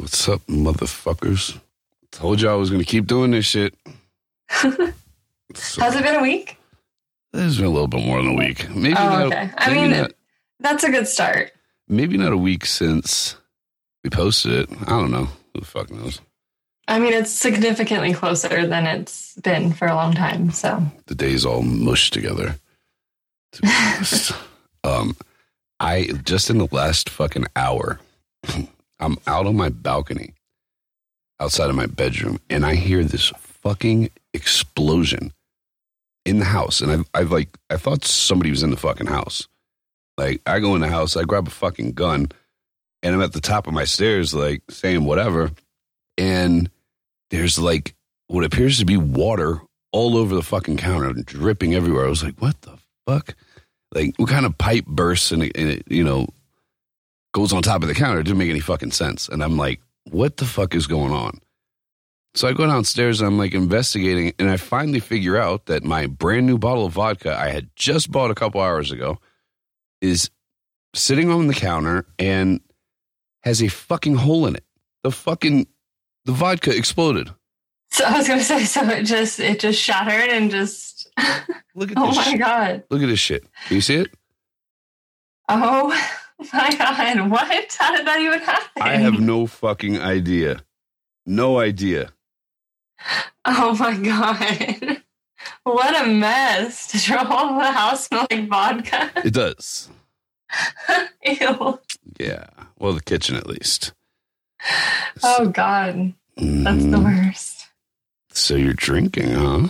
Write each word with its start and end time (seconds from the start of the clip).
What's 0.00 0.26
up, 0.30 0.40
motherfuckers? 0.46 1.60
Told 2.10 2.40
you 2.40 2.48
I 2.48 2.54
was 2.54 2.70
gonna 2.70 2.84
keep 2.84 3.06
doing 3.06 3.32
this 3.32 3.44
shit. 3.44 3.74
So, 4.50 5.82
Has 5.82 5.94
it 5.94 6.02
been 6.02 6.14
a 6.16 6.22
week? 6.22 6.56
it's 7.34 7.56
been 7.56 7.66
a 7.66 7.68
little 7.70 7.86
bit 7.86 8.02
more 8.06 8.22
than 8.22 8.32
a 8.32 8.34
week. 8.34 8.66
Maybe 8.70 8.94
Oh, 8.96 9.08
not. 9.10 9.26
okay. 9.26 9.50
I 9.58 9.68
maybe 9.68 9.80
mean, 9.88 10.00
not, 10.00 10.12
That's 10.58 10.84
a 10.84 10.90
good 10.90 11.06
start. 11.06 11.52
maybe 11.86 12.16
not 12.16 12.32
a 12.32 12.36
week 12.38 12.64
since 12.64 13.36
we 14.02 14.08
posted 14.08 14.52
it. 14.52 14.70
I 14.86 14.90
don't 14.90 15.10
know. 15.10 15.26
Who 15.52 15.60
the 15.60 15.66
fuck 15.66 15.90
knows? 15.90 16.20
I 16.88 16.98
mean, 16.98 17.12
it's 17.12 17.30
significantly 17.30 18.14
closer 18.14 18.66
than 18.66 18.86
it's 18.86 19.34
been 19.36 19.74
for 19.74 19.86
a 19.86 19.94
long 19.94 20.14
time. 20.14 20.50
So, 20.50 20.82
The 21.08 21.14
days 21.14 21.44
all 21.44 21.60
mushed 21.60 22.14
together. 22.14 22.56
To 23.52 24.34
um, 24.84 25.14
I 25.78 26.06
just 26.24 26.48
in 26.48 26.56
the 26.56 26.68
last 26.72 27.10
fucking 27.10 27.48
hour, 27.54 28.00
I'm 29.00 29.18
out 29.26 29.46
on 29.46 29.56
my 29.56 29.68
balcony, 29.68 30.34
outside 31.40 31.70
of 31.70 31.76
my 31.76 31.86
bedroom, 31.86 32.38
and 32.48 32.64
I 32.64 32.74
hear 32.74 33.02
this 33.02 33.32
fucking 33.38 34.10
explosion 34.32 35.32
in 36.24 36.38
the 36.38 36.44
house. 36.44 36.80
And 36.80 36.92
I've, 36.92 37.10
I've 37.14 37.32
like, 37.32 37.48
I 37.70 37.76
thought 37.76 38.04
somebody 38.04 38.50
was 38.50 38.62
in 38.62 38.70
the 38.70 38.76
fucking 38.76 39.06
house. 39.06 39.48
Like, 40.16 40.42
I 40.46 40.60
go 40.60 40.74
in 40.74 40.82
the 40.82 40.88
house, 40.88 41.16
I 41.16 41.24
grab 41.24 41.46
a 41.46 41.50
fucking 41.50 41.92
gun, 41.92 42.30
and 43.02 43.14
I'm 43.14 43.22
at 43.22 43.32
the 43.32 43.40
top 43.40 43.66
of 43.66 43.72
my 43.72 43.84
stairs, 43.84 44.34
like 44.34 44.62
saying 44.70 45.04
whatever. 45.04 45.50
And 46.18 46.70
there's 47.30 47.58
like 47.58 47.94
what 48.26 48.44
appears 48.44 48.78
to 48.78 48.84
be 48.84 48.96
water 48.96 49.60
all 49.92 50.16
over 50.16 50.34
the 50.34 50.42
fucking 50.42 50.76
counter, 50.76 51.12
dripping 51.12 51.74
everywhere. 51.74 52.06
I 52.06 52.10
was 52.10 52.22
like, 52.22 52.40
what 52.40 52.60
the 52.60 52.78
fuck? 53.06 53.34
Like, 53.92 54.14
what 54.18 54.28
kind 54.28 54.46
of 54.46 54.56
pipe 54.56 54.86
bursts 54.86 55.32
and 55.32 55.42
and 55.42 55.70
it 55.70 55.84
you 55.88 56.04
know, 56.04 56.28
goes 57.32 57.52
on 57.52 57.62
top 57.62 57.82
of 57.82 57.88
the 57.88 57.94
counter? 57.94 58.20
It 58.20 58.24
didn't 58.24 58.38
make 58.38 58.50
any 58.50 58.60
fucking 58.60 58.92
sense. 58.92 59.28
And 59.28 59.42
I'm 59.42 59.56
like, 59.56 59.80
what 60.10 60.36
the 60.36 60.44
fuck 60.44 60.74
is 60.74 60.86
going 60.86 61.12
on? 61.12 61.40
So 62.34 62.46
I 62.48 62.52
go 62.52 62.66
downstairs 62.66 63.20
and 63.20 63.26
I'm 63.26 63.38
like 63.38 63.54
investigating, 63.54 64.32
and 64.38 64.48
I 64.48 64.56
finally 64.56 65.00
figure 65.00 65.36
out 65.36 65.66
that 65.66 65.82
my 65.82 66.06
brand 66.06 66.46
new 66.46 66.58
bottle 66.58 66.86
of 66.86 66.92
vodka 66.92 67.36
I 67.36 67.48
had 67.48 67.70
just 67.74 68.10
bought 68.10 68.30
a 68.30 68.36
couple 68.36 68.60
hours 68.60 68.92
ago 68.92 69.18
is 70.00 70.30
sitting 70.94 71.28
on 71.30 71.48
the 71.48 71.54
counter 71.54 72.06
and 72.18 72.60
has 73.42 73.60
a 73.62 73.68
fucking 73.68 74.14
hole 74.14 74.46
in 74.46 74.54
it. 74.54 74.64
The 75.02 75.10
fucking 75.10 75.66
the 76.24 76.32
vodka 76.32 76.76
exploded. 76.76 77.30
so 77.90 78.04
I 78.04 78.16
was 78.18 78.28
going 78.28 78.38
to 78.38 78.44
say, 78.44 78.64
so 78.64 78.88
it 78.88 79.04
just 79.04 79.40
it 79.40 79.58
just 79.58 79.80
shattered 79.80 80.30
and 80.30 80.50
just. 80.50 81.08
Look 81.74 81.90
at 81.90 81.96
oh 81.98 82.14
my 82.14 82.22
shit. 82.22 82.38
god! 82.38 82.84
Look 82.90 83.02
at 83.02 83.08
this 83.08 83.18
shit. 83.18 83.42
Can 83.66 83.74
you 83.74 83.80
see 83.80 83.96
it? 83.96 84.08
Oh 85.48 86.16
my 86.52 86.74
god! 86.76 87.30
What? 87.30 87.76
How 87.78 87.96
did 87.96 88.06
that 88.06 88.20
even 88.20 88.40
happen? 88.40 88.82
I 88.82 88.96
have 88.96 89.20
no 89.20 89.46
fucking 89.46 90.00
idea. 90.00 90.62
No 91.26 91.58
idea. 91.58 92.12
Oh 93.46 93.74
my 93.78 93.96
god! 93.96 95.02
What 95.64 96.04
a 96.04 96.06
mess! 96.08 96.92
Does 96.92 97.08
your 97.08 97.24
whole 97.24 97.58
house 97.60 98.06
smell 98.06 98.26
like 98.30 98.46
vodka? 98.48 99.10
It 99.24 99.32
does. 99.32 99.88
Ew! 101.24 101.78
Yeah. 102.18 102.46
Well, 102.78 102.92
the 102.92 103.00
kitchen 103.02 103.36
at 103.36 103.46
least. 103.46 103.92
Oh 105.22 105.48
god, 105.48 106.12
that's 106.36 106.84
the 106.84 106.98
Mhm. 106.98 107.04
worst. 107.26 107.68
So 108.32 108.54
you're 108.56 108.74
drinking, 108.74 109.32
huh? 109.32 109.68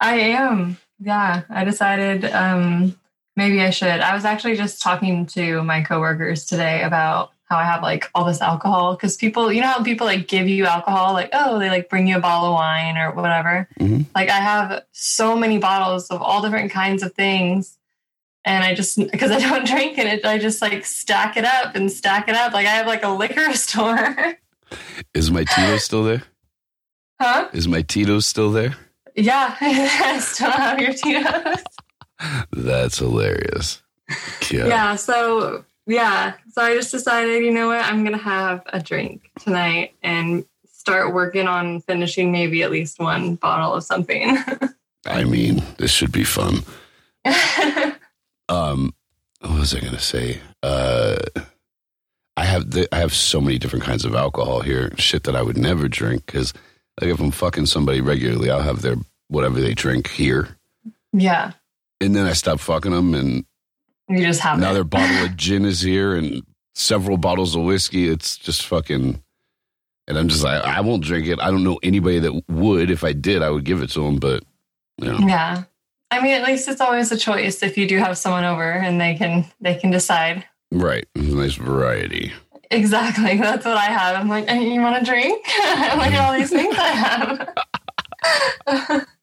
I 0.00 0.14
am. 0.16 0.78
Yeah, 0.98 1.42
I 1.48 1.64
decided 1.64 2.24
um, 2.24 2.98
maybe 3.40 3.62
I 3.62 3.70
should. 3.70 3.88
I 3.88 4.14
was 4.14 4.24
actually 4.26 4.56
just 4.56 4.82
talking 4.82 5.24
to 5.36 5.62
my 5.64 5.80
coworkers 5.82 6.44
today 6.44 6.82
about 6.82 7.30
how 7.44 7.56
I 7.56 7.64
have 7.64 7.82
like 7.82 8.08
all 8.14 8.24
this 8.26 8.42
alcohol 8.42 8.94
because 8.94 9.16
people, 9.16 9.50
you 9.50 9.62
know 9.62 9.68
how 9.68 9.82
people 9.82 10.06
like 10.06 10.28
give 10.28 10.46
you 10.46 10.66
alcohol, 10.66 11.14
like 11.14 11.30
oh 11.32 11.58
they 11.58 11.70
like 11.70 11.88
bring 11.88 12.06
you 12.06 12.16
a 12.16 12.20
bottle 12.20 12.48
of 12.50 12.54
wine 12.54 12.96
or 12.98 13.12
whatever. 13.12 13.66
Mhm. 13.80 14.04
Like 14.14 14.28
I 14.28 14.38
have 14.38 14.84
so 14.92 15.36
many 15.36 15.58
bottles 15.58 16.08
of 16.10 16.20
all 16.22 16.42
different 16.42 16.70
kinds 16.70 17.02
of 17.02 17.14
things, 17.14 17.78
and 18.44 18.62
I 18.62 18.74
just 18.74 18.98
because 19.10 19.30
I 19.30 19.40
don't 19.40 19.66
drink 19.74 19.96
it, 19.98 20.24
I 20.24 20.38
just 20.38 20.60
like 20.62 20.84
stack 20.84 21.36
it 21.38 21.44
up 21.46 21.74
and 21.74 21.90
stack 21.90 22.28
it 22.28 22.34
up. 22.36 22.52
Like 22.52 22.66
I 22.66 22.70
have 22.72 22.86
like 22.86 23.02
a 23.04 23.08
liquor 23.08 23.52
store, 23.66 24.36
Is 25.14 25.30
my 25.30 25.44
Tito 25.44 25.78
still 25.78 26.04
there? 26.04 26.22
huh? 27.20 27.48
Is 27.52 27.66
my 27.66 27.82
Tito 27.82 28.20
still 28.20 28.52
there? 28.52 28.76
Yeah, 29.16 29.56
I 29.60 30.18
still 30.20 30.50
have 30.52 30.78
your 30.78 30.92
Tito's. 30.92 31.64
That's 32.52 32.98
hilarious. 32.98 33.82
Yeah. 34.50 34.66
yeah 34.66 34.96
so 34.96 35.64
yeah 35.86 36.32
so 36.50 36.62
i 36.62 36.74
just 36.74 36.90
decided 36.90 37.44
you 37.44 37.52
know 37.52 37.68
what 37.68 37.84
i'm 37.84 38.02
gonna 38.02 38.18
have 38.18 38.60
a 38.72 38.80
drink 38.80 39.30
tonight 39.38 39.94
and 40.02 40.44
start 40.66 41.14
working 41.14 41.46
on 41.46 41.80
finishing 41.82 42.32
maybe 42.32 42.64
at 42.64 42.72
least 42.72 42.98
one 42.98 43.36
bottle 43.36 43.74
of 43.74 43.84
something 43.84 44.36
I 45.06 45.24
mean, 45.24 45.62
this 45.78 45.90
should 45.90 46.12
be 46.12 46.24
fun. 46.24 46.58
Um, 48.50 48.92
what 49.38 49.60
was 49.60 49.74
I 49.76 49.78
going 49.78 49.92
to 49.92 50.00
say? 50.00 50.40
Uh, 50.60 51.18
I 52.36 52.44
have 52.44 52.72
the, 52.72 52.92
I 52.92 52.98
have 52.98 53.14
so 53.14 53.40
many 53.40 53.58
different 53.58 53.84
kinds 53.84 54.04
of 54.04 54.16
alcohol 54.16 54.60
here. 54.60 54.90
Shit 54.98 55.22
that 55.22 55.36
I 55.36 55.42
would 55.42 55.56
never 55.56 55.86
drink 55.86 56.26
because, 56.26 56.52
like, 57.00 57.10
if 57.10 57.20
I'm 57.20 57.30
fucking 57.30 57.66
somebody 57.66 58.00
regularly, 58.00 58.50
I'll 58.50 58.60
have 58.60 58.82
their 58.82 58.96
whatever 59.28 59.60
they 59.60 59.72
drink 59.72 60.10
here, 60.10 60.56
yeah 61.12 61.52
and 62.00 62.14
then 62.14 62.26
I 62.26 62.32
stop 62.32 62.60
fucking 62.60 62.92
them, 62.92 63.14
and 63.14 63.44
you 64.08 64.24
just 64.26 64.40
have 64.40 64.58
now 64.58 64.74
it. 64.74 64.90
bottle 64.90 65.24
of 65.24 65.36
gin 65.36 65.64
is 65.64 65.80
here, 65.80 66.14
and 66.16 66.42
several 66.74 67.16
bottles 67.16 67.54
of 67.54 67.62
whiskey. 67.62 68.08
It's 68.08 68.36
just 68.36 68.66
fucking. 68.66 69.22
And 70.08 70.18
I'm 70.18 70.26
just 70.28 70.42
like, 70.42 70.64
I 70.64 70.80
won't 70.80 71.04
drink 71.04 71.28
it. 71.28 71.38
I 71.40 71.52
don't 71.52 71.62
know 71.62 71.78
anybody 71.84 72.18
that 72.18 72.42
would. 72.48 72.90
If 72.90 73.04
I 73.04 73.12
did, 73.12 73.42
I 73.42 73.50
would 73.50 73.64
give 73.64 73.80
it 73.80 73.90
to 73.90 74.00
them. 74.00 74.16
But 74.16 74.42
you 75.00 75.06
know, 75.10 75.18
yeah 75.26 75.64
i 76.10 76.20
mean 76.20 76.32
at 76.32 76.44
least 76.46 76.68
it's 76.68 76.80
always 76.80 77.10
a 77.10 77.16
choice 77.16 77.62
if 77.62 77.78
you 77.78 77.86
do 77.88 77.96
have 77.98 78.18
someone 78.18 78.44
over 78.44 78.70
and 78.70 79.00
they 79.00 79.14
can 79.14 79.44
they 79.60 79.74
can 79.74 79.90
decide 79.90 80.44
right? 80.72 81.06
Nice 81.16 81.54
variety. 81.54 82.32
exactly 82.70 83.36
that's 83.40 83.64
what 83.64 83.76
i 83.76 83.86
have 83.86 84.16
i'm 84.16 84.28
like 84.28 84.48
you 84.50 84.80
want 84.80 84.98
to 84.98 85.10
drink 85.10 85.38
look 85.46 86.12
at 86.12 86.20
all 86.20 86.34
these 86.38 86.50
things 86.50 86.74
i 86.78 86.88
have 88.66 89.06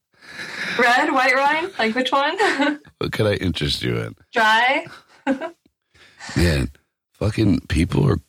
red 0.79 1.11
white 1.11 1.35
wine 1.35 1.69
like 1.79 1.95
which 1.95 2.11
one 2.11 2.38
What 2.99 3.11
could 3.11 3.27
I 3.27 3.33
interest 3.35 3.81
you 3.83 3.97
in? 3.97 4.15
dry 4.33 4.85
Man, 6.35 6.69
fucking 7.13 7.61
people 7.67 8.09
are 8.09 8.19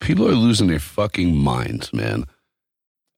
people 0.00 0.26
are 0.28 0.34
losing 0.34 0.66
their 0.68 0.78
fucking 0.78 1.36
minds, 1.36 1.92
man. 1.92 2.24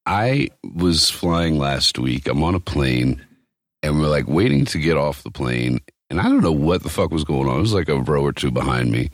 I 0.04 0.48
was 0.75 1.10
flying 1.10 1.59
last 1.59 1.98
week. 1.98 2.28
I'm 2.28 2.42
on 2.44 2.54
a 2.54 2.60
plane 2.60 3.25
and 3.82 3.98
we're 4.00 4.09
like 4.09 4.26
waiting 4.28 4.64
to 4.66 4.78
get 4.78 4.97
off 4.97 5.22
the 5.22 5.31
plane 5.31 5.81
and 6.10 6.20
I 6.20 6.25
don't 6.25 6.43
know 6.43 6.53
what 6.53 6.82
the 6.82 6.88
fuck 6.88 7.10
was 7.10 7.25
going 7.25 7.48
on. 7.48 7.58
It 7.58 7.62
was 7.62 7.72
like 7.75 7.88
a 7.88 8.00
row 8.00 8.22
or 8.22 8.32
two 8.32 8.50
behind 8.50 8.91
me. 8.93 9.10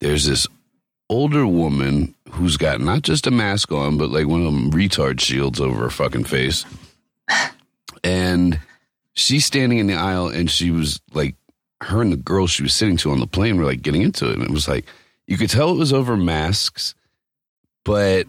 There's 0.00 0.24
this 0.26 0.46
older 1.10 1.46
woman 1.46 2.14
who's 2.30 2.56
got 2.56 2.80
not 2.80 3.02
just 3.02 3.26
a 3.26 3.30
mask 3.32 3.72
on, 3.72 3.96
but 3.98 4.10
like 4.10 4.26
one 4.26 4.40
of 4.46 4.52
them 4.52 4.70
retard 4.70 5.20
shields 5.20 5.60
over 5.60 5.82
her 5.84 5.90
fucking 5.90 6.24
face. 6.24 6.64
And 8.04 8.60
she's 9.18 9.44
standing 9.44 9.78
in 9.78 9.86
the 9.88 9.94
aisle 9.94 10.28
and 10.28 10.48
she 10.50 10.70
was 10.70 11.00
like 11.12 11.34
her 11.82 12.00
and 12.00 12.12
the 12.12 12.16
girl 12.16 12.46
she 12.46 12.62
was 12.62 12.72
sitting 12.72 12.96
to 12.98 13.10
on 13.10 13.18
the 13.20 13.26
plane 13.26 13.56
were 13.56 13.64
like 13.64 13.82
getting 13.82 14.02
into 14.02 14.28
it. 14.30 14.34
And 14.34 14.42
it 14.44 14.50
was 14.50 14.68
like, 14.68 14.84
you 15.26 15.36
could 15.36 15.50
tell 15.50 15.70
it 15.72 15.76
was 15.78 15.92
over 15.92 16.16
masks, 16.16 16.94
but 17.84 18.26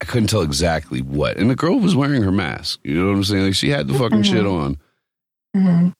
I 0.00 0.04
couldn't 0.04 0.28
tell 0.28 0.42
exactly 0.42 1.00
what. 1.02 1.36
And 1.36 1.50
the 1.50 1.54
girl 1.54 1.78
was 1.78 1.94
wearing 1.94 2.22
her 2.22 2.32
mask. 2.32 2.80
You 2.82 2.94
know 2.98 3.06
what 3.08 3.16
I'm 3.16 3.24
saying? 3.24 3.44
Like 3.44 3.54
she 3.54 3.68
had 3.70 3.88
the 3.88 3.94
fucking 3.98 4.22
Mhm. 4.22 4.24
shit 4.24 4.46
on. 4.46 4.78
Mhm. 5.56 5.94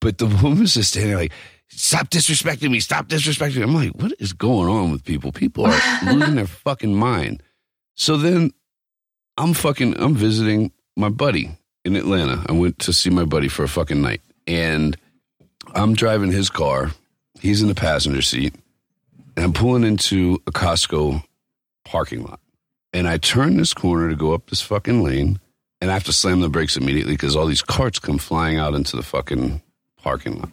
But 0.00 0.18
the 0.18 0.26
woman 0.42 0.60
was 0.60 0.74
just 0.74 0.90
standing 0.90 1.10
there 1.10 1.18
like, 1.20 1.32
stop 1.68 2.08
disrespecting 2.10 2.70
me. 2.70 2.80
Stop 2.80 3.08
disrespecting 3.08 3.56
me. 3.56 3.62
I'm 3.62 3.74
like, 3.74 3.92
what 4.00 4.12
is 4.18 4.32
going 4.32 4.68
on 4.68 4.90
with 4.92 5.04
people? 5.04 5.32
People 5.32 5.66
are 5.66 5.80
losing 6.12 6.36
their 6.36 6.46
fucking 6.46 6.94
mind. 6.94 7.42
So 7.94 8.16
then 8.16 8.52
I'm 9.38 9.54
fucking, 9.54 10.00
I'm 10.00 10.14
visiting 10.14 10.72
my 10.96 11.08
buddy 11.08 11.50
in 11.86 11.94
Atlanta. 11.94 12.44
I 12.48 12.52
went 12.52 12.80
to 12.80 12.92
see 12.92 13.10
my 13.10 13.24
buddy 13.24 13.48
for 13.48 13.62
a 13.62 13.68
fucking 13.68 14.02
night. 14.02 14.20
And 14.46 14.96
I'm 15.74 15.94
driving 15.94 16.32
his 16.32 16.50
car. 16.50 16.90
He's 17.40 17.62
in 17.62 17.68
the 17.68 17.74
passenger 17.74 18.22
seat. 18.22 18.54
And 19.36 19.44
I'm 19.44 19.52
pulling 19.52 19.84
into 19.84 20.42
a 20.46 20.52
Costco 20.52 21.22
parking 21.84 22.24
lot. 22.24 22.40
And 22.92 23.06
I 23.06 23.18
turn 23.18 23.56
this 23.56 23.72
corner 23.72 24.08
to 24.08 24.16
go 24.16 24.34
up 24.34 24.50
this 24.50 24.60
fucking 24.60 25.02
lane. 25.02 25.38
And 25.80 25.90
I 25.90 25.94
have 25.94 26.04
to 26.04 26.12
slam 26.12 26.40
the 26.40 26.48
brakes 26.48 26.76
immediately 26.76 27.12
because 27.12 27.36
all 27.36 27.46
these 27.46 27.62
carts 27.62 27.98
come 27.98 28.18
flying 28.18 28.58
out 28.58 28.74
into 28.74 28.96
the 28.96 29.02
fucking 29.02 29.62
parking 30.02 30.38
lot. 30.38 30.50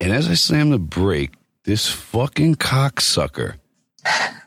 And 0.00 0.12
as 0.12 0.28
I 0.28 0.34
slam 0.34 0.70
the 0.70 0.78
brake, 0.78 1.32
this 1.64 1.90
fucking 1.90 2.56
cocksucker 2.56 3.56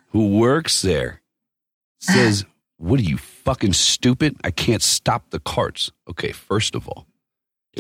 who 0.10 0.38
works 0.38 0.82
there 0.82 1.22
says, 2.00 2.46
What 2.78 3.00
are 3.00 3.04
you 3.04 3.18
fucking 3.44 3.74
stupid? 3.74 4.38
I 4.44 4.52
can't 4.52 4.82
stop 4.82 5.30
the 5.32 5.40
carts. 5.40 5.92
Okay, 6.10 6.32
first 6.32 6.76
of 6.76 6.88
all, 6.88 7.06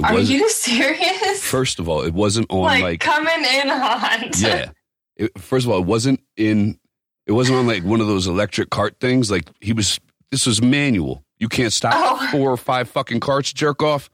Are 0.03 0.19
you 0.19 0.49
serious? 0.51 1.43
first 1.43 1.79
of 1.79 1.87
all, 1.89 2.01
it 2.01 2.13
wasn't 2.13 2.47
on 2.49 2.61
like, 2.63 2.83
like, 2.83 2.99
coming 2.99 3.43
in 3.45 3.67
hot. 3.69 4.29
yeah. 4.39 4.71
It, 5.17 5.37
first 5.39 5.65
of 5.65 5.71
all, 5.71 5.79
it 5.79 5.85
wasn't 5.85 6.19
in 6.37 6.79
It 7.27 7.33
wasn't 7.33 7.57
on 7.59 7.67
like 7.67 7.83
one 7.83 8.01
of 8.01 8.07
those 8.07 8.27
electric 8.27 8.69
cart 8.69 8.95
things. 8.99 9.29
Like 9.31 9.49
he 9.61 9.73
was. 9.73 9.99
This 10.31 10.45
was 10.45 10.61
manual. 10.61 11.23
You 11.39 11.49
can't 11.49 11.73
stop 11.73 11.93
Oh. 11.95 12.27
four 12.31 12.51
or 12.51 12.57
five 12.57 12.89
fucking 12.89 13.19
carts, 13.19 13.51
jerk 13.51 13.83
off. 13.83 14.09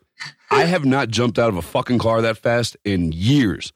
I 0.50 0.64
have 0.64 0.84
not 0.86 1.10
jumped 1.10 1.38
out 1.38 1.50
of 1.50 1.58
a 1.58 1.62
fucking 1.62 2.00
car 2.00 2.22
that 2.24 2.38
fast 2.38 2.76
in 2.84 3.12
years. 3.12 3.72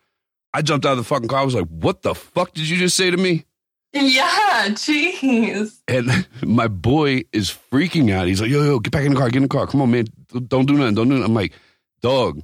I 0.54 0.62
jumped 0.64 0.86
out 0.86 0.94
of 0.94 0.98
the 0.98 1.04
fucking 1.04 1.28
car. 1.28 1.42
I 1.42 1.46
was 1.46 1.54
like, 1.54 1.68
"What 1.68 2.02
the 2.02 2.16
fuck 2.16 2.54
did 2.54 2.68
you 2.68 2.78
just 2.78 2.98
say 2.98 3.12
to 3.12 3.18
me?" 3.18 3.46
Yeah, 3.94 4.26
jeez. 4.70 5.80
And 5.88 6.28
my 6.44 6.68
boy 6.68 7.24
is 7.34 7.50
freaking 7.72 8.12
out. 8.12 8.28
He's 8.28 8.42
like, 8.42 8.50
yo, 8.50 8.64
yo, 8.64 8.80
get 8.80 8.92
back 8.92 9.06
in 9.06 9.14
the 9.14 9.20
car, 9.20 9.28
get 9.30 9.38
in 9.38 9.44
the 9.44 9.50
car. 9.50 9.68
Come 9.68 9.82
on, 9.82 9.92
man. 9.92 10.06
Don't 10.48 10.66
do 10.66 10.74
nothing. 10.74 10.96
Don't 10.96 11.08
do 11.10 11.16
nothing. 11.16 11.26
I'm 11.26 11.34
like, 11.34 11.54
dog, 12.02 12.42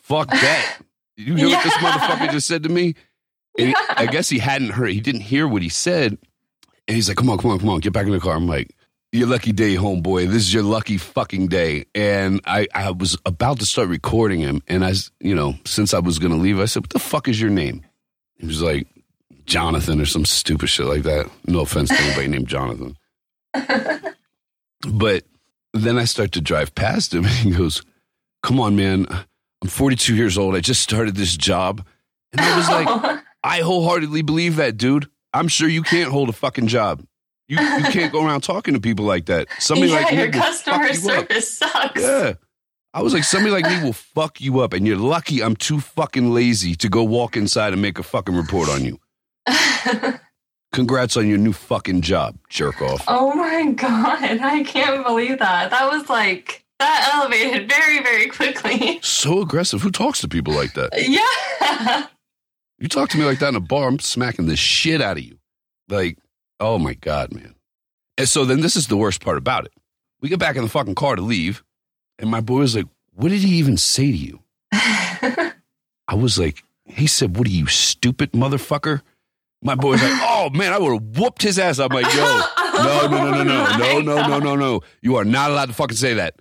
fuck 0.00 0.28
that. 0.30 0.78
You 1.16 1.34
hear 1.36 1.48
what 1.48 1.64
this 1.64 1.74
motherfucker 1.74 2.30
just 2.32 2.46
said 2.46 2.62
to 2.64 2.68
me? 2.68 2.94
And 3.58 3.68
he- 3.68 3.74
I 3.90 4.06
guess 4.06 4.28
he 4.28 4.38
hadn't 4.38 4.70
heard, 4.70 4.90
he 4.90 5.00
didn't 5.00 5.20
hear 5.22 5.46
what 5.46 5.62
he 5.62 5.68
said. 5.68 6.18
And 6.88 6.94
he's 6.96 7.08
like, 7.08 7.16
come 7.18 7.30
on, 7.30 7.38
come 7.38 7.50
on, 7.50 7.58
come 7.60 7.68
on, 7.68 7.80
get 7.80 7.92
back 7.92 8.06
in 8.06 8.12
the 8.12 8.18
car. 8.20 8.34
I'm 8.34 8.48
like, 8.48 8.74
your 9.12 9.28
lucky 9.28 9.52
day, 9.52 9.76
homeboy. 9.76 10.26
This 10.26 10.42
is 10.42 10.54
your 10.54 10.62
lucky 10.62 10.96
fucking 10.96 11.48
day. 11.48 11.84
And 11.94 12.40
I, 12.46 12.66
I 12.74 12.90
was 12.92 13.16
about 13.26 13.58
to 13.60 13.66
start 13.66 13.88
recording 13.88 14.40
him. 14.40 14.62
And 14.68 14.84
I, 14.84 14.94
you 15.20 15.34
know, 15.34 15.54
since 15.66 15.92
I 15.92 15.98
was 15.98 16.18
going 16.18 16.32
to 16.32 16.38
leave, 16.38 16.58
I 16.58 16.64
said, 16.64 16.82
what 16.84 16.90
the 16.90 16.98
fuck 16.98 17.28
is 17.28 17.38
your 17.40 17.50
name? 17.50 17.84
He 18.38 18.46
was 18.46 18.62
like, 18.62 18.86
Jonathan 19.46 20.00
or 20.00 20.06
some 20.06 20.24
stupid 20.24 20.68
shit 20.68 20.86
like 20.86 21.02
that. 21.02 21.30
No 21.46 21.60
offense 21.60 21.88
to 21.90 22.00
anybody 22.00 22.28
named 22.28 22.48
Jonathan. 22.48 22.96
But 24.88 25.24
then 25.72 25.98
I 25.98 26.04
start 26.04 26.32
to 26.32 26.40
drive 26.40 26.74
past 26.74 27.14
him 27.14 27.24
and 27.24 27.34
he 27.34 27.50
goes, 27.52 27.82
Come 28.42 28.60
on, 28.60 28.76
man. 28.76 29.06
I'm 29.62 29.68
42 29.68 30.16
years 30.16 30.36
old. 30.36 30.56
I 30.56 30.60
just 30.60 30.82
started 30.82 31.14
this 31.14 31.36
job. 31.36 31.86
And 32.32 32.40
I 32.40 32.56
was 32.56 32.68
like, 32.68 33.20
I 33.44 33.60
wholeheartedly 33.60 34.22
believe 34.22 34.56
that, 34.56 34.76
dude. 34.76 35.08
I'm 35.32 35.46
sure 35.48 35.68
you 35.68 35.82
can't 35.82 36.10
hold 36.10 36.28
a 36.28 36.32
fucking 36.32 36.66
job. 36.66 37.04
You, 37.46 37.60
you 37.60 37.84
can't 37.84 38.12
go 38.12 38.24
around 38.24 38.40
talking 38.40 38.74
to 38.74 38.80
people 38.80 39.04
like 39.04 39.26
that. 39.26 39.46
Somebody 39.60 39.92
yeah, 39.92 40.00
like 40.00 40.12
me 40.12 40.18
your 40.18 40.26
will 40.26 40.32
fuck 40.32 40.46
customer 40.46 40.84
you 40.84 40.90
up. 40.90 40.96
service 40.96 41.58
sucks. 41.58 42.02
Yeah. 42.02 42.32
I 42.94 43.02
was 43.02 43.14
like, 43.14 43.24
somebody 43.24 43.52
like 43.52 43.64
me 43.64 43.82
will 43.82 43.92
fuck 43.92 44.40
you 44.40 44.60
up, 44.60 44.72
and 44.72 44.86
you're 44.86 44.96
lucky 44.96 45.42
I'm 45.42 45.56
too 45.56 45.80
fucking 45.80 46.32
lazy 46.32 46.74
to 46.76 46.88
go 46.88 47.02
walk 47.04 47.36
inside 47.36 47.72
and 47.72 47.80
make 47.80 47.98
a 47.98 48.02
fucking 48.02 48.34
report 48.34 48.68
on 48.68 48.84
you. 48.84 48.98
Congrats 50.72 51.16
on 51.16 51.28
your 51.28 51.38
new 51.38 51.52
fucking 51.52 52.00
job, 52.00 52.36
jerk 52.48 52.80
off. 52.80 53.04
oh 53.08 53.34
my 53.34 53.72
god, 53.72 54.22
I 54.40 54.62
can't 54.64 55.04
believe 55.04 55.38
that. 55.38 55.70
That 55.70 55.90
was 55.90 56.08
like 56.08 56.64
that 56.78 57.10
elevated 57.14 57.68
very, 57.68 58.02
very 58.02 58.26
quickly. 58.28 58.98
So 59.22 59.40
aggressive. 59.42 59.82
Who 59.82 59.90
talks 59.90 60.20
to 60.22 60.28
people 60.28 60.54
like 60.54 60.74
that? 60.74 60.90
Yeah. 61.08 62.06
You 62.78 62.88
talk 62.88 63.10
to 63.10 63.16
me 63.18 63.24
like 63.24 63.38
that 63.38 63.50
in 63.50 63.54
a 63.54 63.60
bar, 63.60 63.86
I'm 63.86 64.00
smacking 64.00 64.46
the 64.46 64.56
shit 64.56 65.00
out 65.00 65.16
of 65.16 65.22
you. 65.22 65.38
Like, 65.88 66.18
oh 66.58 66.80
my 66.80 66.94
God, 66.94 67.32
man. 67.32 67.54
And 68.18 68.28
so 68.28 68.44
then 68.44 68.60
this 68.60 68.74
is 68.74 68.88
the 68.88 68.96
worst 68.96 69.20
part 69.24 69.38
about 69.38 69.66
it. 69.66 69.72
We 70.20 70.28
get 70.28 70.40
back 70.40 70.56
in 70.56 70.64
the 70.64 70.68
fucking 70.68 70.96
car 70.96 71.14
to 71.14 71.22
leave, 71.22 71.62
and 72.18 72.28
my 72.28 72.40
boy 72.40 72.58
was 72.58 72.74
like, 72.74 72.86
What 73.14 73.28
did 73.28 73.38
he 73.42 73.54
even 73.58 73.76
say 73.76 74.10
to 74.10 74.16
you? 74.16 74.40
I 74.72 76.14
was 76.16 76.40
like, 76.40 76.64
He 76.86 77.06
said, 77.06 77.36
What 77.36 77.46
are 77.46 77.50
you, 77.50 77.66
stupid 77.68 78.32
motherfucker? 78.32 79.02
My 79.62 79.74
boy's 79.76 80.02
like, 80.02 80.12
Oh 80.22 80.50
man, 80.52 80.72
I 80.72 80.78
would 80.78 80.92
have 80.92 81.18
whooped 81.18 81.42
his 81.42 81.58
ass. 81.58 81.78
I'm 81.78 81.88
like, 81.90 82.12
Yo, 82.14 82.20
no, 82.74 83.06
no, 83.08 83.30
no, 83.30 83.42
no, 83.42 83.44
no, 83.44 83.76
no, 83.76 84.00
no, 84.00 84.26
no, 84.26 84.38
no, 84.38 84.56
no. 84.56 84.80
You 85.02 85.16
are 85.16 85.24
not 85.24 85.50
allowed 85.50 85.66
to 85.66 85.72
fucking 85.74 85.96
say 85.96 86.14
that. 86.14 86.34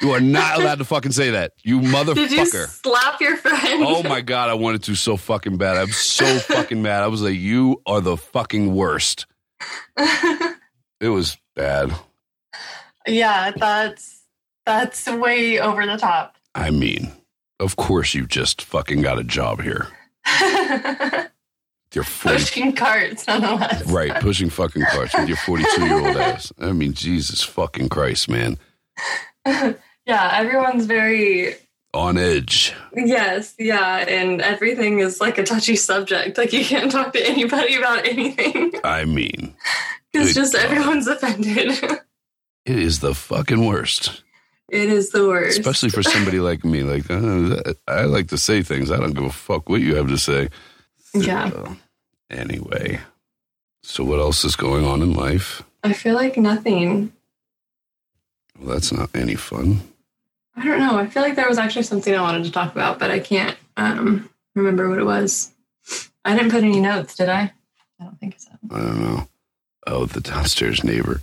You 0.00 0.12
are 0.12 0.20
not 0.20 0.56
allowed 0.60 0.78
to 0.78 0.84
fucking 0.84 1.12
say 1.12 1.30
that. 1.30 1.52
You 1.62 1.80
Did 1.80 1.86
you 2.32 2.40
motherfucker. 2.40 2.68
slap 2.68 3.20
your 3.20 3.36
friend? 3.36 3.84
Oh 3.86 4.02
my 4.02 4.20
god, 4.20 4.48
I 4.50 4.54
wanted 4.54 4.82
to 4.84 4.94
so 4.94 5.16
fucking 5.16 5.58
bad. 5.58 5.76
I'm 5.76 5.88
so 5.92 6.38
fucking 6.38 6.82
mad. 6.82 7.02
I 7.02 7.06
was 7.08 7.22
like, 7.22 7.34
you 7.38 7.80
are 7.86 8.00
the 8.00 8.16
fucking 8.16 8.74
worst. 8.74 9.26
It 9.96 11.08
was 11.08 11.36
bad. 11.54 11.92
yeah, 13.06 13.50
that's 13.54 14.22
that's 14.64 15.08
way 15.08 15.58
over 15.60 15.84
the 15.86 15.96
top. 15.98 16.36
I 16.54 16.70
mean, 16.70 17.12
of 17.60 17.76
course 17.76 18.14
you 18.14 18.26
just 18.26 18.62
fucking 18.62 19.02
got 19.02 19.18
a 19.18 19.24
job 19.24 19.60
here. 19.62 19.88
You're 21.92 22.04
40, 22.04 22.38
Pushing 22.38 22.72
carts, 22.74 23.26
nonetheless. 23.26 23.84
right, 23.86 24.20
pushing 24.20 24.48
fucking 24.48 24.82
carts 24.90 25.14
with 25.14 25.28
your 25.28 25.36
42 25.38 25.84
year 25.84 25.98
old 26.00 26.16
ass. 26.28 26.52
I 26.58 26.72
mean, 26.72 26.94
Jesus 26.94 27.42
fucking 27.42 27.88
Christ, 27.90 28.28
man. 28.28 28.58
Yeah, 30.04 30.30
everyone's 30.34 30.86
very 30.86 31.54
On 31.94 32.18
edge. 32.18 32.74
yes, 32.96 33.54
yeah, 33.56 33.98
and 33.98 34.40
everything 34.42 34.98
is 34.98 35.20
like 35.20 35.38
a 35.38 35.44
touchy 35.44 35.76
subject. 35.76 36.36
Like 36.38 36.52
you 36.52 36.64
can't 36.64 36.90
talk 36.90 37.12
to 37.12 37.24
anybody 37.28 37.76
about 37.76 38.04
anything 38.06 38.72
I 38.82 39.04
mean, 39.04 39.54
Good 40.12 40.34
just 40.34 40.54
God. 40.54 40.62
everyone's 40.64 41.06
offended. 41.06 41.70
it 42.64 42.78
is 42.78 42.98
the 42.98 43.14
fucking 43.14 43.64
worst. 43.64 44.24
it 44.70 44.88
is 44.90 45.10
the 45.10 45.28
worst. 45.28 45.60
Especially 45.60 45.90
for 45.90 46.02
somebody 46.02 46.40
like 46.40 46.64
me. 46.64 46.82
Like, 46.82 47.08
uh, 47.08 47.74
I 47.86 48.04
like 48.06 48.26
to 48.28 48.38
say 48.38 48.62
things. 48.64 48.90
I 48.90 48.96
don't 48.98 49.14
give 49.14 49.24
a 49.24 49.30
fuck 49.30 49.68
what 49.68 49.82
you 49.82 49.94
have 49.94 50.08
to 50.08 50.18
say. 50.18 50.48
Yeah. 51.14 51.74
Anyway, 52.32 53.00
so 53.82 54.04
what 54.04 54.18
else 54.18 54.44
is 54.44 54.56
going 54.56 54.84
on 54.84 55.02
in 55.02 55.12
life? 55.12 55.62
I 55.84 55.92
feel 55.92 56.14
like 56.14 56.36
nothing. 56.36 57.12
Well, 58.58 58.74
that's 58.74 58.92
not 58.92 59.10
any 59.14 59.34
fun. 59.34 59.80
I 60.56 60.64
don't 60.64 60.78
know. 60.78 60.98
I 60.98 61.06
feel 61.06 61.22
like 61.22 61.36
there 61.36 61.48
was 61.48 61.58
actually 61.58 61.84
something 61.84 62.14
I 62.14 62.20
wanted 62.20 62.44
to 62.44 62.52
talk 62.52 62.72
about, 62.72 62.98
but 62.98 63.10
I 63.10 63.18
can't 63.18 63.56
um, 63.76 64.28
remember 64.54 64.88
what 64.88 64.98
it 64.98 65.04
was. 65.04 65.52
I 66.24 66.36
didn't 66.36 66.50
put 66.50 66.62
any 66.62 66.80
notes, 66.80 67.14
did 67.16 67.28
I? 67.28 67.52
I 68.00 68.04
don't 68.04 68.18
think 68.20 68.38
so. 68.38 68.50
I 68.70 68.78
don't 68.78 69.02
know. 69.02 69.28
Oh, 69.86 70.06
the 70.06 70.20
downstairs 70.20 70.84
neighbor. 70.84 71.20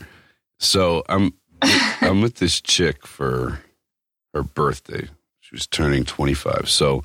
So 0.60 1.04
I'm 1.08 1.34
I'm 1.62 2.22
with 2.22 2.36
this 2.36 2.60
chick 2.62 3.06
for 3.06 3.62
her 4.34 4.44
birthday. 4.44 5.08
She 5.40 5.56
was 5.56 5.68
turning 5.68 6.06
25. 6.06 6.70
So 6.70 7.04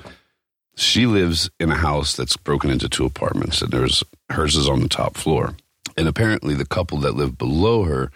she 0.76 1.06
lives 1.06 1.50
in 1.60 1.70
a 1.70 1.76
house 1.76 2.16
that's 2.16 2.36
broken 2.36 2.70
into 2.70 2.88
two 2.88 3.04
apartments, 3.04 3.62
and 3.62 3.70
there's 3.70 4.02
hers 4.30 4.56
is 4.56 4.68
on 4.68 4.80
the 4.80 4.88
top 4.88 5.16
floor. 5.16 5.56
And 5.96 6.08
apparently, 6.08 6.54
the 6.54 6.66
couple 6.66 6.98
that 6.98 7.14
live 7.14 7.38
below 7.38 7.84
her 7.84 8.10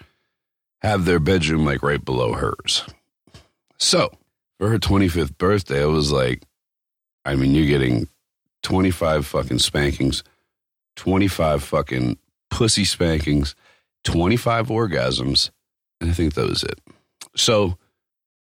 have 0.82 1.04
their 1.04 1.18
bedroom 1.18 1.64
like 1.64 1.82
right 1.82 2.04
below 2.04 2.32
hers. 2.32 2.84
So 3.78 4.10
for 4.58 4.68
her 4.68 4.78
25th 4.78 5.38
birthday, 5.38 5.82
I 5.82 5.86
was 5.86 6.10
like, 6.10 6.42
I 7.24 7.36
mean, 7.36 7.54
you're 7.54 7.66
getting 7.66 8.08
25 8.62 9.26
fucking 9.26 9.58
spankings, 9.58 10.24
25 10.96 11.62
fucking 11.62 12.18
pussy 12.50 12.84
spankings, 12.84 13.54
25 14.04 14.68
orgasms, 14.68 15.50
and 16.00 16.10
I 16.10 16.12
think 16.12 16.34
that 16.34 16.48
was 16.48 16.62
it. 16.62 16.80
So 17.36 17.76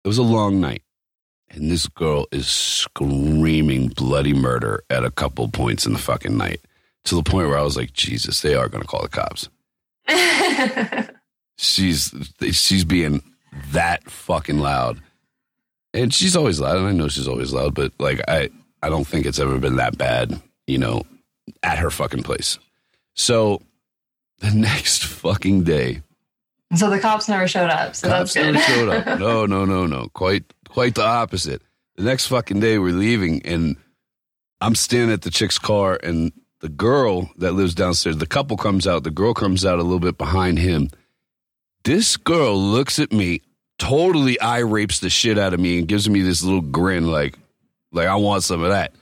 it 0.04 0.08
was 0.08 0.18
a 0.18 0.24
long 0.24 0.60
night, 0.60 0.84
and 1.54 1.70
this 1.70 1.88
girl 1.88 2.28
is 2.32 2.48
screaming 2.48 3.88
bloody 3.90 4.34
murder 4.34 4.84
at 4.90 5.06
a 5.06 5.12
couple 5.12 5.48
points 5.48 5.86
in 5.86 5.94
the 5.94 6.00
fucking 6.00 6.38
night 6.38 6.62
to 7.06 7.16
the 7.16 7.24
point 7.24 7.48
where 7.48 7.58
I 7.58 7.64
was 7.64 7.78
like, 7.78 7.94
Jesus, 7.94 8.42
they 8.42 8.56
are 8.56 8.68
going 8.68 8.82
to 8.82 8.88
call 8.88 9.04
the 9.04 9.10
cops. 9.10 9.50
She's 11.58 12.14
she's 12.52 12.84
being 12.84 13.22
that 13.72 14.10
fucking 14.10 14.58
loud, 14.58 15.00
and 15.94 16.12
she's 16.12 16.36
always 16.36 16.60
loud, 16.60 16.78
and 16.78 16.88
I 16.88 16.92
know 16.92 17.08
she's 17.08 17.28
always 17.28 17.54
loud, 17.54 17.76
but 17.76 17.94
like 18.00 18.20
I 18.28 18.50
I 18.82 18.90
don't 18.90 19.06
think 19.06 19.28
it's 19.28 19.38
ever 19.38 19.60
been 19.60 19.76
that 19.76 19.96
bad, 19.96 20.42
you 20.66 20.80
know, 20.80 21.04
at 21.62 21.78
her 21.78 21.92
fucking 21.92 22.24
place. 22.24 22.58
So 23.14 23.62
the 24.40 24.50
next 24.56 25.06
fucking 25.06 25.64
day, 25.64 26.02
so 26.76 26.90
the 26.90 27.00
cops 27.00 27.30
never 27.30 27.48
showed 27.48 27.70
up. 27.70 27.96
So 27.96 28.08
cops 28.08 28.36
never 28.36 28.58
showed 28.58 28.90
up. 28.90 29.20
No, 29.20 29.46
no, 29.46 29.64
no, 29.64 29.86
no. 29.86 30.08
Quite, 30.14 30.44
quite 30.74 30.96
the 30.96 31.06
opposite. 31.06 31.62
The 31.98 32.03
next 32.03 32.25
fucking 32.25 32.60
day, 32.60 32.80
we're 32.80 32.94
leaving, 32.94 33.46
and 33.46 33.77
I'm 34.60 34.74
standing 34.74 35.13
at 35.13 35.22
the 35.22 35.30
chick's 35.30 35.60
car, 35.60 36.00
and 36.01 36.32
the 36.62 36.70
girl 36.70 37.30
that 37.38 37.51
lives 37.51 37.75
downstairs, 37.75 38.18
the 38.18 38.25
couple 38.25 38.58
comes 38.58 38.88
out. 38.88 39.03
The 39.03 39.12
girl 39.12 39.36
comes 39.36 39.65
out 39.65 39.77
a 39.77 39.84
little 39.84 40.00
bit 40.00 40.18
behind 40.18 40.58
him. 40.58 40.89
This 41.84 42.18
girl 42.18 42.60
looks 42.60 42.98
at 42.98 43.12
me, 43.12 43.44
totally 43.77 44.39
eye 44.39 44.60
rapes 44.60 45.00
the 45.00 45.12
shit 45.12 45.38
out 45.38 45.53
of 45.53 45.60
me, 45.60 45.77
and 45.77 45.88
gives 45.88 46.10
me 46.10 46.22
this 46.22 46.42
little 46.44 46.62
grin, 46.62 47.06
like, 47.06 47.38
like 47.92 48.08
I 48.08 48.15
want 48.15 48.42
some 48.42 48.63
of 48.63 48.70
that. 48.70 48.96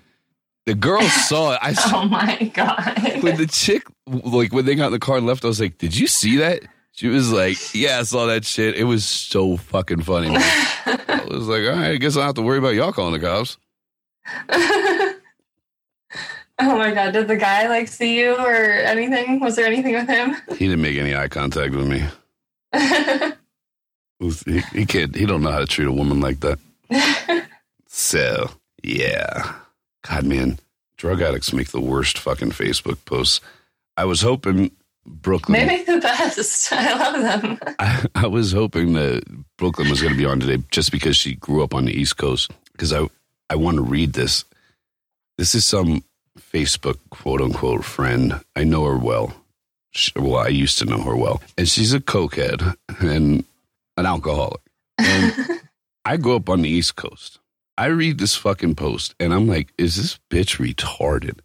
The 0.66 0.76
girl 0.76 1.02
saw 1.30 1.54
it. 1.54 1.60
I 1.62 1.70
oh 1.70 1.74
saw 1.74 2.02
oh 2.02 2.06
my 2.06 2.52
god. 2.54 3.24
when 3.24 3.38
the 3.38 3.48
chick 3.48 3.84
like 4.08 4.52
when 4.52 4.66
they 4.66 4.76
got 4.76 4.88
in 4.88 4.92
the 4.92 5.00
car 5.00 5.18
and 5.18 5.26
left, 5.26 5.46
I 5.46 5.48
was 5.48 5.62
like, 5.62 5.78
"Did 5.78 5.98
you 5.98 6.08
see 6.08 6.36
that?" 6.38 6.64
She 6.94 7.08
was 7.08 7.32
like, 7.32 7.74
"Yeah, 7.74 8.00
I 8.00 8.04
saw 8.04 8.26
that 8.28 8.46
shit. 8.46 8.76
It 8.76 8.84
was 8.84 9.06
so 9.06 9.58
fucking 9.58 10.02
funny." 10.02 10.30
Man. 10.30 10.42
I 10.86 11.26
was 11.30 11.48
like, 11.48 11.64
"All 11.64 11.80
right, 11.80 11.92
I 11.92 11.98
guess 11.98 12.16
I 12.16 12.20
don't 12.20 12.28
have 12.28 12.36
to 12.36 12.42
worry 12.42 12.58
about 12.58 12.76
y'all 12.76 12.92
calling 12.92 13.14
the 13.14 13.20
cops." 13.20 13.58
oh 14.50 15.18
my 16.60 16.92
god. 16.94 17.12
Did 17.12 17.28
the 17.28 17.38
guy 17.38 17.68
like 17.68 17.88
see 17.88 18.20
you 18.20 18.36
or 18.36 18.54
anything? 18.54 19.40
Was 19.40 19.56
there 19.56 19.66
anything 19.66 19.94
with 19.94 20.08
him? 20.08 20.36
He 20.50 20.68
didn't 20.68 20.82
make 20.82 20.98
any 20.98 21.16
eye 21.16 21.28
contact 21.28 21.74
with 21.76 21.88
me. 21.88 22.04
He, 24.46 24.60
he 24.72 24.86
can't. 24.86 25.16
He 25.16 25.26
don't 25.26 25.42
know 25.42 25.52
how 25.52 25.58
to 25.58 25.66
treat 25.66 25.88
a 25.88 25.92
woman 25.92 26.20
like 26.20 26.42
that. 26.42 26.60
So 27.88 28.52
yeah, 28.84 29.56
God, 30.08 30.26
man, 30.26 30.60
drug 30.96 31.22
addicts 31.22 31.54
make 31.54 31.70
the 31.70 31.82
worst 31.82 32.20
fucking 32.20 32.52
Facebook 32.52 33.04
posts. 33.06 33.42
I 33.98 34.06
was 34.06 34.22
hoping 34.22 34.72
Brooklyn. 35.06 35.60
They 35.60 35.66
make 35.66 35.86
the 35.86 36.00
best. 36.00 36.72
I 36.74 36.94
love 36.94 37.22
them. 37.22 37.60
I, 37.80 38.06
I 38.16 38.28
was 38.28 38.52
hoping 38.52 38.94
that 38.94 39.24
Brooklyn 39.58 39.90
was 39.90 40.02
going 40.02 40.14
to 40.14 40.18
be 40.18 40.26
on 40.26 40.40
today 40.40 40.64
just 40.72 40.92
because 40.92 41.18
she 41.18 41.36
grew 41.36 41.64
up 41.64 41.74
on 41.74 41.86
the 41.86 41.94
East 41.94 42.18
Coast. 42.18 42.52
Because 42.72 42.94
I, 42.94 43.08
I 43.50 43.56
want 43.56 43.76
to 43.76 43.84
read 43.84 44.14
this. 44.14 44.46
This 45.38 45.56
is 45.56 45.66
some 45.66 46.04
Facebook 46.40 46.98
quote 47.10 47.42
unquote 47.42 47.84
friend. 47.84 48.42
I 48.56 48.64
know 48.64 48.86
her 48.86 48.98
well. 48.98 49.34
She, 49.92 50.12
well, 50.16 50.38
I 50.38 50.48
used 50.48 50.80
to 50.80 50.86
know 50.86 51.02
her 51.02 51.16
well. 51.16 51.42
And 51.58 51.68
she's 51.68 51.94
a 51.94 52.00
cokehead 52.00 52.76
and 53.00 53.44
an 53.98 54.06
alcoholic. 54.06 54.62
And 54.98 55.62
I 56.06 56.18
grew 56.18 56.36
up 56.36 56.50
on 56.50 56.62
the 56.62 56.70
East 56.70 56.96
Coast. 56.96 57.40
I 57.78 57.88
read 57.88 58.20
this 58.20 58.36
fucking 58.36 58.76
post 58.76 59.16
and 59.20 59.34
I'm 59.34 59.48
like, 59.48 59.74
is 59.78 59.96
this 59.96 60.20
bitch 60.30 60.58
retarded? 60.58 61.40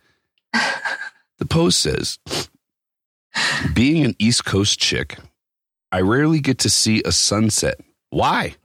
the 1.38 1.46
post 1.46 1.80
says, 1.80 2.18
being 3.74 4.04
an 4.04 4.14
East 4.18 4.44
Coast 4.44 4.78
chick, 4.78 5.18
I 5.92 6.00
rarely 6.00 6.40
get 6.40 6.58
to 6.60 6.70
see 6.70 7.02
a 7.04 7.12
sunset. 7.12 7.80
Why? 8.10 8.56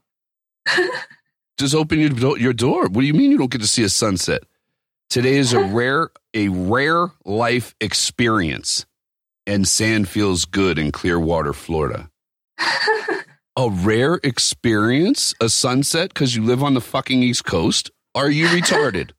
Just 1.57 1.75
open 1.75 1.99
your 1.99 2.09
do- 2.09 2.39
your 2.39 2.53
door. 2.53 2.83
What 2.83 3.01
do 3.01 3.07
you 3.07 3.13
mean 3.13 3.31
you 3.31 3.37
don't 3.37 3.51
get 3.51 3.61
to 3.61 3.67
see 3.67 3.83
a 3.83 3.89
sunset? 3.89 4.43
Today 5.09 5.37
is 5.37 5.53
a 5.53 5.59
rare 5.63 6.09
a 6.33 6.49
rare 6.49 7.07
life 7.25 7.75
experience, 7.81 8.85
and 9.45 9.67
sand 9.67 10.07
feels 10.07 10.45
good 10.45 10.79
in 10.79 10.91
Clearwater, 10.91 11.53
Florida. 11.53 12.09
a 13.57 13.69
rare 13.69 14.19
experience, 14.23 15.33
a 15.41 15.49
sunset 15.49 16.13
because 16.13 16.35
you 16.35 16.43
live 16.43 16.63
on 16.63 16.73
the 16.73 16.81
fucking 16.81 17.21
East 17.21 17.45
Coast. 17.45 17.91
Are 18.15 18.29
you 18.29 18.47
retarded? 18.47 19.11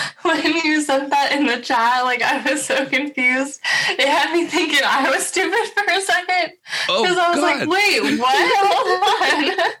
when 0.22 0.42
you 0.64 0.80
said 0.82 1.10
that 1.10 1.32
in 1.32 1.46
the 1.46 1.60
chat, 1.60 2.04
like 2.04 2.22
I 2.22 2.42
was 2.50 2.64
so 2.64 2.86
confused. 2.86 3.60
It 3.90 4.08
had 4.08 4.32
me 4.32 4.46
thinking 4.46 4.80
I 4.84 5.10
was 5.10 5.26
stupid 5.26 5.52
for 5.74 5.84
a 5.90 6.00
second. 6.00 6.52
Oh, 6.88 7.02
Because 7.02 7.18
I 7.18 7.28
was 7.30 7.38
God. 7.38 7.68
like, 7.68 7.68
wait, 7.68 8.18
what? 8.18 9.76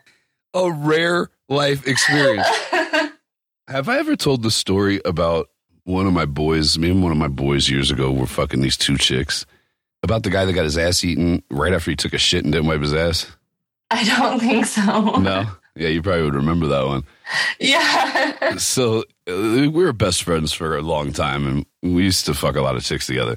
a 0.54 0.70
rare 0.72 1.30
life 1.48 1.86
experience. 1.86 2.46
Have 3.68 3.88
I 3.88 3.98
ever 3.98 4.16
told 4.16 4.42
the 4.42 4.50
story 4.50 5.00
about 5.04 5.48
one 5.84 6.06
of 6.06 6.12
my 6.12 6.24
boys? 6.24 6.78
Me 6.78 6.90
and 6.90 7.02
one 7.02 7.12
of 7.12 7.18
my 7.18 7.28
boys 7.28 7.68
years 7.68 7.90
ago 7.90 8.10
were 8.10 8.26
fucking 8.26 8.60
these 8.60 8.76
two 8.76 8.96
chicks. 8.96 9.44
About 10.02 10.22
the 10.22 10.30
guy 10.30 10.44
that 10.44 10.52
got 10.52 10.64
his 10.64 10.78
ass 10.78 11.02
eaten 11.04 11.42
right 11.50 11.72
after 11.72 11.90
he 11.90 11.96
took 11.96 12.12
a 12.14 12.18
shit 12.18 12.44
and 12.44 12.52
didn't 12.52 12.68
wipe 12.68 12.80
his 12.80 12.94
ass? 12.94 13.26
I 13.90 14.04
don't 14.04 14.38
think 14.40 14.64
so. 14.66 14.82
No? 15.20 15.46
Yeah, 15.76 15.88
you 15.88 16.02
probably 16.02 16.22
would 16.24 16.34
remember 16.34 16.66
that 16.68 16.86
one. 16.86 17.04
Yeah. 17.60 18.34
So 18.58 19.00
uh, 19.28 19.34
we 19.36 19.68
were 19.68 19.92
best 19.92 20.22
friends 20.24 20.52
for 20.52 20.76
a 20.76 20.82
long 20.82 21.12
time 21.12 21.46
and 21.46 21.66
we 21.94 22.02
used 22.04 22.26
to 22.26 22.34
fuck 22.34 22.56
a 22.56 22.60
lot 22.62 22.74
of 22.76 22.82
chicks 22.82 23.06
together. 23.06 23.36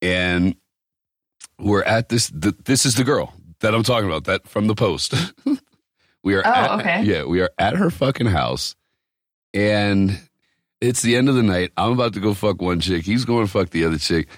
And 0.00 0.54
we're 1.58 1.82
at 1.82 2.08
this, 2.08 2.30
th- 2.30 2.54
this 2.64 2.86
is 2.86 2.94
the 2.94 3.04
girl 3.04 3.34
that 3.60 3.74
I'm 3.74 3.82
talking 3.82 4.08
about, 4.08 4.24
that 4.24 4.46
from 4.48 4.66
the 4.68 4.74
post. 4.74 5.14
we 6.22 6.34
are 6.34 6.42
Oh, 6.46 6.50
at, 6.50 6.80
okay. 6.80 7.02
yeah, 7.02 7.24
we 7.24 7.40
are 7.42 7.50
at 7.58 7.74
her 7.76 7.90
fucking 7.90 8.26
house 8.28 8.74
and 9.52 10.18
it's 10.80 11.02
the 11.02 11.16
end 11.16 11.28
of 11.28 11.34
the 11.34 11.42
night. 11.42 11.72
I'm 11.76 11.92
about 11.92 12.14
to 12.14 12.20
go 12.20 12.32
fuck 12.34 12.62
one 12.62 12.80
chick. 12.80 13.04
He's 13.04 13.24
going 13.24 13.44
to 13.46 13.50
fuck 13.52 13.70
the 13.70 13.84
other 13.84 13.98
chick. 13.98 14.28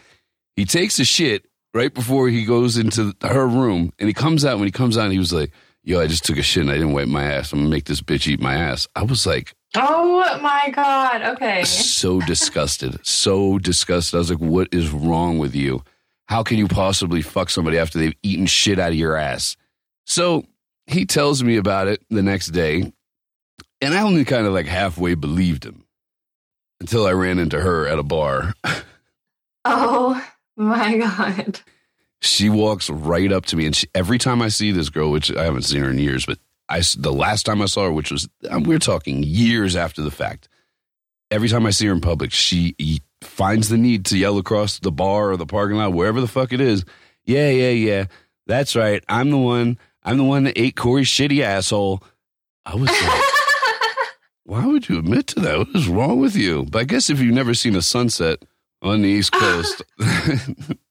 He 0.57 0.65
takes 0.65 0.99
a 0.99 1.05
shit 1.05 1.47
right 1.75 1.93
before 1.93 2.29
he 2.29 2.45
goes 2.45 2.77
into 2.77 3.15
her 3.23 3.47
room 3.47 3.93
and 3.99 4.09
he 4.09 4.15
comes 4.15 4.45
out. 4.45 4.59
When 4.59 4.67
he 4.67 4.73
comes 4.73 4.97
out, 4.99 5.11
he 5.13 5.19
was 5.19 5.33
like, 5.33 5.53
Yo, 5.87 6.01
I 6.01 6.07
just 6.07 6.25
took 6.25 6.39
a 6.39 6.43
shit 6.43 6.63
and 6.63 6.71
I 6.71 6.75
didn't 6.75 6.93
wipe 6.95 7.09
my 7.09 7.25
ass. 7.25 7.53
I'm 7.53 7.59
gonna 7.61 7.69
make 7.71 7.85
this 7.85 8.01
bitch 8.01 8.27
eat 8.27 8.41
my 8.41 8.55
ass. 8.55 8.89
I 8.97 9.03
was 9.03 9.27
like, 9.27 9.55
Oh 9.77 10.39
my 10.41 10.71
God. 10.75 11.21
Okay. 11.35 11.65
so 11.65 12.21
disgusted, 12.21 13.05
so 13.07 13.59
disgusted. 13.59 14.15
I 14.17 14.19
was 14.19 14.31
like, 14.31 14.39
what 14.39 14.69
is 14.73 14.91
wrong 14.91 15.39
with 15.39 15.55
you? 15.55 15.83
How 16.27 16.43
can 16.43 16.59
you 16.59 16.69
possibly 16.69 17.21
fuck 17.23 17.51
somebody 17.51 17.77
after 17.79 17.99
they've 17.99 18.15
eaten 18.23 18.47
shit 18.47 18.79
out 18.79 18.91
of 18.91 18.95
your 18.95 19.17
ass? 19.17 19.57
So 20.07 20.45
he 20.87 21.05
tells 21.05 21.43
me 21.43 21.57
about 21.57 21.89
it 21.89 22.03
the 22.09 22.23
next 22.23 22.49
day, 22.49 22.93
and 23.81 23.95
I 23.95 24.01
only 24.03 24.25
kind 24.25 24.47
of 24.47 24.53
like 24.55 24.67
halfway 24.67 25.15
believed 25.15 25.65
him 25.67 25.85
until 26.81 27.05
I 27.07 27.13
ran 27.13 27.39
into 27.39 27.61
her 27.61 27.87
at 27.87 27.99
a 27.99 28.03
bar. 28.03 28.55
Oh 29.67 30.23
my 30.57 30.99
God. 30.99 31.61
She 32.25 32.49
walks 32.49 32.91
right 32.91 33.31
up 33.33 33.47
to 33.47 33.57
me, 33.57 33.67
and 33.67 33.77
she, 33.77 33.87
every 33.95 34.19
time 34.19 34.43
I 34.43 34.49
see 34.49 34.71
this 34.71 34.89
girl, 34.89 35.11
which 35.11 35.35
I 35.35 35.45
haven't 35.45 35.63
seen 35.63 35.83
her 35.83 35.91
in 35.91 35.99
years, 35.99 36.27
but 36.27 36.39
I 36.69 36.81
the 36.97 37.13
last 37.13 37.45
time 37.45 37.61
I 37.63 37.67
saw 37.67 37.85
her, 37.85 37.93
which 37.93 38.11
was 38.11 38.29
um, 38.51 38.65
we're 38.65 38.79
talking 38.79 39.23
years 39.23 39.77
after 39.77 40.03
the 40.03 40.11
fact. 40.11 40.49
Every 41.31 41.49
time 41.49 41.67
I 41.67 41.71
see 41.71 41.87
her 41.87 41.93
in 41.93 42.01
public, 42.01 42.33
she 42.33 42.75
finds 43.21 43.69
the 43.69 43.79
need 43.79 44.05
to 44.07 44.19
yell 44.19 44.39
across 44.39 44.79
the 44.79 44.93
bar 44.93 45.31
or 45.31 45.37
the 45.37 45.47
parking 45.47 45.77
lot, 45.77 45.93
wherever 45.93 46.21
the 46.21 46.29
fuck 46.29 46.53
it 46.53 46.61
is. 46.61 46.85
Yeah, 47.25 47.51
yeah, 47.51 47.71
yeah. 47.71 48.07
That's 48.47 48.77
right. 48.77 49.03
I'm 49.09 49.31
the 49.31 49.39
one. 49.39 49.79
I'm 50.03 50.19
the 50.19 50.25
one 50.25 50.45
that 50.45 50.59
ate 50.59 50.77
Corey's 50.77 51.09
shitty 51.09 51.41
asshole. 51.41 52.03
I 52.67 52.75
was 52.75 52.91
like, 52.91 53.23
why 54.45 54.67
would 54.67 54.89
you 54.89 54.99
admit 54.99 55.27
to 55.29 55.41
that? 55.41 55.59
What 55.59 55.69
is 55.75 55.89
wrong 55.89 56.21
with 56.21 56.37
you? 56.37 56.65
But 56.71 56.81
I 56.81 56.85
guess 56.85 57.09
if 57.09 57.21
you've 57.21 57.35
never 57.35 57.55
seen 57.55 57.75
a 57.75 57.83
sunset 57.83 58.43
on 58.83 59.03
the 59.03 59.09
East 59.09 59.33
Coast, 59.33 59.83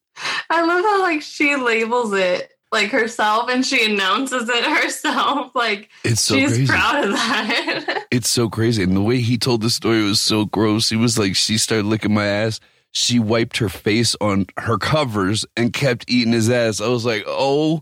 I 0.50 0.62
love 0.66 0.84
how 0.84 1.02
like 1.02 1.22
she 1.22 1.56
labels 1.56 2.14
it 2.14 2.52
like 2.72 2.90
herself 2.90 3.50
and 3.50 3.66
she 3.66 3.86
announces 3.92 4.50
it 4.50 4.64
herself. 4.84 5.54
Like 5.56 5.90
it's 6.04 6.22
so 6.22 6.36
she's 6.36 6.50
crazy. 6.50 6.68
proud 6.68 7.06
of 7.06 7.12
that. 7.12 8.06
It's 8.12 8.30
so 8.30 8.48
crazy. 8.48 8.84
And 8.84 8.96
the 8.96 9.02
way 9.02 9.22
he 9.22 9.38
told 9.40 9.62
the 9.62 9.70
story 9.72 10.04
was 10.04 10.22
so 10.22 10.46
gross. 10.46 10.90
He 10.90 10.96
was 10.96 11.18
like, 11.18 11.36
she 11.36 11.58
started 11.58 11.86
licking 11.88 12.14
my 12.14 12.26
ass. 12.28 12.60
She 12.92 13.18
wiped 13.20 13.58
her 13.58 13.70
face 13.70 14.16
on 14.22 14.46
her 14.58 14.78
covers 14.78 15.46
and 15.58 15.74
kept 15.74 16.06
eating 16.08 16.32
his 16.34 16.48
ass. 16.50 16.80
I 16.80 16.90
was 16.90 17.06
like, 17.06 17.24
oh 17.26 17.82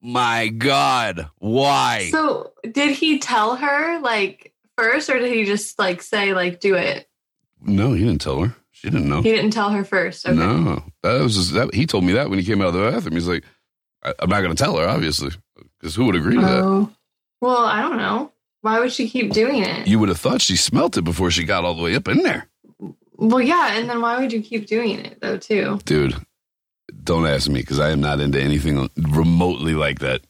my 0.00 0.48
God. 0.48 1.28
Why? 1.38 2.08
so 2.12 2.52
did 2.70 2.94
he 2.96 3.18
tell 3.18 3.56
her 3.56 3.98
like 4.00 4.52
first 4.78 5.10
or 5.10 5.18
did 5.18 5.32
he 5.32 5.44
just 5.44 5.78
like 5.80 6.00
say 6.02 6.32
like 6.32 6.60
do 6.60 6.74
it? 6.76 7.08
no, 7.60 7.92
he 7.94 8.04
didn't 8.04 8.20
tell 8.20 8.40
her. 8.40 8.54
She 8.76 8.90
didn't 8.90 9.08
know. 9.08 9.22
He 9.22 9.32
didn't 9.32 9.52
tell 9.52 9.70
her 9.70 9.84
first. 9.84 10.26
Okay. 10.26 10.36
No, 10.36 10.84
that 11.02 11.22
was 11.22 11.34
just, 11.34 11.54
that. 11.54 11.74
He 11.74 11.86
told 11.86 12.04
me 12.04 12.12
that 12.12 12.28
when 12.28 12.38
he 12.38 12.44
came 12.44 12.60
out 12.60 12.68
of 12.68 12.74
the 12.74 12.90
bathroom. 12.90 13.14
He's 13.14 13.26
like, 13.26 13.42
I, 14.04 14.12
I'm 14.18 14.28
not 14.28 14.42
going 14.42 14.54
to 14.54 14.62
tell 14.62 14.76
her, 14.76 14.86
obviously, 14.86 15.30
because 15.80 15.94
who 15.94 16.04
would 16.04 16.14
agree 16.14 16.34
to 16.36 16.42
that? 16.42 16.62
Oh. 16.62 16.92
Well, 17.40 17.64
I 17.64 17.80
don't 17.80 17.96
know. 17.96 18.32
Why 18.60 18.78
would 18.80 18.92
she 18.92 19.08
keep 19.08 19.32
doing 19.32 19.62
it? 19.62 19.86
You 19.86 19.98
would 19.98 20.10
have 20.10 20.18
thought 20.18 20.42
she 20.42 20.56
smelt 20.56 20.96
it 20.96 21.02
before 21.02 21.30
she 21.30 21.44
got 21.44 21.64
all 21.64 21.74
the 21.74 21.82
way 21.82 21.94
up 21.94 22.08
in 22.08 22.22
there. 22.22 22.48
well, 23.16 23.40
yeah, 23.40 23.78
and 23.78 23.88
then 23.88 24.00
why 24.02 24.20
would 24.20 24.32
you 24.32 24.42
keep 24.42 24.66
doing 24.66 24.98
it 24.98 25.20
though 25.20 25.38
too? 25.38 25.78
Dude, 25.84 26.14
don't 27.02 27.26
ask 27.26 27.48
me 27.48 27.60
because 27.60 27.80
I 27.80 27.90
am 27.90 28.00
not 28.00 28.20
into 28.20 28.40
anything 28.40 28.90
remotely 28.96 29.74
like 29.74 30.00
that. 30.00 30.22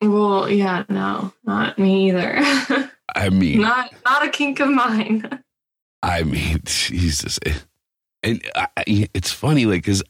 Well, 0.00 0.48
yeah, 0.48 0.84
no, 0.88 1.32
not 1.44 1.78
me 1.78 2.08
either. 2.08 2.38
I 3.16 3.30
mean, 3.30 3.60
not 3.60 3.92
not 4.04 4.24
a 4.24 4.30
kink 4.30 4.60
of 4.60 4.68
mine. 4.68 5.42
I 6.02 6.22
mean, 6.22 6.60
Jesus. 6.64 7.38
And 8.22 8.42
I, 8.54 8.68
it's 9.14 9.30
funny, 9.32 9.66
like, 9.66 9.82
because 9.82 10.02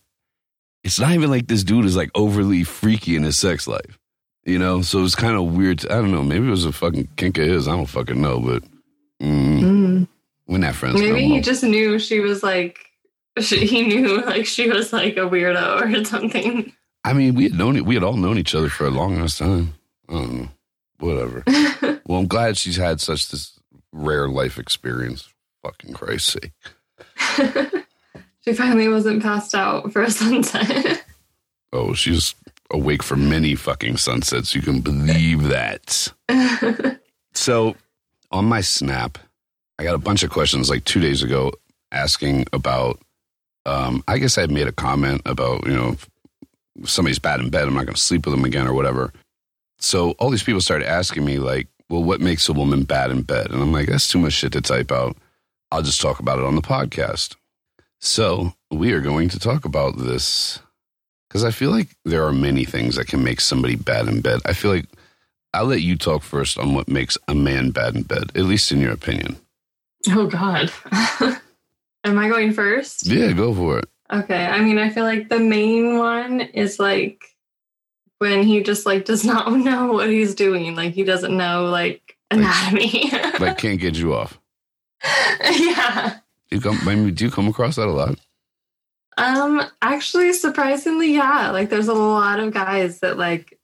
it's 0.84 0.98
not 0.98 1.12
even 1.12 1.30
like 1.30 1.46
this 1.46 1.64
dude 1.64 1.84
is 1.84 1.96
like 1.96 2.10
overly 2.14 2.64
freaky 2.64 3.16
in 3.16 3.22
his 3.22 3.36
sex 3.36 3.66
life, 3.66 3.98
you 4.44 4.58
know? 4.58 4.80
So 4.82 5.04
it's 5.04 5.14
kind 5.14 5.36
of 5.36 5.54
weird. 5.54 5.84
I 5.86 5.96
don't 5.96 6.12
know. 6.12 6.22
Maybe 6.22 6.46
it 6.46 6.50
was 6.50 6.64
a 6.64 6.72
fucking 6.72 7.08
kink 7.16 7.36
of 7.38 7.46
his. 7.46 7.68
I 7.68 7.72
don't 7.76 7.86
fucking 7.86 8.20
know, 8.20 8.40
but 8.40 8.62
mm, 9.22 9.60
Mm. 9.60 10.08
we're 10.46 10.58
not 10.58 10.74
friends. 10.74 11.00
Maybe 11.00 11.28
no 11.28 11.34
he 11.34 11.40
just 11.40 11.62
knew 11.62 11.98
she 11.98 12.20
was 12.20 12.42
like, 12.42 12.78
she, 13.40 13.66
he 13.66 13.82
knew 13.82 14.22
like 14.22 14.46
she 14.46 14.68
was 14.70 14.92
like 14.92 15.16
a 15.16 15.28
weirdo 15.28 15.82
or 16.00 16.04
something. 16.04 16.72
I 17.04 17.12
mean, 17.12 17.34
we 17.34 17.44
had 17.44 17.54
known 17.54 17.76
it. 17.76 17.84
We 17.86 17.94
had 17.94 18.02
all 18.04 18.16
known 18.16 18.38
each 18.38 18.54
other 18.54 18.68
for 18.68 18.86
a 18.86 18.90
long 18.90 19.18
ass 19.18 19.38
time. 19.38 19.74
I 20.08 20.12
don't 20.14 20.32
know. 20.34 20.48
Whatever. 21.00 21.42
well, 22.06 22.18
I'm 22.20 22.26
glad 22.26 22.56
she's 22.56 22.76
had 22.76 23.00
such 23.00 23.28
this 23.28 23.58
rare 23.92 24.28
life 24.28 24.58
experience. 24.58 25.28
Fucking 25.62 25.92
Christ's 25.92 26.32
sake. 26.40 26.52
she 28.44 28.52
finally 28.52 28.88
wasn't 28.88 29.22
passed 29.22 29.54
out 29.54 29.92
for 29.92 30.02
a 30.02 30.10
sunset. 30.22 31.04
Oh, 31.72 31.92
she's 31.94 32.34
awake 32.70 33.02
for 33.02 33.16
many 33.16 33.54
fucking 33.54 33.96
sunsets. 33.96 34.54
You 34.54 34.62
can 34.62 34.80
believe 34.80 35.44
that. 35.44 36.12
So 37.38 37.76
on 38.32 38.46
my 38.46 38.60
snap, 38.60 39.16
I 39.78 39.84
got 39.84 39.94
a 39.94 39.98
bunch 39.98 40.24
of 40.24 40.30
questions 40.30 40.68
like 40.68 40.84
two 40.84 40.98
days 41.00 41.22
ago 41.22 41.52
asking 41.92 42.46
about. 42.52 42.98
Um, 43.64 44.02
I 44.08 44.18
guess 44.18 44.38
I 44.38 44.40
had 44.40 44.50
made 44.50 44.66
a 44.66 44.72
comment 44.72 45.22
about 45.24 45.66
you 45.66 45.74
know 45.74 45.96
if 46.82 46.90
somebody's 46.90 47.20
bad 47.20 47.38
in 47.38 47.50
bed, 47.50 47.68
I'm 47.68 47.74
not 47.74 47.86
going 47.86 47.94
to 47.94 48.00
sleep 48.00 48.26
with 48.26 48.34
them 48.34 48.44
again 48.44 48.66
or 48.66 48.72
whatever. 48.72 49.12
So 49.78 50.12
all 50.12 50.30
these 50.30 50.42
people 50.42 50.60
started 50.60 50.88
asking 50.88 51.24
me 51.24 51.38
like, 51.38 51.68
well, 51.88 52.02
what 52.02 52.20
makes 52.20 52.48
a 52.48 52.52
woman 52.52 52.82
bad 52.82 53.12
in 53.12 53.22
bed? 53.22 53.52
And 53.52 53.62
I'm 53.62 53.72
like, 53.72 53.86
that's 53.88 54.08
too 54.08 54.18
much 54.18 54.32
shit 54.32 54.52
to 54.52 54.60
type 54.60 54.90
out. 54.90 55.16
I'll 55.70 55.82
just 55.82 56.00
talk 56.00 56.18
about 56.18 56.38
it 56.38 56.44
on 56.44 56.56
the 56.56 56.62
podcast. 56.62 57.36
So 58.00 58.52
we 58.70 58.92
are 58.92 59.00
going 59.00 59.28
to 59.30 59.38
talk 59.38 59.64
about 59.64 59.98
this 59.98 60.60
because 61.28 61.44
I 61.44 61.50
feel 61.50 61.70
like 61.70 61.88
there 62.04 62.24
are 62.24 62.32
many 62.32 62.64
things 62.64 62.96
that 62.96 63.08
can 63.08 63.22
make 63.24 63.40
somebody 63.40 63.76
bad 63.76 64.08
in 64.08 64.20
bed. 64.20 64.40
I 64.44 64.52
feel 64.52 64.70
like 64.70 64.86
I'll 65.52 65.66
let 65.66 65.82
you 65.82 65.96
talk 65.96 66.22
first 66.22 66.58
on 66.58 66.74
what 66.74 66.88
makes 66.88 67.18
a 67.26 67.34
man 67.34 67.70
bad 67.70 67.96
in 67.96 68.02
bed, 68.02 68.30
at 68.34 68.44
least 68.44 68.70
in 68.72 68.80
your 68.80 68.92
opinion. 68.92 69.36
oh 70.08 70.26
God. 70.26 70.70
Am 72.04 72.18
I 72.18 72.28
going 72.28 72.52
first? 72.52 73.06
Yeah, 73.06 73.32
go 73.32 73.52
for 73.54 73.80
it. 73.80 73.88
Okay. 74.10 74.46
I 74.46 74.60
mean, 74.60 74.78
I 74.78 74.88
feel 74.90 75.04
like 75.04 75.28
the 75.28 75.40
main 75.40 75.98
one 75.98 76.40
is 76.40 76.78
like 76.78 77.24
when 78.18 78.42
he 78.42 78.62
just 78.62 78.86
like 78.86 79.04
does 79.04 79.24
not 79.32 79.52
know 79.52 79.92
what 79.92 80.08
he's 80.08 80.34
doing. 80.34 80.76
Like 80.76 80.92
he 80.94 81.04
doesn't 81.04 81.36
know 81.36 81.66
like 81.66 82.16
anatomy. 82.30 83.10
Like 83.38 83.58
can't 83.58 83.80
get 83.80 83.96
you 83.96 84.14
off. 84.14 84.40
yeah. 85.04 86.18
You 86.50 86.60
come 86.60 86.78
I 86.82 86.94
mean, 86.94 87.14
do 87.14 87.24
you 87.24 87.30
come 87.30 87.48
across 87.48 87.76
that 87.76 87.88
a 87.88 87.92
lot? 87.92 88.18
Um, 89.16 89.62
actually, 89.82 90.32
surprisingly, 90.32 91.12
yeah. 91.14 91.50
Like, 91.50 91.70
there's 91.70 91.88
a 91.88 91.94
lot 91.94 92.38
of 92.38 92.54
guys 92.54 93.00
that 93.00 93.18
like 93.18 93.58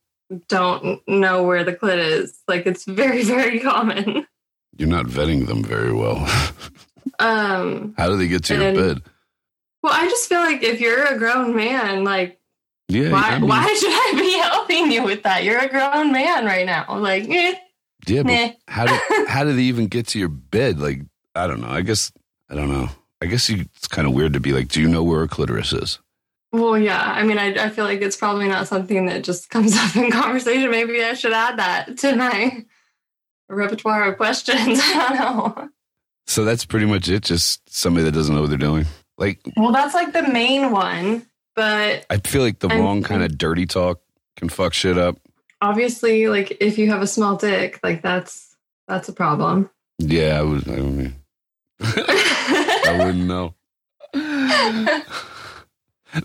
don't 0.49 1.01
know 1.07 1.45
where 1.45 1.63
the 1.65 1.73
clit 1.73 1.99
is. 1.99 2.41
Like, 2.49 2.67
it's 2.67 2.85
very, 2.85 3.23
very 3.37 3.61
common. 3.61 4.27
You're 4.77 4.89
not 4.89 5.07
vetting 5.07 5.47
them 5.47 5.63
very 5.63 5.93
well. 5.93 6.27
Um, 7.21 7.95
How 7.99 8.09
do 8.09 8.17
they 8.17 8.27
get 8.29 8.45
to 8.45 8.55
your 8.55 8.75
bed? 8.75 9.03
well, 9.83 9.93
I 9.93 10.09
just 10.09 10.29
feel 10.29 10.41
like 10.41 10.63
if 10.63 10.81
you're 10.81 11.05
a 11.05 11.19
grown 11.19 11.55
man, 11.55 12.03
like, 12.03 12.41
Yeah, 12.89 13.13
why, 13.13 13.29
I 13.33 13.39
mean, 13.39 13.49
why 13.49 13.67
should 13.79 13.91
I 13.93 14.19
be 14.19 14.33
helping 14.39 14.91
you 14.91 15.05
with 15.05 15.23
that? 15.23 15.45
You're 15.45 15.61
a 15.61 15.69
grown 15.69 16.13
man 16.13 16.47
right 16.47 16.65
now. 16.67 16.99
Like, 16.99 17.29
eh, 17.29 17.55
yeah, 18.07 18.23
but 18.23 18.57
how 18.67 18.87
do 18.87 19.27
how 19.29 19.45
do 19.45 19.53
they 19.53 19.63
even 19.63 19.87
get 19.87 20.09
to 20.09 20.19
your 20.19 20.31
bed? 20.31 20.81
Like, 20.81 21.03
I 21.35 21.47
don't 21.47 21.61
know. 21.61 21.69
I 21.69 21.83
guess 21.83 22.11
I 22.51 22.55
don't 22.55 22.71
know. 22.71 22.89
I 23.23 23.27
guess 23.27 23.49
you, 23.49 23.65
it's 23.77 23.89
kind 23.89 24.07
of 24.07 24.13
weird 24.15 24.33
to 24.35 24.41
be 24.41 24.53
like, 24.53 24.69
do 24.69 24.81
you 24.81 24.89
know 24.89 25.03
where 25.03 25.23
a 25.23 25.29
clitoris 25.29 25.73
is? 25.73 25.99
Well, 26.53 26.79
yeah. 26.79 27.01
I 27.03 27.23
mean, 27.25 27.39
I, 27.39 27.65
I 27.65 27.69
feel 27.71 27.85
like 27.85 28.01
it's 28.03 28.17
probably 28.17 28.47
not 28.49 28.69
something 28.69 29.07
that 29.07 29.25
just 29.25 29.51
comes 29.51 29.77
up 29.77 29.97
in 29.97 30.11
conversation. 30.11 30.71
Maybe 30.71 31.03
I 31.03 31.15
should 31.15 31.33
add 31.33 31.59
that 31.59 31.99
to 31.99 32.15
my 32.17 32.65
repertoire 33.49 34.11
of 34.11 34.17
questions. 34.17 34.79
I 34.83 35.17
don't 35.17 35.57
know. 35.57 35.69
So 36.27 36.45
that's 36.45 36.65
pretty 36.65 36.87
much 36.87 37.09
it. 37.09 37.23
Just 37.23 37.69
somebody 37.73 38.05
that 38.05 38.13
doesn't 38.13 38.35
know 38.35 38.41
what 38.43 38.51
they're 38.51 38.59
doing. 38.59 38.87
Like, 39.19 39.41
Well, 39.57 39.73
that's 39.73 39.95
like 39.95 40.13
the 40.13 40.23
main 40.29 40.71
one, 40.71 41.27
but 41.55 42.05
I 42.11 42.17
feel 42.19 42.43
like 42.43 42.59
the 42.61 42.69
I'm- 42.69 42.81
wrong 42.81 43.03
kind 43.03 43.23
of 43.23 43.37
dirty 43.39 43.67
talk 43.67 44.01
can 44.37 44.49
fuck 44.49 44.73
shit 44.75 44.99
up. 44.99 45.19
obviously, 45.61 46.27
like 46.29 46.57
if 46.61 46.79
you 46.79 46.91
have 46.91 47.01
a 47.03 47.07
small 47.07 47.37
dick, 47.37 47.79
like 47.83 48.03
that's 48.03 48.57
that's 48.89 49.09
a 49.09 49.13
problem. 49.13 49.71
Yeah, 49.99 50.39
I 50.41 50.43
would. 50.43 50.69
I 50.69 50.77
mean, 50.77 51.15
I 51.81 52.97
wouldn't 52.99 53.27
know. 53.27 53.55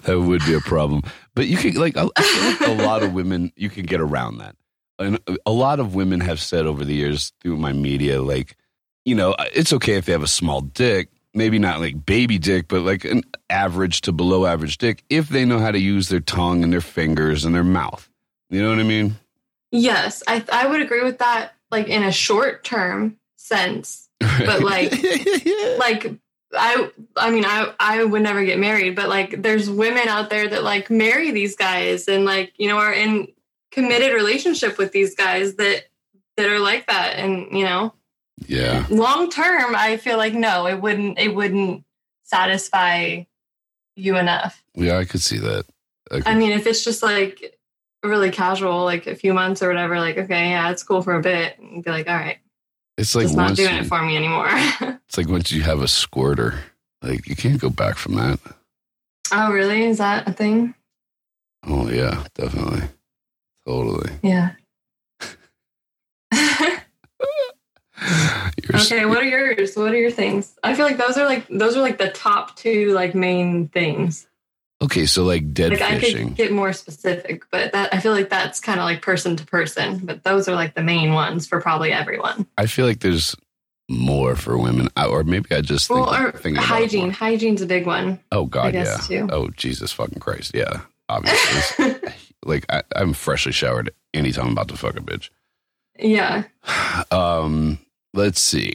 that 0.03 0.20
would 0.20 0.46
be 0.46 0.53
a 0.53 0.60
problem. 0.62 1.01
But 1.36 1.48
you 1.48 1.58
could 1.58 1.75
like, 1.75 1.96
I 1.98 2.08
feel 2.22 2.50
like 2.50 2.79
a 2.79 2.84
lot 2.84 3.03
of 3.03 3.13
women 3.13 3.51
you 3.56 3.70
can 3.70 3.86
get 3.86 4.01
around 4.01 4.38
that. 4.39 4.56
And 5.00 5.20
a 5.46 5.51
lot 5.51 5.79
of 5.79 5.96
women 5.96 6.20
have 6.20 6.41
said 6.41 6.65
over 6.65 6.84
the 6.84 6.94
years 6.94 7.32
through 7.41 7.58
my 7.58 7.72
media, 7.72 8.22
like, 8.22 8.58
you 9.06 9.15
know, 9.15 9.32
uh, 9.32 9.46
it's 9.53 9.72
okay 9.74 9.94
if 9.94 10.06
they 10.06 10.12
have 10.12 10.24
a 10.24 10.27
small 10.27 10.60
dick, 10.60 11.10
maybe 11.34 11.58
not 11.58 11.79
like 11.79 12.06
baby 12.06 12.38
dick, 12.38 12.68
but 12.68 12.82
like 12.82 13.06
an 13.06 13.24
average 13.50 14.01
to 14.01 14.12
below 14.12 14.46
average 14.46 14.77
dick, 14.77 15.03
if 15.10 15.29
they 15.29 15.46
know 15.46 15.58
how 15.58 15.72
to 15.72 15.79
use 15.79 16.10
their 16.10 16.20
tongue 16.20 16.63
and 16.63 16.74
their 16.74 16.82
fingers 16.82 17.46
and 17.46 17.56
their 17.56 17.63
mouth. 17.63 18.10
You 18.50 18.62
know 18.62 18.70
what 18.70 18.79
I 18.79 18.84
mean? 18.84 19.15
yes, 19.72 20.24
I 20.27 20.44
I 20.51 20.68
would 20.68 20.82
agree 20.82 21.03
with 21.03 21.20
that. 21.20 21.53
Like 21.72 21.88
in 21.88 22.03
a 22.03 22.12
short 22.12 22.63
term 22.63 23.18
sense, 23.36 24.08
But, 24.19 24.61
like- 24.63 24.91
like 25.79 26.13
I 26.53 26.89
I 27.15 27.29
mean 27.31 27.45
I 27.45 27.73
I 27.79 28.03
would 28.03 28.23
never 28.23 28.43
get 28.43 28.57
married, 28.59 28.95
but 28.95 29.07
like 29.07 29.41
there's 29.41 29.69
women 29.69 30.07
out 30.07 30.29
there 30.29 30.47
that 30.47 30.63
like 30.63 30.89
marry 30.89 31.31
these 31.31 31.55
guys 31.55 32.07
and 32.07 32.25
like 32.25 32.53
you 32.57 32.67
know 32.67 32.77
are 32.77 32.93
in 32.93 33.27
committed 33.71 34.13
relationship 34.15 34.77
with 34.79 34.91
these 34.91 35.15
guys 35.15 35.55
that 35.55 35.83
that 36.38 36.49
are 36.49 36.59
like 36.59 36.88
that 36.88 37.17
and 37.17 37.55
you 37.55 37.63
know 37.63 37.93
yeah. 38.47 38.85
long 38.89 39.29
term 39.29 39.75
I 39.75 39.97
feel 39.97 40.17
like 40.17 40.33
no 40.33 40.65
it 40.65 40.81
wouldn't 40.81 41.19
it 41.19 41.35
wouldn't 41.35 41.83
satisfy 42.23 43.23
you 43.95 44.17
enough. 44.17 44.63
Yeah, 44.75 44.97
I 44.97 45.05
could 45.05 45.21
see 45.21 45.38
that. 45.39 45.65
I 46.09 46.15
could- 46.15 46.27
I 46.27 46.35
mean 46.35 46.51
if 46.51 46.65
it's 46.65 46.83
just 46.83 47.03
like 47.03 47.59
really 48.03 48.31
casual 48.31 48.85
like 48.85 49.05
a 49.07 49.15
few 49.15 49.33
months 49.33 49.61
or 49.61 49.67
whatever 49.67 49.99
like 49.99 50.17
okay 50.17 50.49
yeah 50.49 50.71
it's 50.71 50.83
cool 50.83 51.01
for 51.01 51.15
a 51.15 51.21
bit 51.21 51.59
and 51.59 51.83
be 51.83 51.91
like 51.91 52.07
all 52.09 52.15
right 52.15 52.38
it's 53.00 53.15
like 53.15 53.25
it's 53.25 53.33
not 53.33 53.55
doing 53.55 53.74
you- 53.75 53.81
it 53.81 53.85
for 53.88 54.01
me 54.01 54.16
anymore. 54.18 54.50
It's 55.09 55.18
like 55.18 55.27
once 55.27 55.51
you 55.51 55.64
have 55.64 55.81
a 55.81 55.88
squirter, 55.88 56.59
like 57.01 57.27
you 57.27 57.35
can't 57.35 57.59
go 57.59 57.70
back 57.72 57.96
from 57.98 58.14
that. 58.16 58.40
oh 59.31 59.51
really 59.51 59.83
is 59.83 59.98
that 59.98 60.27
a 60.27 60.31
thing? 60.33 60.75
Oh 61.66 61.90
yeah, 61.90 62.25
definitely, 62.35 62.83
totally. 63.66 64.12
Yeah. 64.22 64.51
Okay, 68.74 69.03
what 69.05 69.18
are 69.18 69.24
yours? 69.25 69.75
What 69.75 69.92
are 69.94 69.98
your 69.98 70.12
things? 70.12 70.57
I 70.64 70.74
feel 70.74 70.85
like 70.85 70.96
those 70.98 71.18
are 71.18 71.25
like 71.25 71.46
those 71.50 71.75
are 71.75 71.81
like 71.81 71.98
the 71.98 72.09
top 72.12 72.55
two 72.55 72.94
like 72.94 73.14
main 73.14 73.68
things. 73.70 74.27
Okay, 74.81 75.05
so 75.05 75.24
like 75.24 75.53
dead 75.53 75.72
Like 75.72 75.81
I 75.81 76.00
fishing. 76.00 76.27
could 76.29 76.37
get 76.37 76.51
more 76.51 76.74
specific, 76.74 77.44
but 77.51 77.72
that 77.74 77.94
I 77.94 78.00
feel 78.00 78.11
like 78.13 78.29
that's 78.29 78.59
kind 78.59 78.79
of 78.79 78.85
like 78.85 79.01
person 79.01 79.35
to 79.35 79.46
person. 79.46 80.00
But 80.03 80.24
those 80.24 80.48
are 80.48 80.55
like 80.55 80.75
the 80.75 80.83
main 80.83 81.13
ones 81.13 81.48
for 81.48 81.61
probably 81.61 81.92
everyone. 81.92 82.46
I 82.57 82.65
feel 82.65 82.85
like 82.85 83.00
there's 83.00 83.35
more 83.89 84.35
for 84.35 84.57
women, 84.57 84.87
I- 84.96 85.05
or 85.07 85.24
maybe 85.24 85.53
I 85.55 85.61
just 85.61 85.87
think, 85.87 86.00
Well, 86.05 86.13
or 86.13 86.27
it 86.29 86.57
hygiene. 86.57 87.09
Hygiene's 87.11 87.61
a 87.61 87.65
big 87.65 87.85
one. 87.87 88.20
Oh 88.31 88.46
God, 88.46 88.74
yeah. 88.74 88.98
too. 88.98 89.27
Oh 89.31 89.50
Jesus 89.50 89.92
fucking 89.92 90.20
Christ, 90.20 90.51
yeah. 90.53 90.81
Obviously, 91.09 91.96
like 92.46 92.65
I, 92.70 92.83
I'm 92.96 93.13
freshly 93.13 93.51
showered 93.51 93.89
anytime 94.13 94.46
I'm 94.46 94.51
about 94.51 94.68
to 94.70 94.77
fuck 94.77 94.96
a 94.96 95.01
bitch. 95.01 95.29
yeah. 95.98 96.44
um 97.11 97.79
let's 98.13 98.39
see 98.39 98.74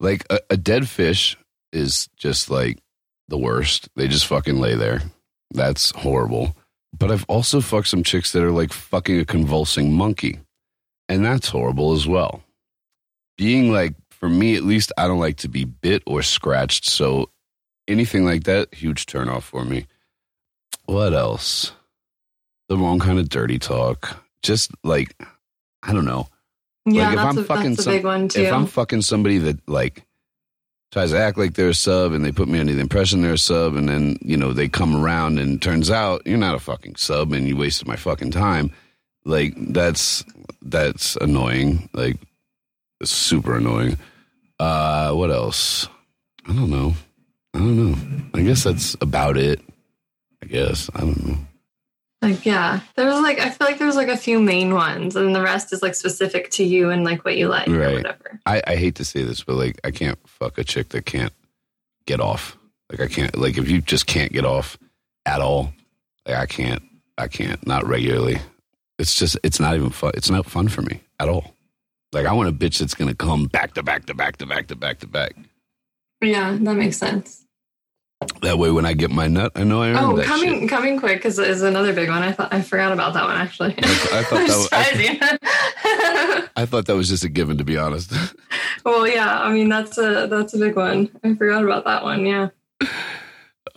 like 0.00 0.24
a, 0.30 0.38
a 0.50 0.56
dead 0.56 0.88
fish 0.88 1.36
is 1.72 2.08
just 2.16 2.50
like 2.50 2.78
the 3.28 3.38
worst. 3.38 3.88
They 3.96 4.08
just 4.08 4.26
fucking 4.26 4.58
lay 4.58 4.74
there. 4.74 5.02
That's 5.52 5.90
horrible. 5.92 6.56
But 6.98 7.10
i've 7.10 7.24
also 7.28 7.60
fucked 7.60 7.88
some 7.88 8.02
chicks 8.02 8.32
that 8.32 8.42
are 8.42 8.50
like 8.52 8.72
fucking 8.72 9.20
a 9.20 9.24
convulsing 9.24 9.92
monkey. 9.92 10.40
And 11.08 11.24
that's 11.24 11.48
horrible 11.48 11.92
as 11.92 12.06
well. 12.06 12.42
Being 13.36 13.70
like 13.72 13.94
for 14.10 14.28
me 14.30 14.56
at 14.56 14.62
least 14.62 14.92
i 14.96 15.06
don't 15.06 15.18
like 15.20 15.36
to 15.38 15.48
be 15.48 15.64
bit 15.64 16.02
or 16.06 16.22
scratched. 16.22 16.86
So 16.86 17.30
anything 17.86 18.24
like 18.24 18.44
that 18.44 18.72
huge 18.74 19.06
turn 19.06 19.28
off 19.28 19.44
for 19.44 19.64
me. 19.64 19.86
What 20.86 21.12
else? 21.12 21.72
The 22.68 22.76
wrong 22.76 22.98
kind 22.98 23.18
of 23.18 23.28
dirty 23.28 23.58
talk. 23.58 24.16
Just 24.42 24.70
like 24.82 25.14
i 25.82 25.92
don't 25.92 26.04
know. 26.06 26.28
Yeah, 26.86 27.10
Like, 27.10 27.12
if 27.12 27.16
that's, 27.16 27.36
I'm 27.36 27.38
a, 27.38 27.44
fucking 27.44 27.76
some- 27.76 27.92
big 27.92 28.04
one 28.04 28.28
too. 28.28 28.40
if 28.42 28.52
I'm 28.52 28.66
fucking 28.66 29.02
somebody 29.02 29.38
that 29.38 29.68
like 29.68 30.04
tries 30.96 31.10
to 31.10 31.18
act 31.18 31.36
like 31.36 31.52
they're 31.52 31.68
a 31.68 31.74
sub 31.74 32.12
and 32.12 32.24
they 32.24 32.32
put 32.32 32.48
me 32.48 32.58
under 32.58 32.72
the 32.72 32.80
impression 32.80 33.20
they're 33.20 33.34
a 33.34 33.38
sub 33.38 33.76
and 33.76 33.86
then 33.86 34.16
you 34.22 34.34
know 34.34 34.54
they 34.54 34.66
come 34.66 34.96
around 34.96 35.38
and 35.38 35.60
turns 35.60 35.90
out 35.90 36.22
you're 36.24 36.38
not 36.38 36.54
a 36.54 36.58
fucking 36.58 36.96
sub 36.96 37.34
and 37.34 37.46
you 37.46 37.54
wasted 37.54 37.86
my 37.86 37.96
fucking 37.96 38.30
time. 38.30 38.72
Like 39.26 39.52
that's 39.58 40.24
that's 40.62 41.14
annoying. 41.16 41.90
Like 41.92 42.16
super 43.02 43.58
annoying. 43.58 43.98
Uh 44.58 45.12
what 45.12 45.30
else? 45.30 45.86
I 46.48 46.54
don't 46.54 46.70
know. 46.70 46.94
I 47.52 47.58
don't 47.58 47.76
know. 47.76 48.30
I 48.32 48.40
guess 48.40 48.64
that's 48.64 48.96
about 49.02 49.36
it. 49.36 49.60
I 50.42 50.46
guess. 50.46 50.88
I 50.94 51.00
don't 51.00 51.26
know 51.26 51.38
like 52.22 52.46
yeah, 52.46 52.80
there 52.94 53.06
was 53.06 53.20
like 53.20 53.38
I 53.38 53.50
feel 53.50 53.66
like 53.66 53.78
there 53.78 53.86
was 53.86 53.96
like 53.96 54.08
a 54.08 54.16
few 54.16 54.40
main 54.40 54.72
ones, 54.72 55.16
and 55.16 55.34
the 55.34 55.42
rest 55.42 55.72
is 55.72 55.82
like 55.82 55.94
specific 55.94 56.50
to 56.52 56.64
you 56.64 56.90
and 56.90 57.04
like 57.04 57.24
what 57.24 57.36
you 57.36 57.48
like 57.48 57.68
or 57.68 57.92
whatever. 57.92 58.40
I, 58.46 58.62
I 58.66 58.76
hate 58.76 58.94
to 58.96 59.04
say 59.04 59.22
this, 59.22 59.42
but 59.44 59.56
like 59.56 59.78
I 59.84 59.90
can't 59.90 60.18
fuck 60.26 60.58
a 60.58 60.64
chick 60.64 60.88
that 60.90 61.04
can't 61.04 61.32
get 62.06 62.20
off. 62.20 62.56
Like 62.90 63.00
I 63.00 63.06
can't 63.06 63.36
like 63.36 63.58
if 63.58 63.68
you 63.68 63.80
just 63.80 64.06
can't 64.06 64.32
get 64.32 64.44
off 64.44 64.78
at 65.26 65.40
all, 65.40 65.72
like 66.26 66.36
I 66.36 66.46
can't 66.46 66.82
I 67.18 67.28
can't 67.28 67.64
not 67.66 67.86
regularly. 67.86 68.38
It's 68.98 69.14
just 69.14 69.38
it's 69.42 69.60
not 69.60 69.74
even 69.74 69.90
fun. 69.90 70.12
It's 70.14 70.30
not 70.30 70.46
fun 70.46 70.68
for 70.68 70.82
me 70.82 71.02
at 71.20 71.28
all. 71.28 71.54
Like 72.12 72.26
I 72.26 72.32
want 72.32 72.48
a 72.48 72.52
bitch 72.52 72.78
that's 72.78 72.94
gonna 72.94 73.14
come 73.14 73.44
back 73.46 73.74
to 73.74 73.82
back 73.82 74.06
to 74.06 74.14
back 74.14 74.36
to 74.38 74.46
back 74.46 74.68
to 74.68 74.76
back 74.76 75.00
to 75.00 75.06
back. 75.06 75.36
Yeah, 76.22 76.56
that 76.58 76.74
makes 76.74 76.96
sense. 76.96 77.45
That 78.42 78.58
way, 78.58 78.70
when 78.70 78.84
I 78.86 78.92
get 78.92 79.10
my 79.10 79.26
nut, 79.28 79.52
I 79.54 79.64
know 79.64 79.82
I 79.82 79.88
earned 79.88 79.98
Oh, 79.98 80.16
that 80.16 80.26
coming 80.26 80.60
shit. 80.60 80.68
coming 80.68 80.98
quick 80.98 81.24
is 81.24 81.38
is 81.38 81.62
another 81.62 81.92
big 81.92 82.08
one. 82.08 82.22
I 82.22 82.32
thought 82.32 82.52
I 82.52 82.60
forgot 82.62 82.92
about 82.92 83.14
that 83.14 83.24
one 83.24 83.36
actually. 83.36 83.74
I 83.78 83.82
thought 84.22 84.46
that 84.46 84.48
was- 84.48 84.64
Surprising. 84.64 85.18
I 86.56 86.64
thought 86.66 86.86
that 86.86 86.96
was 86.96 87.08
just 87.08 87.24
a 87.24 87.28
given, 87.28 87.58
to 87.58 87.64
be 87.64 87.76
honest. 87.76 88.12
well, 88.84 89.06
yeah. 89.06 89.40
I 89.40 89.52
mean, 89.52 89.68
that's 89.68 89.98
a 89.98 90.26
that's 90.28 90.54
a 90.54 90.58
big 90.58 90.76
one. 90.76 91.10
I 91.24 91.34
forgot 91.34 91.64
about 91.64 91.84
that 91.84 92.02
one. 92.02 92.24
Yeah, 92.26 92.48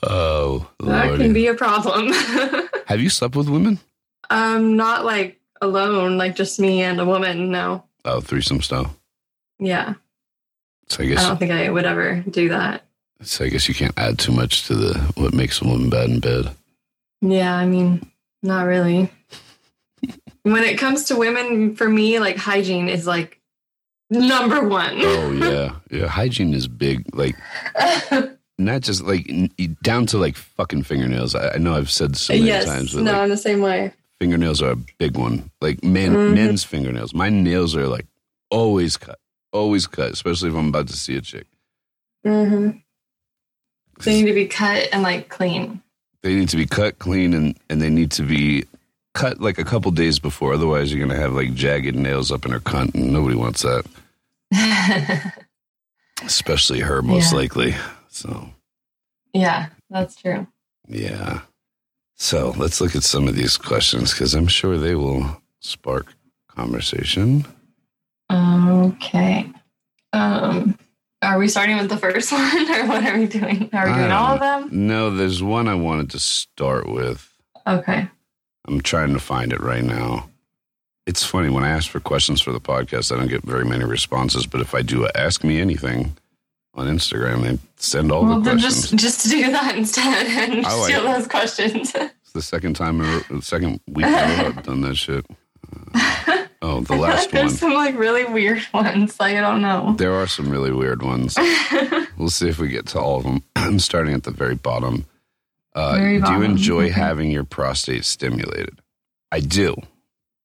oh, 0.03 0.69
that 0.79 1.07
lordy. 1.07 1.23
can 1.23 1.33
be 1.33 1.47
a 1.47 1.53
problem. 1.55 2.11
Have 2.87 2.99
you 3.01 3.09
slept 3.09 3.35
with 3.35 3.49
women? 3.49 3.79
um, 4.31 4.75
not 4.77 5.05
like 5.05 5.39
alone, 5.61 6.17
like 6.17 6.35
just 6.35 6.59
me 6.59 6.81
and 6.83 6.99
a 6.99 7.05
woman. 7.05 7.49
No. 7.51 7.83
Oh, 8.05 8.21
threesome 8.21 8.61
style. 8.61 8.95
Yeah, 9.59 9.95
So 10.87 11.03
I 11.03 11.07
guess 11.07 11.23
I 11.23 11.27
don't 11.27 11.37
think 11.37 11.51
I 11.51 11.69
would 11.69 11.85
ever 11.85 12.23
do 12.29 12.49
that. 12.49 12.83
So. 13.21 13.45
I 13.45 13.49
guess 13.49 13.67
you 13.67 13.73
can't 13.75 13.97
add 13.97 14.17
too 14.19 14.31
much 14.31 14.65
to 14.67 14.75
the 14.75 14.99
what 15.15 15.33
makes 15.33 15.61
a 15.61 15.65
woman 15.67 15.89
bad 15.89 16.09
in 16.09 16.19
bed. 16.19 16.51
Yeah, 17.21 17.53
I 17.55 17.65
mean, 17.65 18.09
not 18.43 18.63
really. 18.65 19.11
when 20.43 20.63
it 20.63 20.77
comes 20.77 21.05
to 21.05 21.15
women, 21.17 21.75
for 21.75 21.89
me, 21.89 22.19
like 22.19 22.37
hygiene 22.37 22.87
is 22.89 23.05
like 23.07 23.39
number 24.09 24.63
one. 24.67 24.95
Oh 24.99 25.31
yeah, 25.31 25.75
yeah. 25.91 26.07
Hygiene 26.07 26.53
is 26.53 26.67
big. 26.67 27.03
Like 27.13 27.35
not 28.57 28.81
just 28.81 29.03
like 29.03 29.29
down 29.83 30.05
to 30.07 30.17
like 30.17 30.35
fucking 30.37 30.83
fingernails. 30.83 31.35
I, 31.35 31.55
I 31.55 31.57
know 31.57 31.75
I've 31.75 31.91
said 31.91 32.15
so 32.15 32.33
many 32.33 32.45
yes. 32.45 32.65
times, 32.65 32.93
but 32.93 33.03
no, 33.03 33.11
like, 33.11 33.21
I'm 33.21 33.29
the 33.29 33.37
same 33.37 33.61
way. 33.61 33.93
fingernails 34.19 34.61
are 34.61 34.71
a 34.71 34.75
big 34.97 35.17
one. 35.17 35.51
Like 35.61 35.83
men, 35.83 36.13
Mhm. 36.13 36.33
men's 36.35 36.63
fingernails. 36.63 37.13
My 37.13 37.29
nails 37.29 37.75
are 37.75 37.87
like 37.87 38.05
always 38.49 38.95
cut, 38.97 39.19
always 39.51 39.87
cut, 39.87 40.11
especially 40.11 40.49
if 40.49 40.55
I'm 40.55 40.69
about 40.69 40.87
to 40.87 40.95
see 40.97 41.15
a 41.17 41.21
chick. 41.21 41.47
hmm 42.23 42.71
They 44.03 44.21
need 44.21 44.27
to 44.27 44.33
be 44.33 44.47
cut 44.47 44.87
and 44.93 45.03
like 45.03 45.29
clean. 45.29 45.81
They 46.21 46.35
need 46.35 46.49
to 46.49 46.57
be 46.57 46.65
cut 46.65 46.99
clean 46.99 47.33
and 47.33 47.57
and 47.69 47.81
they 47.81 47.89
need 47.89 48.11
to 48.11 48.23
be 48.23 48.65
cut 49.13 49.39
like 49.41 49.57
a 49.57 49.63
couple 49.63 49.91
days 49.91 50.19
before. 50.19 50.53
Otherwise, 50.53 50.91
you're 50.93 51.05
gonna 51.05 51.19
have 51.19 51.33
like 51.33 51.53
jagged 51.53 51.95
nails 51.95 52.31
up 52.31 52.45
in 52.45 52.51
her 52.51 52.59
cunt, 52.59 52.93
and 52.95 53.11
nobody 53.11 53.35
wants 53.35 53.61
that. 53.63 53.85
Especially 56.23 56.79
her, 56.81 57.01
most 57.01 57.31
Yeah. 57.31 57.37
likely. 57.37 57.75
So 58.09 58.49
yeah, 59.33 59.67
that's 59.89 60.15
true. 60.15 60.47
yeah. 60.87 61.41
So 62.15 62.53
let's 62.57 62.81
look 62.81 62.95
at 62.97 63.03
some 63.03 63.29
of 63.29 63.35
these 63.35 63.55
questions 63.55 64.11
because 64.11 64.33
I'm 64.35 64.47
sure 64.47 64.77
they 64.77 64.95
will 64.95 65.41
spark 65.61 66.13
conversation. 66.49 67.45
Okay. 68.29 69.49
Um, 70.11 70.77
are 71.21 71.37
we 71.37 71.47
starting 71.47 71.77
with 71.77 71.89
the 71.89 71.97
first 71.97 72.31
one, 72.31 72.71
or 72.71 72.87
what 72.87 73.05
are 73.05 73.17
we 73.17 73.27
doing? 73.27 73.69
Are 73.73 73.87
we 73.87 73.93
doing 73.93 74.11
all 74.11 74.33
of 74.35 74.39
them? 74.39 74.63
Um, 74.63 74.87
no, 74.87 75.09
there's 75.11 75.43
one 75.43 75.67
I 75.67 75.75
wanted 75.75 76.09
to 76.11 76.19
start 76.19 76.87
with. 76.87 77.33
Okay. 77.67 78.07
I'm 78.67 78.81
trying 78.81 79.13
to 79.13 79.19
find 79.19 79.51
it 79.51 79.61
right 79.61 79.83
now. 79.83 80.29
It's 81.05 81.25
funny 81.25 81.49
when 81.49 81.63
I 81.63 81.69
ask 81.69 81.89
for 81.89 81.99
questions 81.99 82.39
for 82.41 82.51
the 82.51 82.61
podcast, 82.61 83.11
I 83.11 83.17
don't 83.17 83.29
get 83.29 83.43
very 83.43 83.65
many 83.65 83.83
responses. 83.83 84.45
But 84.45 84.61
if 84.61 84.75
I 84.75 84.81
do 84.83 85.07
ask 85.15 85.43
me 85.43 85.59
anything 85.59 86.15
on 86.75 86.87
Instagram, 86.87 87.41
they 87.41 87.57
send 87.77 88.11
all 88.11 88.25
well, 88.25 88.39
the 88.39 88.51
questions. 88.51 88.91
just 88.91 88.95
just 88.95 89.29
do 89.29 89.51
that 89.51 89.75
instead 89.77 90.27
and 90.27 90.63
like 90.63 90.91
steal 90.91 91.03
those 91.03 91.27
questions. 91.27 91.95
It's 91.95 92.31
the 92.33 92.41
second 92.43 92.75
time, 92.75 92.99
the 92.99 93.41
second 93.41 93.79
week 93.87 94.05
in 94.05 94.13
a 94.13 94.17
row 94.17 94.47
I've 94.49 94.63
done 94.63 94.81
that 94.81 94.95
shit. 94.95 95.25
Oh, 96.61 96.81
the 96.81 96.95
last 96.95 97.31
there's 97.31 97.51
one. 97.51 97.57
some 97.57 97.73
like 97.73 97.97
really 97.97 98.25
weird 98.25 98.61
ones. 98.73 99.19
Like 99.19 99.35
I 99.35 99.41
don't 99.41 99.61
know. 99.61 99.95
There 99.97 100.13
are 100.13 100.27
some 100.27 100.49
really 100.49 100.71
weird 100.71 101.01
ones. 101.01 101.37
We'll 102.17 102.29
see 102.29 102.49
if 102.49 102.59
we 102.59 102.67
get 102.67 102.85
to 102.87 102.99
all 102.99 103.15
of 103.15 103.23
them. 103.23 103.43
I'm 103.55 103.79
starting 103.79 104.13
at 104.13 104.23
the 104.23 104.31
very 104.31 104.55
bottom. 104.55 105.05
Uh, 105.73 105.93
Very 105.95 106.09
do 106.09 106.15
you 106.15 106.21
bottom, 106.21 106.43
enjoy 106.43 106.83
okay. 106.85 106.91
having 106.91 107.31
your 107.31 107.45
prostate 107.45 108.03
stimulated? 108.03 108.81
I 109.31 109.39
do, 109.39 109.75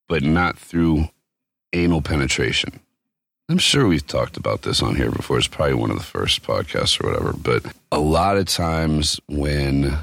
but 0.09 0.22
not 0.22 0.57
through 0.57 1.09
anal 1.72 2.00
penetration. 2.00 2.79
I'm 3.48 3.59
sure 3.59 3.88
we've 3.88 4.07
talked 4.07 4.37
about 4.37 4.62
this 4.62 4.83
on 4.83 4.94
here 4.94 5.11
before. 5.11 5.37
It's 5.38 5.48
probably 5.48 5.74
one 5.74 5.90
of 5.90 5.98
the 5.98 6.05
first 6.05 6.42
podcasts 6.44 7.03
or 7.03 7.09
whatever. 7.09 7.33
But 7.33 7.66
a 7.90 7.98
lot 7.98 8.37
of 8.37 8.46
times 8.46 9.18
when 9.27 9.98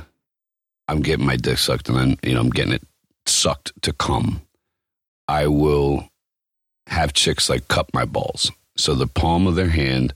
I'm 0.90 1.02
getting 1.02 1.26
my 1.26 1.38
dick 1.38 1.58
sucked 1.58 1.88
and 1.88 1.98
then 1.98 2.18
you 2.22 2.34
know 2.34 2.42
I'm 2.42 2.50
getting 2.50 2.74
it 2.74 2.84
sucked 3.26 3.72
to 3.84 3.94
come, 3.94 4.42
I 5.32 5.48
will 5.48 6.10
have 6.88 7.14
chicks 7.14 7.50
like 7.50 7.70
cup 7.70 7.94
my 7.94 8.04
balls. 8.04 8.52
So 8.76 8.94
the 8.94 9.08
palm 9.08 9.48
of 9.48 9.56
their 9.56 9.70
hand 9.70 10.14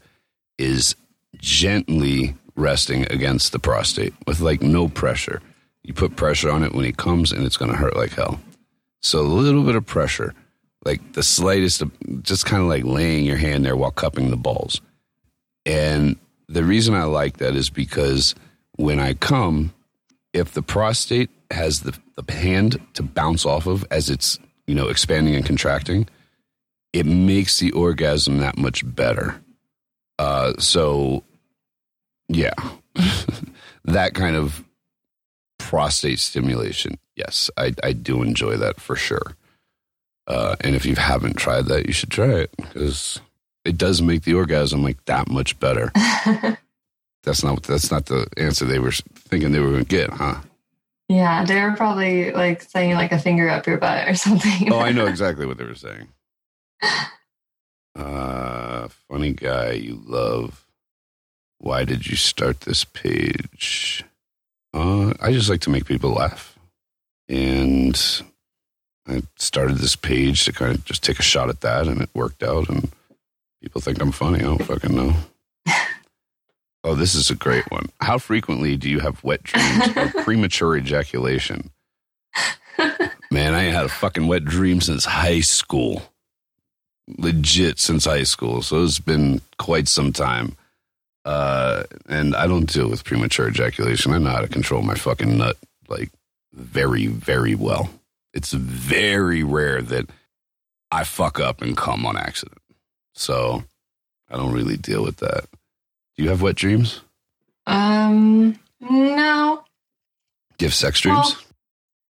is 0.57 0.93
gently 1.37 2.35
resting 2.57 3.09
against 3.09 3.53
the 3.53 3.59
prostate 3.59 4.13
with 4.27 4.41
like 4.41 4.61
no 4.61 4.89
pressure. 4.89 5.41
You 5.83 5.93
put 5.93 6.17
pressure 6.17 6.51
on 6.51 6.63
it 6.63 6.73
when 6.73 6.83
it 6.83 6.97
comes 6.97 7.31
and 7.31 7.45
it's 7.45 7.55
going 7.55 7.71
to 7.71 7.77
hurt 7.77 7.95
like 7.95 8.11
hell. 8.11 8.41
So 9.01 9.21
a 9.21 9.21
little 9.21 9.63
bit 9.63 9.75
of 9.75 9.85
pressure, 9.85 10.33
like 10.83 11.13
the 11.13 11.23
slightest, 11.23 11.81
just 12.21 12.45
kind 12.45 12.61
of 12.61 12.67
like 12.67 12.83
laying 12.83 13.23
your 13.23 13.37
hand 13.37 13.63
there 13.63 13.77
while 13.77 13.91
cupping 13.91 14.31
the 14.31 14.35
balls. 14.35 14.81
And 15.65 16.17
the 16.49 16.65
reason 16.65 16.93
I 16.93 17.03
like 17.03 17.37
that 17.37 17.55
is 17.55 17.69
because 17.69 18.35
when 18.75 18.99
I 18.99 19.13
come, 19.13 19.73
if 20.33 20.51
the 20.51 20.61
prostate 20.61 21.29
has 21.51 21.81
the, 21.81 21.97
the 22.17 22.33
hand 22.33 22.81
to 22.95 23.03
bounce 23.03 23.45
off 23.45 23.65
of 23.65 23.85
as 23.89 24.09
it's, 24.09 24.39
you 24.67 24.75
know, 24.75 24.87
expanding 24.87 25.35
and 25.35 25.45
contracting, 25.45 26.07
it 26.93 27.05
makes 27.05 27.59
the 27.59 27.71
orgasm 27.71 28.37
that 28.37 28.57
much 28.57 28.83
better. 28.95 29.41
Uh, 30.17 30.53
so, 30.57 31.23
yeah, 32.27 32.53
that 33.85 34.13
kind 34.13 34.35
of 34.35 34.63
prostate 35.57 36.19
stimulation. 36.19 36.97
Yes, 37.15 37.49
I, 37.57 37.73
I 37.83 37.93
do 37.93 38.21
enjoy 38.21 38.57
that 38.57 38.79
for 38.79 38.95
sure. 38.95 39.35
Uh, 40.27 40.55
and 40.61 40.75
if 40.75 40.85
you 40.85 40.95
haven't 40.95 41.35
tried 41.35 41.65
that, 41.65 41.85
you 41.85 41.93
should 41.93 42.09
try 42.09 42.31
it 42.31 42.51
because 42.57 43.19
it 43.63 43.77
does 43.77 44.01
make 44.01 44.23
the 44.23 44.33
orgasm 44.33 44.83
like 44.83 45.03
that 45.05 45.29
much 45.29 45.59
better. 45.59 45.91
That's 47.25 47.43
not 47.43 47.63
that's 47.63 47.89
not 47.89 48.05
the 48.05 48.27
answer 48.37 48.65
they 48.65 48.77
were 48.77 48.91
thinking 48.91 49.51
they 49.51 49.59
were 49.59 49.71
going 49.71 49.85
to 49.85 49.89
get, 49.89 50.11
huh? 50.11 50.41
Yeah, 51.07 51.45
they 51.45 51.61
were 51.61 51.75
probably 51.75 52.31
like 52.31 52.63
saying 52.63 52.95
like 52.95 53.11
a 53.11 53.19
finger 53.19 53.49
up 53.49 53.67
your 53.67 53.77
butt 53.77 54.07
or 54.07 54.15
something. 54.15 54.71
Oh, 54.71 54.79
I 54.79 54.91
know 54.91 55.05
exactly 55.07 55.45
what 55.45 55.57
they 55.57 55.65
were 55.65 55.75
saying. 55.75 56.07
Uh, 57.95 58.87
funny 59.09 59.33
guy 59.33 59.71
you 59.71 60.01
love. 60.05 60.65
Why 61.59 61.85
did 61.85 62.07
you 62.07 62.15
start 62.15 62.61
this 62.61 62.83
page? 62.83 64.03
Uh, 64.73 65.13
I 65.21 65.31
just 65.31 65.49
like 65.49 65.61
to 65.61 65.69
make 65.69 65.85
people 65.85 66.11
laugh. 66.11 66.59
And 67.29 67.99
I 69.07 69.23
started 69.37 69.77
this 69.77 69.95
page 69.95 70.45
to 70.45 70.51
kind 70.53 70.75
of 70.75 70.83
just 70.85 71.03
take 71.03 71.19
a 71.19 71.23
shot 71.23 71.49
at 71.49 71.61
that, 71.61 71.87
and 71.87 72.01
it 72.01 72.09
worked 72.13 72.43
out. 72.43 72.69
And 72.69 72.91
people 73.61 73.81
think 73.81 74.01
I'm 74.01 74.11
funny. 74.11 74.39
I 74.39 74.43
don't 74.43 74.63
fucking 74.63 74.95
know. 74.95 75.13
Oh, 76.85 76.95
this 76.95 77.15
is 77.15 77.29
a 77.29 77.35
great 77.35 77.69
one. 77.71 77.89
How 77.99 78.17
frequently 78.17 78.77
do 78.77 78.89
you 78.89 78.99
have 78.99 79.23
wet 79.23 79.43
dreams 79.43 79.97
or 79.97 80.09
premature 80.23 80.77
ejaculation? 80.77 81.71
Man, 83.31 83.53
I 83.53 83.65
ain't 83.65 83.75
had 83.75 83.85
a 83.85 83.89
fucking 83.89 84.27
wet 84.27 84.45
dream 84.45 84.81
since 84.81 85.03
high 85.03 85.41
school. 85.41 86.03
Legit 87.17 87.79
since 87.79 88.05
high 88.05 88.23
school. 88.23 88.61
So 88.61 88.83
it's 88.83 88.99
been 88.99 89.41
quite 89.57 89.87
some 89.87 90.13
time. 90.13 90.55
Uh, 91.25 91.83
and 92.07 92.35
I 92.35 92.45
don't 92.45 92.71
deal 92.71 92.89
with 92.89 93.03
premature 93.03 93.47
ejaculation. 93.47 94.13
I 94.13 94.19
know 94.19 94.29
how 94.29 94.41
to 94.41 94.47
control 94.47 94.83
my 94.83 94.93
fucking 94.93 95.37
nut 95.37 95.57
like 95.89 96.11
very, 96.53 97.07
very 97.07 97.55
well. 97.55 97.89
It's 98.33 98.53
very 98.53 99.43
rare 99.43 99.81
that 99.81 100.09
I 100.91 101.03
fuck 101.03 101.39
up 101.39 101.61
and 101.61 101.75
come 101.75 102.05
on 102.05 102.15
accident. 102.15 102.61
So 103.15 103.63
I 104.29 104.37
don't 104.37 104.53
really 104.53 104.77
deal 104.77 105.03
with 105.03 105.17
that. 105.17 105.45
Do 106.17 106.23
you 106.23 106.29
have 106.29 106.41
wet 106.41 106.55
dreams? 106.55 107.01
um, 107.67 108.59
no. 108.79 109.63
Do 110.57 110.65
you 110.65 110.67
have 110.67 110.73
sex 110.75 111.01
dreams? 111.01 111.17
Well, 111.17 111.37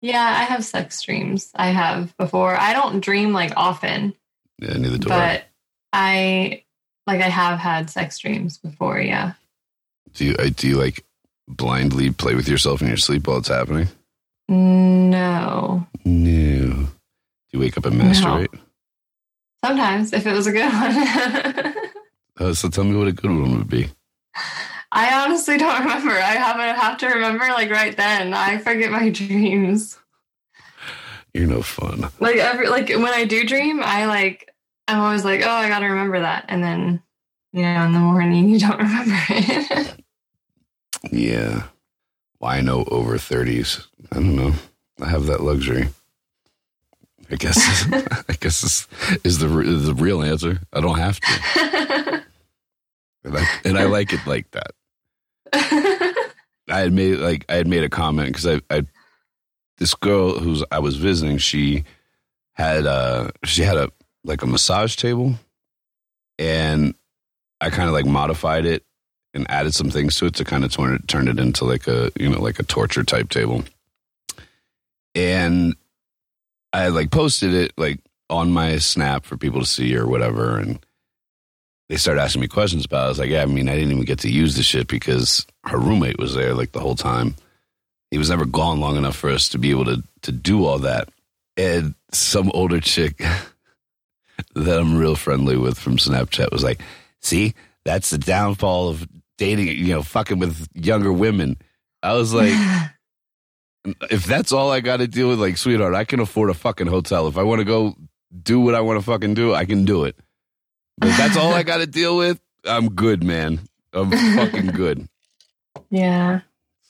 Yeah, 0.02 0.22
I 0.22 0.44
have 0.44 0.64
sex 0.64 1.02
dreams. 1.02 1.50
I 1.56 1.68
have 1.68 2.16
before. 2.18 2.54
I 2.56 2.72
don't 2.72 3.00
dream 3.00 3.32
like 3.32 3.52
often, 3.56 4.14
yeah, 4.60 4.74
neither 4.74 4.98
do 4.98 5.10
I. 5.10 5.18
but 5.18 5.44
I 5.92 6.62
like 7.06 7.20
I 7.20 7.28
have 7.28 7.58
had 7.58 7.90
sex 7.90 8.18
dreams 8.18 8.58
before. 8.58 9.00
Yeah. 9.00 9.32
Do 10.14 10.24
you, 10.26 10.34
uh, 10.38 10.50
do 10.54 10.68
you 10.68 10.76
like 10.76 11.04
blindly 11.48 12.10
play 12.10 12.34
with 12.34 12.48
yourself 12.48 12.80
in 12.82 12.88
your 12.88 12.96
sleep 12.98 13.26
while 13.26 13.38
it's 13.38 13.48
happening? 13.48 13.88
No. 14.48 15.86
No. 16.04 16.66
Do 16.70 16.88
you 17.52 17.58
wake 17.60 17.76
up 17.78 17.86
and 17.86 18.00
masturbate? 18.00 18.58
Sometimes 19.64 20.12
if 20.12 20.26
it 20.26 20.32
was 20.32 20.46
a 20.46 20.52
good 20.52 20.72
one. 20.72 21.74
Uh, 22.38 22.54
so 22.54 22.68
tell 22.68 22.84
me 22.84 22.96
what 22.96 23.08
a 23.08 23.12
good 23.12 23.30
one 23.30 23.58
would 23.58 23.68
be. 23.68 23.88
I 24.90 25.22
honestly 25.24 25.58
don't 25.58 25.80
remember. 25.80 26.12
I 26.12 26.34
haven't 26.36 26.80
have 26.80 26.96
to 26.98 27.08
remember 27.08 27.44
like 27.48 27.70
right 27.70 27.96
then. 27.96 28.32
I 28.32 28.58
forget 28.58 28.90
my 28.90 29.10
dreams. 29.10 29.98
You're 31.34 31.46
no 31.46 31.62
fun. 31.62 32.08
Like 32.20 32.36
every 32.36 32.68
like 32.68 32.88
when 32.88 33.06
I 33.06 33.24
do 33.24 33.44
dream, 33.44 33.80
I 33.82 34.06
like 34.06 34.48
I'm 34.86 35.00
always 35.00 35.24
like, 35.24 35.42
oh, 35.42 35.50
I 35.50 35.68
gotta 35.68 35.86
remember 35.86 36.20
that, 36.20 36.46
and 36.48 36.62
then 36.62 37.02
you 37.52 37.62
know 37.62 37.84
in 37.84 37.92
the 37.92 37.98
morning 37.98 38.48
you 38.48 38.58
don't 38.58 38.78
remember 38.78 39.16
it. 39.28 39.94
Yeah. 41.12 41.64
Well, 42.40 42.62
no 42.62 42.84
over 42.84 43.16
30s. 43.18 43.86
I 44.12 44.16
don't 44.16 44.36
know. 44.36 44.52
I 45.00 45.08
have 45.08 45.26
that 45.26 45.42
luxury. 45.42 45.88
I 47.30 47.36
guess 47.36 47.84
I 48.28 48.34
guess 48.40 48.62
this 48.62 48.88
is 49.22 49.38
the 49.38 49.58
is 49.60 49.86
the 49.86 49.94
real 49.94 50.22
answer. 50.22 50.60
I 50.72 50.80
don't 50.80 50.98
have 50.98 51.20
to, 51.20 52.07
and 53.24 53.36
I, 53.36 53.46
and 53.64 53.78
I 53.78 53.84
like 53.84 54.12
it 54.12 54.26
like 54.26 54.50
that. 54.52 54.72
I 56.70 56.80
had 56.80 56.92
made 56.92 57.16
like 57.16 57.44
I 57.48 57.54
had 57.54 57.66
made 57.66 57.82
a 57.82 57.88
comment 57.88 58.28
because 58.28 58.46
I, 58.46 58.60
I 58.70 58.82
this 59.78 59.94
girl 59.94 60.38
who's 60.38 60.62
I 60.70 60.78
was 60.78 60.96
visiting. 60.96 61.38
She 61.38 61.84
had 62.54 62.86
uh 62.86 63.30
she 63.44 63.62
had 63.62 63.76
a 63.76 63.90
like 64.24 64.42
a 64.42 64.46
massage 64.46 64.96
table, 64.96 65.34
and 66.38 66.94
I 67.60 67.70
kind 67.70 67.88
of 67.88 67.94
like 67.94 68.06
modified 68.06 68.66
it 68.66 68.84
and 69.34 69.50
added 69.50 69.74
some 69.74 69.90
things 69.90 70.16
to 70.16 70.26
it 70.26 70.34
to 70.34 70.44
kind 70.44 70.64
of 70.64 70.72
turn 70.72 70.94
it 70.94 71.08
turn 71.08 71.28
it 71.28 71.38
into 71.38 71.64
like 71.64 71.86
a 71.86 72.10
you 72.18 72.28
know 72.28 72.40
like 72.40 72.58
a 72.58 72.64
torture 72.64 73.04
type 73.04 73.30
table. 73.30 73.64
And 75.14 75.74
I 76.72 76.88
like 76.88 77.10
posted 77.10 77.54
it 77.54 77.72
like 77.76 78.00
on 78.30 78.52
my 78.52 78.76
snap 78.78 79.24
for 79.24 79.36
people 79.36 79.60
to 79.60 79.66
see 79.66 79.96
or 79.96 80.06
whatever, 80.06 80.58
and 80.58 80.78
they 81.88 81.96
started 81.96 82.20
asking 82.20 82.42
me 82.42 82.48
questions 82.48 82.84
about. 82.84 83.02
It. 83.02 83.06
I 83.06 83.08
was 83.08 83.18
like, 83.18 83.30
yeah, 83.30 83.42
I 83.42 83.46
mean, 83.46 83.68
I 83.68 83.74
didn't 83.74 83.92
even 83.92 84.04
get 84.04 84.20
to 84.20 84.30
use 84.30 84.56
the 84.56 84.62
shit 84.62 84.88
because 84.88 85.46
her 85.64 85.78
roommate 85.78 86.18
was 86.18 86.34
there 86.34 86.54
like 86.54 86.72
the 86.72 86.80
whole 86.80 86.96
time. 86.96 87.34
He 88.10 88.18
was 88.18 88.30
never 88.30 88.44
gone 88.44 88.80
long 88.80 88.96
enough 88.96 89.16
for 89.16 89.30
us 89.30 89.48
to 89.50 89.58
be 89.58 89.70
able 89.70 89.84
to 89.86 90.02
to 90.22 90.32
do 90.32 90.64
all 90.64 90.78
that. 90.80 91.08
And 91.56 91.94
some 92.12 92.50
older 92.54 92.80
chick 92.80 93.18
that 94.54 94.78
I'm 94.80 94.96
real 94.96 95.16
friendly 95.16 95.56
with 95.56 95.78
from 95.78 95.96
Snapchat 95.96 96.52
was 96.52 96.62
like, 96.62 96.80
see, 97.20 97.54
that's 97.84 98.10
the 98.10 98.18
downfall 98.18 98.88
of 98.88 99.08
dating, 99.38 99.68
you 99.68 99.94
know, 99.94 100.02
fucking 100.02 100.38
with 100.38 100.68
younger 100.74 101.12
women. 101.12 101.56
I 102.02 102.14
was 102.14 102.32
like, 102.32 102.52
if 104.10 104.24
that's 104.24 104.52
all 104.52 104.70
I 104.70 104.80
got 104.80 104.98
to 104.98 105.08
deal 105.08 105.28
with, 105.28 105.40
like, 105.40 105.56
sweetheart, 105.56 105.94
I 105.94 106.04
can 106.04 106.20
afford 106.20 106.50
a 106.50 106.54
fucking 106.54 106.86
hotel. 106.86 107.26
If 107.28 107.38
I 107.38 107.42
want 107.42 107.60
to 107.60 107.64
go 107.64 107.96
do 108.42 108.60
what 108.60 108.74
I 108.74 108.80
want 108.80 108.98
to 108.98 109.04
fucking 109.04 109.34
do, 109.34 109.54
I 109.54 109.64
can 109.64 109.84
do 109.84 110.04
it. 110.04 110.16
If 111.02 111.16
that's 111.16 111.36
all 111.36 111.52
I 111.52 111.62
got 111.64 111.78
to 111.78 111.86
deal 111.86 112.16
with, 112.16 112.40
I'm 112.64 112.90
good, 112.90 113.22
man. 113.22 113.60
I'm 113.92 114.10
fucking 114.10 114.66
good. 114.68 115.08
Yeah. 115.90 116.40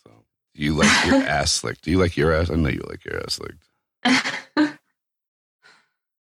So, 0.02 0.10
do 0.54 0.62
you 0.62 0.74
like 0.74 1.06
your 1.06 1.16
ass 1.16 1.62
licked? 1.62 1.82
Do 1.82 1.90
you 1.90 1.98
like 1.98 2.16
your 2.16 2.32
ass? 2.32 2.50
I 2.50 2.54
know 2.54 2.68
you 2.68 2.84
like 2.88 3.04
your 3.04 3.22
ass 3.22 3.40
licked. 3.40 3.64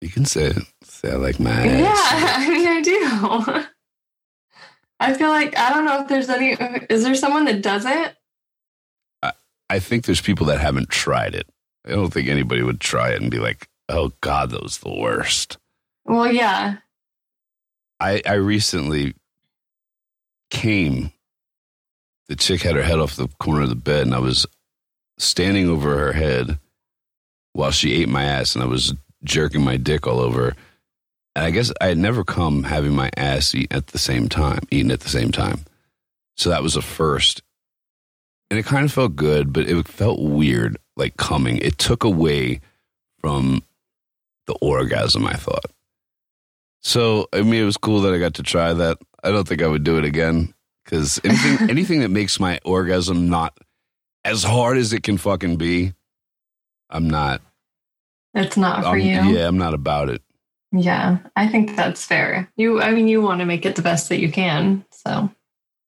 You 0.01 0.09
can 0.09 0.25
say 0.25 0.47
it. 0.47 0.59
Say 0.85 1.11
I 1.11 1.17
like 1.17 1.41
my 1.41 1.51
ass. 1.51 1.81
Yeah, 1.81 2.37
I 2.37 2.49
mean, 2.49 2.69
I 2.69 2.81
do. 2.83 3.64
I 5.01 5.14
feel 5.14 5.29
like 5.29 5.57
I 5.57 5.71
don't 5.71 5.85
know 5.85 6.03
if 6.03 6.09
there's 6.09 6.29
any. 6.29 6.57
Is 6.88 7.03
there 7.05 7.14
someone 7.14 7.45
that 7.47 7.62
doesn't? 7.62 8.14
I 9.71 9.81
think 9.81 10.07
there's 10.07 10.23
people 10.23 10.47
that 10.47 10.61
haven't 10.61 10.88
tried 10.88 11.35
it. 11.35 11.47
I 11.85 11.91
don't 11.91 12.11
think 12.11 12.29
anybody 12.29 12.62
would 12.62 12.81
try 12.81 13.11
it 13.11 13.21
and 13.21 13.31
be 13.31 13.38
like, 13.38 13.69
"Oh 13.88 14.12
God, 14.23 14.51
that 14.51 14.62
was 14.62 14.79
the 14.79 14.95
worst." 14.95 15.59
Well, 16.07 16.33
yeah. 16.33 16.77
I 18.00 18.22
I 18.26 18.34
recently 18.34 19.14
came. 20.50 21.12
The 22.28 22.37
chick 22.37 22.62
had 22.62 22.76
her 22.76 22.82
head 22.82 22.98
off 22.98 23.16
the 23.16 23.28
corner 23.38 23.62
of 23.62 23.70
the 23.70 23.74
bed, 23.74 24.02
and 24.02 24.14
I 24.14 24.18
was 24.18 24.46
standing 25.18 25.68
over 25.68 25.98
her 25.98 26.12
head 26.12 26.58
while 27.52 27.70
she 27.70 27.94
ate 27.94 28.08
my 28.08 28.24
ass, 28.24 28.54
and 28.54 28.62
I 28.62 28.66
was 28.66 28.94
jerking 29.24 29.62
my 29.62 29.76
dick 29.76 30.06
all 30.06 30.20
over. 30.20 30.54
And 31.34 31.44
I 31.44 31.50
guess 31.50 31.72
I 31.80 31.87
had 31.87 31.98
never 31.98 32.24
come 32.24 32.64
having 32.64 32.94
my 32.94 33.11
ass 33.16 33.54
eat 33.54 33.72
at 33.72 33.88
the 33.88 33.98
same 33.98 34.28
time, 34.28 34.61
eaten 34.70 34.90
at 34.90 35.00
the 35.00 35.08
same 35.08 35.32
time. 35.32 35.64
So 36.37 36.50
that 36.50 36.62
was 36.62 36.76
a 36.76 36.82
first. 36.82 37.42
And 38.50 38.58
it 38.58 38.64
kind 38.64 38.84
of 38.84 38.92
felt 38.92 39.16
good, 39.16 39.52
but 39.52 39.68
it 39.68 39.88
felt 39.88 40.20
weird, 40.20 40.78
like 40.96 41.16
coming. 41.16 41.58
It 41.58 41.78
took 41.78 42.04
away 42.04 42.61
from 43.18 43.62
the 44.46 44.54
orgasm, 44.61 45.26
I 45.26 45.34
thought. 45.34 45.66
So, 46.81 47.27
I 47.33 47.43
mean, 47.43 47.62
it 47.62 47.64
was 47.64 47.77
cool 47.77 48.03
that 48.03 48.14
I 48.14 48.19
got 48.19 48.35
to 48.35 48.43
try 48.43 48.73
that. 48.73 48.99
I 49.23 49.31
don't 49.31 49.47
think 49.47 49.62
I 49.62 49.67
would 49.67 49.85
do 49.85 49.99
it 49.99 50.05
again 50.05 50.55
because 50.85 51.21
anything, 51.25 51.71
anything 51.71 52.01
that 52.01 52.09
makes 52.11 52.38
my 52.38 52.61
orgasm 52.64 53.29
not 53.29 53.57
as 54.25 54.43
hard 54.45 54.77
as 54.79 54.93
it 54.93 55.03
can 55.03 55.19
fucking 55.19 55.57
be, 55.57 55.93
I'm 56.91 57.09
not 57.11 57.41
It's 58.35 58.57
not 58.57 58.83
for 58.83 58.88
I'm- 58.91 59.01
you. 59.01 59.37
Yeah, 59.38 59.47
I'm 59.49 59.59
not 59.59 59.75
about 59.75 60.09
it. 60.09 60.23
Yeah, 60.71 61.19
I 61.35 61.49
think 61.49 61.77
that's 61.77 62.05
fair. 62.05 62.51
You, 62.57 62.83
I 62.83 62.91
mean, 62.93 63.09
you 63.09 63.23
want 63.23 63.41
to 63.41 63.47
make 63.47 63.64
it 63.64 63.75
the 63.75 63.81
best 63.83 64.11
that 64.11 64.21
you 64.21 64.31
can. 64.31 64.85
So, 64.91 65.31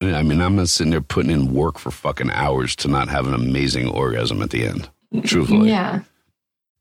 Yeah, 0.01 0.17
I 0.17 0.23
mean, 0.23 0.41
I'm 0.41 0.57
not 0.57 0.71
sitting 0.71 0.91
there 0.91 1.03
putting 1.03 1.31
in 1.31 1.53
work 1.53 1.79
for 1.79 1.91
fucking 1.91 2.31
hours 2.31 2.75
to 2.77 2.89
not 2.89 3.09
have 3.09 3.27
an 3.29 3.35
amazing 3.35 3.89
orgasm 3.89 4.41
at 4.41 4.49
the 4.51 4.65
end. 4.67 4.89
Truthfully. 5.23 5.69
yeah. 5.69 6.01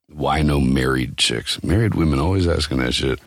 Why 0.08 0.42
no 0.44 0.62
married 0.62 1.18
chicks? 1.18 1.62
Married 1.62 1.94
women 1.94 2.20
always 2.20 2.48
asking 2.48 2.78
that 2.78 2.94
shit. 2.94 3.20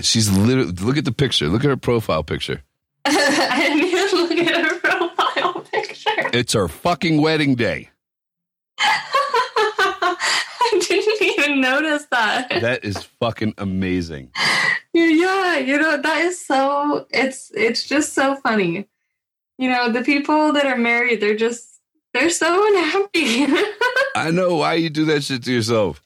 She's 0.00 0.30
literally, 0.30 0.72
look 0.72 0.96
at 0.96 1.04
the 1.04 1.12
picture. 1.12 1.48
Look 1.48 1.64
at 1.64 1.70
her 1.70 1.76
profile 1.76 2.22
picture. 2.22 2.62
I 3.04 3.56
didn't 3.58 3.84
even 3.84 4.20
look 4.20 4.32
at 4.46 4.64
her 4.64 4.78
profile 4.80 5.60
picture. 5.62 6.30
It's 6.32 6.52
her 6.52 6.68
fucking 6.68 7.20
wedding 7.22 7.54
day. 7.54 7.90
I 8.78 10.80
didn't 10.86 11.22
even 11.22 11.60
notice 11.60 12.06
that. 12.10 12.48
That 12.60 12.84
is 12.84 13.02
fucking 13.20 13.54
amazing. 13.58 14.30
Yeah, 14.92 15.58
you 15.58 15.78
know, 15.78 16.00
that 16.00 16.20
is 16.22 16.44
so 16.44 17.06
it's 17.10 17.50
it's 17.54 17.86
just 17.88 18.12
so 18.14 18.36
funny. 18.36 18.88
You 19.56 19.70
know, 19.70 19.90
the 19.90 20.02
people 20.02 20.52
that 20.52 20.66
are 20.66 20.76
married, 20.76 21.20
they're 21.20 21.36
just 21.36 21.80
they're 22.14 22.30
so 22.30 22.66
unhappy. 22.68 23.46
I 24.16 24.30
know 24.32 24.56
why 24.56 24.74
you 24.74 24.90
do 24.90 25.04
that 25.06 25.24
shit 25.24 25.42
to 25.44 25.52
yourself. 25.52 26.02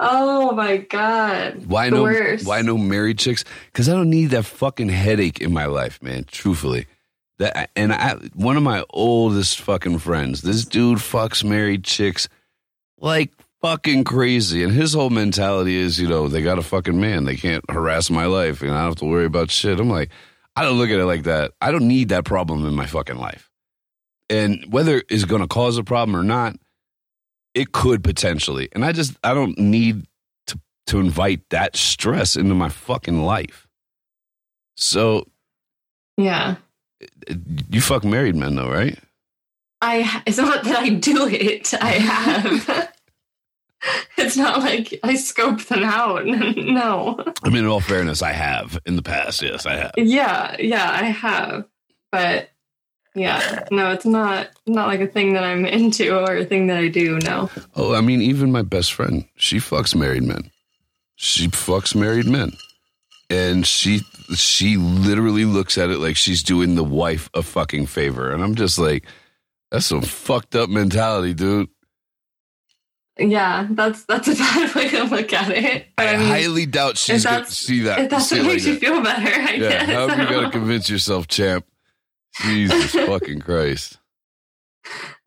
Oh 0.00 0.52
my 0.52 0.78
god. 0.78 1.66
Why 1.66 1.90
The 1.90 1.96
no? 1.96 2.02
worst. 2.02 2.46
Why 2.46 2.62
no 2.62 2.78
married 2.78 3.18
chicks? 3.18 3.44
Because 3.66 3.88
I 3.88 3.92
don't 3.92 4.10
need 4.10 4.26
that 4.30 4.44
fucking 4.44 4.88
headache 4.88 5.40
in 5.40 5.52
my 5.52 5.66
life, 5.66 6.02
man. 6.02 6.24
Truthfully, 6.24 6.86
that 7.38 7.70
and 7.76 7.92
I, 7.92 8.14
one 8.34 8.56
of 8.56 8.62
my 8.62 8.84
oldest 8.90 9.60
fucking 9.60 9.98
friends, 9.98 10.42
this 10.42 10.64
dude 10.64 10.98
fucks 10.98 11.44
married 11.44 11.84
chicks 11.84 12.28
like 13.00 13.32
fucking 13.60 14.04
crazy, 14.04 14.62
and 14.62 14.72
his 14.72 14.94
whole 14.94 15.10
mentality 15.10 15.76
is, 15.76 15.98
you 15.98 16.08
know, 16.08 16.28
they 16.28 16.42
got 16.42 16.58
a 16.58 16.62
fucking 16.62 17.00
man, 17.00 17.24
they 17.24 17.36
can't 17.36 17.68
harass 17.70 18.10
my 18.10 18.26
life, 18.26 18.62
and 18.62 18.70
I 18.70 18.78
don't 18.78 18.84
have 18.90 18.96
to 18.96 19.04
worry 19.04 19.24
about 19.24 19.50
shit. 19.50 19.80
I'm 19.80 19.90
like, 19.90 20.10
I 20.56 20.62
don't 20.62 20.78
look 20.78 20.90
at 20.90 20.98
it 20.98 21.06
like 21.06 21.24
that. 21.24 21.52
I 21.60 21.70
don't 21.70 21.88
need 21.88 22.08
that 22.10 22.24
problem 22.24 22.66
in 22.66 22.74
my 22.74 22.86
fucking 22.86 23.18
life, 23.18 23.50
and 24.30 24.64
whether 24.70 25.02
it's 25.08 25.24
going 25.24 25.42
to 25.42 25.48
cause 25.48 25.76
a 25.78 25.84
problem 25.84 26.16
or 26.16 26.22
not, 26.24 26.56
it 27.54 27.72
could 27.72 28.02
potentially, 28.04 28.68
and 28.72 28.84
I 28.84 28.92
just 28.92 29.16
I 29.24 29.34
don't 29.34 29.58
need 29.58 30.06
to 30.48 30.60
to 30.88 30.98
invite 31.00 31.48
that 31.50 31.76
stress 31.76 32.36
into 32.36 32.54
my 32.54 32.68
fucking 32.68 33.22
life. 33.22 33.66
So 34.76 35.26
Yeah. 36.16 36.56
you 37.70 37.80
fuck 37.80 38.04
married 38.04 38.36
men 38.36 38.54
though, 38.56 38.70
right? 38.70 38.98
I 39.80 40.22
it's 40.26 40.38
not 40.38 40.64
that 40.64 40.78
I 40.78 40.88
do 40.90 41.26
it. 41.28 41.72
I 41.80 41.90
have. 41.92 42.92
it's 44.16 44.36
not 44.36 44.58
like 44.60 44.98
I 45.04 45.14
scope 45.14 45.62
them 45.66 45.84
out. 45.84 46.26
no. 46.26 47.22
I 47.44 47.48
mean, 47.48 47.58
in 47.64 47.66
all 47.66 47.80
fairness, 47.80 48.22
I 48.22 48.32
have 48.32 48.78
in 48.86 48.96
the 48.96 49.02
past. 49.02 49.40
Yes, 49.42 49.66
I 49.66 49.76
have. 49.76 49.92
Yeah, 49.96 50.56
yeah, 50.58 50.90
I 50.90 51.04
have. 51.04 51.64
But 52.10 52.50
yeah, 53.14 53.64
no, 53.70 53.90
it's 53.92 54.04
not 54.06 54.48
not 54.66 54.86
like 54.88 55.00
a 55.00 55.06
thing 55.06 55.32
that 55.34 55.44
I'm 55.44 55.64
into 55.78 56.16
or 56.16 56.36
a 56.36 56.44
thing 56.44 56.66
that 56.68 56.78
I 56.78 56.88
do. 56.88 57.18
No. 57.18 57.50
Oh, 57.76 57.94
I 57.94 58.00
mean, 58.00 58.22
even 58.22 58.52
my 58.52 58.62
best 58.62 58.92
friend, 58.92 59.24
she 59.36 59.56
fucks 59.58 59.94
married 59.94 60.22
men. 60.22 60.50
She 61.16 61.48
fucks 61.48 61.94
married 61.94 62.26
men, 62.26 62.52
and 63.28 63.66
she 63.66 64.00
she 64.36 64.76
literally 64.76 65.44
looks 65.44 65.76
at 65.78 65.90
it 65.90 65.98
like 65.98 66.16
she's 66.16 66.42
doing 66.42 66.74
the 66.76 66.84
wife 66.84 67.28
a 67.34 67.42
fucking 67.42 67.86
favor, 67.86 68.32
and 68.32 68.42
I'm 68.42 68.54
just 68.54 68.78
like, 68.78 69.04
that's 69.70 69.86
some 69.86 70.02
fucked 70.02 70.54
up 70.54 70.70
mentality, 70.70 71.34
dude. 71.34 71.68
Yeah, 73.18 73.66
that's 73.70 74.04
that's 74.04 74.28
a 74.28 74.34
bad 74.36 74.74
way 74.76 74.88
to 74.90 75.02
look 75.04 75.32
at 75.32 75.50
it. 75.50 75.86
But 75.96 76.06
I, 76.06 76.14
I, 76.14 76.16
mean, 76.18 76.28
highly 76.28 76.66
doubt 76.66 76.96
she's 76.96 77.24
gonna 77.24 77.46
see 77.46 77.80
that. 77.80 77.98
if 77.98 78.10
that's 78.10 78.30
what 78.30 78.38
it 78.40 78.42
like 78.44 78.52
makes 78.52 78.66
you 78.66 78.74
that. 78.74 78.80
feel 78.80 79.02
better, 79.02 79.40
I 79.40 79.54
Yeah, 79.54 79.68
guess. 79.70 79.86
however 79.88 80.22
you 80.22 80.28
gotta 80.28 80.50
convince 80.50 80.88
yourself, 80.88 81.26
champ. 81.26 81.66
Jesus 82.42 82.92
fucking 82.92 83.40
Christ. 83.40 83.98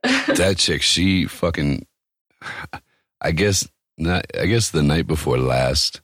That 0.03 0.55
chick, 0.57 0.81
she 0.81 1.25
fucking 1.25 1.85
I 3.21 3.31
guess 3.31 3.67
not 3.97 4.25
I 4.39 4.45
guess 4.45 4.71
the 4.71 4.81
night 4.81 5.07
before 5.07 5.37
last, 5.37 6.01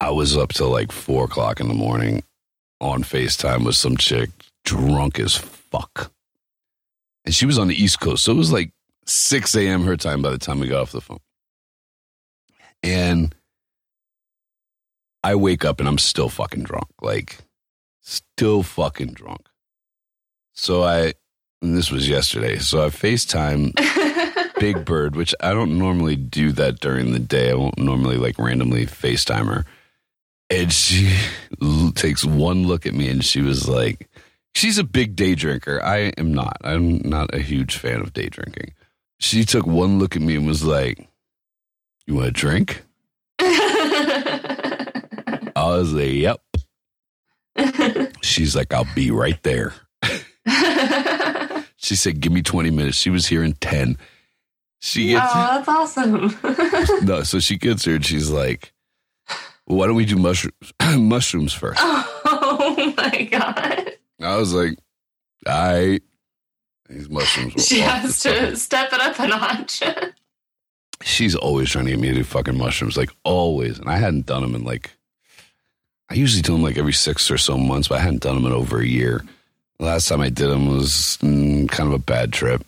I 0.00 0.10
was 0.10 0.36
up 0.36 0.52
till 0.52 0.70
like 0.70 0.92
four 0.92 1.24
o'clock 1.24 1.60
in 1.60 1.68
the 1.68 1.74
morning 1.74 2.22
on 2.80 3.02
FaceTime 3.02 3.64
with 3.64 3.76
some 3.76 3.96
chick, 3.96 4.30
drunk 4.64 5.18
as 5.18 5.36
fuck. 5.36 6.12
And 7.24 7.34
she 7.34 7.46
was 7.46 7.58
on 7.58 7.68
the 7.68 7.82
East 7.82 8.00
Coast. 8.00 8.24
So 8.24 8.32
it 8.32 8.36
was 8.36 8.52
like 8.52 8.72
6 9.06 9.54
a.m. 9.56 9.84
her 9.84 9.96
time 9.96 10.22
by 10.22 10.30
the 10.30 10.38
time 10.38 10.60
we 10.60 10.68
got 10.68 10.82
off 10.82 10.92
the 10.92 11.00
phone. 11.00 11.18
And 12.82 13.34
I 15.24 15.34
wake 15.34 15.64
up 15.64 15.80
and 15.80 15.88
I'm 15.88 15.98
still 15.98 16.28
fucking 16.28 16.64
drunk. 16.64 16.88
Like, 17.00 17.38
still 18.02 18.62
fucking 18.62 19.14
drunk. 19.14 19.48
So 20.56 20.82
I, 20.82 21.12
and 21.62 21.76
this 21.76 21.90
was 21.90 22.08
yesterday. 22.08 22.58
So 22.58 22.84
I 22.84 22.88
FaceTime 22.88 23.72
Big 24.58 24.84
Bird, 24.84 25.14
which 25.14 25.34
I 25.40 25.52
don't 25.52 25.78
normally 25.78 26.16
do 26.16 26.50
that 26.52 26.80
during 26.80 27.12
the 27.12 27.18
day. 27.18 27.50
I 27.50 27.54
won't 27.54 27.78
normally 27.78 28.16
like 28.16 28.38
randomly 28.38 28.86
FaceTime 28.86 29.46
her. 29.46 29.64
And 30.48 30.72
she 30.72 31.14
takes 31.94 32.24
one 32.24 32.66
look 32.66 32.86
at 32.86 32.94
me 32.94 33.08
and 33.08 33.24
she 33.24 33.42
was 33.42 33.68
like, 33.68 34.08
she's 34.54 34.78
a 34.78 34.84
big 34.84 35.14
day 35.14 35.34
drinker. 35.34 35.82
I 35.82 36.12
am 36.16 36.32
not. 36.32 36.56
I'm 36.64 36.98
not 36.98 37.34
a 37.34 37.38
huge 37.38 37.76
fan 37.76 38.00
of 38.00 38.12
day 38.12 38.28
drinking. 38.28 38.72
She 39.20 39.44
took 39.44 39.66
one 39.66 39.98
look 39.98 40.16
at 40.16 40.22
me 40.22 40.36
and 40.36 40.46
was 40.46 40.64
like, 40.64 41.08
You 42.06 42.14
want 42.14 42.28
a 42.28 42.30
drink? 42.30 42.82
I 43.40 44.44
was 45.56 45.92
like, 45.92 46.12
Yep. 46.12 46.40
She's 48.22 48.54
like, 48.56 48.72
I'll 48.72 48.88
be 48.94 49.10
right 49.10 49.42
there. 49.42 49.74
She 51.76 51.94
said, 51.94 52.20
Give 52.20 52.32
me 52.32 52.42
20 52.42 52.70
minutes. 52.70 52.96
She 52.96 53.10
was 53.10 53.26
here 53.26 53.44
in 53.44 53.52
10. 53.52 53.96
She 54.80 55.08
gets, 55.08 55.30
oh, 55.32 55.62
that's 55.64 55.68
awesome. 55.68 56.36
no, 57.06 57.22
so 57.22 57.38
she 57.38 57.56
gets 57.56 57.84
here 57.84 57.96
and 57.96 58.04
she's 58.04 58.30
like, 58.30 58.72
Why 59.66 59.86
don't 59.86 59.94
we 59.94 60.04
do 60.04 60.16
mushrooms 60.16 60.72
mushrooms 60.96 61.52
first? 61.52 61.80
Oh 62.38 62.92
my 62.96 63.28
god. 63.30 63.92
I 64.20 64.36
was 64.36 64.52
like, 64.52 64.78
I 65.46 66.00
these 66.88 67.08
mushrooms. 67.08 67.66
She 67.66 67.80
has 67.80 68.20
to 68.20 68.56
step 68.56 68.92
it 68.92 69.00
up 69.00 69.18
a 69.18 69.28
notch. 69.28 69.82
She's 71.02 71.34
always 71.34 71.70
trying 71.70 71.84
to 71.86 71.92
get 71.92 72.00
me 72.00 72.08
to 72.08 72.14
do 72.14 72.24
fucking 72.24 72.56
mushrooms, 72.56 72.96
like 72.96 73.10
always. 73.24 73.78
And 73.78 73.88
I 73.88 73.98
hadn't 73.98 74.26
done 74.26 74.42
them 74.42 74.54
in 74.54 74.64
like, 74.64 74.96
I 76.10 76.14
usually 76.14 76.42
do 76.42 76.52
them 76.52 76.62
like 76.62 76.78
every 76.78 76.92
six 76.92 77.30
or 77.30 77.38
so 77.38 77.56
months, 77.56 77.88
but 77.88 77.98
I 77.98 78.02
hadn't 78.02 78.22
done 78.22 78.36
them 78.36 78.46
in 78.46 78.52
over 78.52 78.80
a 78.80 78.86
year. 78.86 79.24
Last 79.78 80.08
time 80.08 80.20
I 80.20 80.30
did 80.30 80.48
them 80.48 80.68
was 80.68 81.18
mm, 81.20 81.68
kind 81.68 81.88
of 81.88 81.94
a 81.94 81.98
bad 81.98 82.32
trip. 82.32 82.64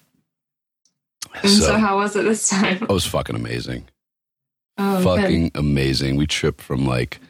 And 1.43 1.51
so, 1.51 1.67
So 1.67 1.77
how 1.79 1.99
was 1.99 2.17
it 2.17 2.23
this 2.25 2.49
time? 2.49 2.83
it 2.83 2.89
was 2.89 3.07
fucking 3.07 3.37
amazing. 3.37 3.85
Oh, 4.77 5.03
fucking 5.03 5.53
amazing. 5.55 6.17
We 6.17 6.27
tripped 6.27 6.61
from 6.61 6.87
like 6.87 7.21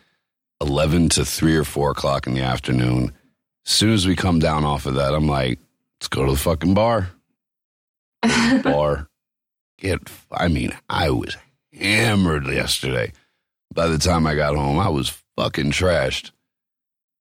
11 0.61 1.11
to 1.11 1.25
3 1.25 1.57
or 1.57 1.64
4 1.64 1.93
o'clock 1.93 2.27
in 2.27 2.35
the 2.35 2.43
afternoon. 2.43 3.12
As 3.67 3.73
soon 3.73 3.93
as 3.93 4.07
we 4.07 4.17
come 4.17 4.38
down 4.38 4.64
off 4.64 4.87
of 4.87 4.95
that, 4.95 5.14
I'm 5.14 5.29
like, 5.29 5.59
let's 6.01 6.09
go 6.09 6.25
to 6.27 6.33
the 6.33 6.38
fucking 6.38 6.75
bar. 6.75 7.11
good. 8.23 8.62
Bar. 8.64 9.09
Get, 9.79 10.01
I 10.33 10.49
mean, 10.49 10.73
I 10.88 11.11
was 11.11 11.37
hammered 11.73 12.47
yesterday. 12.49 13.12
By 13.73 13.87
the 13.87 13.99
time 13.99 14.27
I 14.27 14.35
got 14.35 14.57
home, 14.57 14.79
I 14.79 14.88
was 14.88 15.11
fucking 15.37 15.71
trashed. 15.71 16.33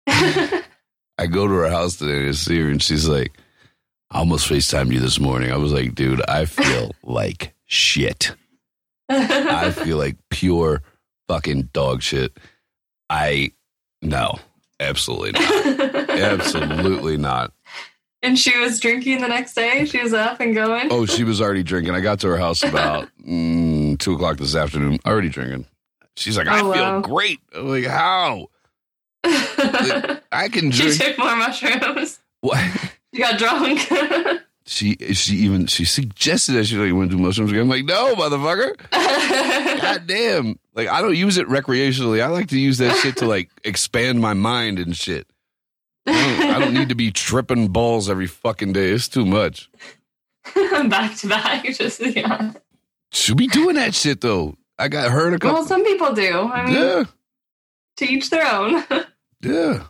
I 1.19 1.27
go 1.27 1.47
to 1.49 1.53
her 1.55 1.69
house 1.69 1.97
today 1.97 2.25
to 2.27 2.35
see 2.35 2.61
her, 2.61 2.69
and 2.69 2.83
she's 2.83 3.09
like, 3.09 3.33
I 4.11 4.19
almost 4.21 4.49
FaceTimed 4.49 4.93
you 4.93 5.01
this 5.01 5.19
morning. 5.21 5.51
I 5.53 5.57
was 5.57 5.73
like, 5.73 5.95
dude, 5.95 6.23
I 6.29 6.45
feel 6.45 6.93
like 7.03 7.55
shit. 7.67 8.35
I 9.09 9.71
feel 9.73 9.97
like 9.99 10.17
pure 10.31 10.83
fucking 11.29 11.71
dog 11.73 12.03
shit. 12.03 12.37
I 13.11 13.53
no, 14.03 14.39
absolutely 14.81 15.33
not. 15.33 16.11
absolutely 16.11 17.17
not. 17.19 17.53
And 18.23 18.39
she 18.39 18.57
was 18.59 18.81
drinking 18.81 19.21
the 19.21 19.29
next 19.29 19.55
day. 19.55 19.85
She 19.85 20.03
was 20.03 20.13
up 20.13 20.41
and 20.41 20.55
going. 20.55 20.89
Oh, 20.91 21.07
she 21.07 21.25
was 21.25 21.41
already 21.41 21.63
drinking. 21.63 21.95
I 21.95 22.01
got 22.01 22.21
to 22.21 22.29
her 22.29 22.37
house 22.37 22.63
about 22.65 23.09
mm, 23.27 23.99
two 23.99 24.15
o'clock 24.15 24.39
this 24.39 24.55
afternoon. 24.57 24.99
Already 25.07 25.29
drinking. 25.29 25.67
She's 26.17 26.37
like, 26.37 26.49
I 26.49 26.61
Oh, 26.61 26.73
feel 26.73 26.83
wow. 26.83 27.01
great. 27.01 27.39
I'm 27.55 27.69
like, 27.69 27.85
how? 27.87 28.49
I 29.25 30.49
can 30.53 30.71
drink. 30.71 30.93
she 30.93 30.99
took 30.99 31.19
more 31.19 31.37
mushrooms. 31.37 32.21
What? 32.41 32.65
You 33.11 33.21
got 33.21 33.39
drunk. 33.39 33.81
She 34.67 34.97
she 35.15 35.37
even 35.37 35.65
she 35.67 35.87
suggested 35.87 36.53
that 36.53 36.67
she 36.67 36.77
like, 36.77 36.93
went 36.93 37.11
to 37.13 37.17
mushrooms 37.17 37.51
again? 37.51 37.63
I'm 37.63 37.69
like, 37.71 37.87
no, 37.87 38.15
motherfucker. 38.15 38.77
God 39.81 40.07
damn. 40.07 40.59
Like 40.75 40.89
I 40.89 41.01
don't 41.01 41.17
use 41.17 41.39
it 41.39 41.49
recreationally. 41.49 42.21
I 42.23 42.27
like 42.27 42.49
to 42.49 42.59
use 42.61 42.77
that 42.77 42.95
shit 42.99 43.17
to 43.17 43.27
like 43.27 43.49
expand 43.65 44.21
my 44.21 44.35
mind 44.35 44.79
and 44.79 44.95
shit. 44.95 45.27
I 46.07 46.13
don't, 46.13 46.51
I 46.51 46.59
don't 46.59 46.75
need 46.75 46.91
to 46.91 46.95
be 46.95 47.11
tripping 47.11 47.69
balls 47.69 48.11
every 48.11 48.27
fucking 48.27 48.75
day. 48.75 48.91
It's 48.91 49.09
too 49.09 49.25
much. 49.25 49.71
back 50.55 51.17
to 51.17 51.29
back. 51.29 51.65
Just 51.65 52.01
yeah. 52.05 52.53
Should 53.11 53.39
be 53.39 53.47
doing 53.47 53.77
that 53.77 53.95
shit 53.95 54.21
though. 54.21 54.55
I 54.79 54.89
got 54.89 55.11
hurt 55.11 55.33
a 55.33 55.39
couple. 55.39 55.55
Well, 55.61 55.65
some 55.65 55.83
people 55.83 56.13
do. 56.13 56.41
I 56.43 56.67
mean, 56.67 56.75
yeah, 56.75 57.05
to 57.99 58.05
each 58.07 58.31
their 58.31 58.47
own. 58.47 58.83
yeah. 59.43 59.85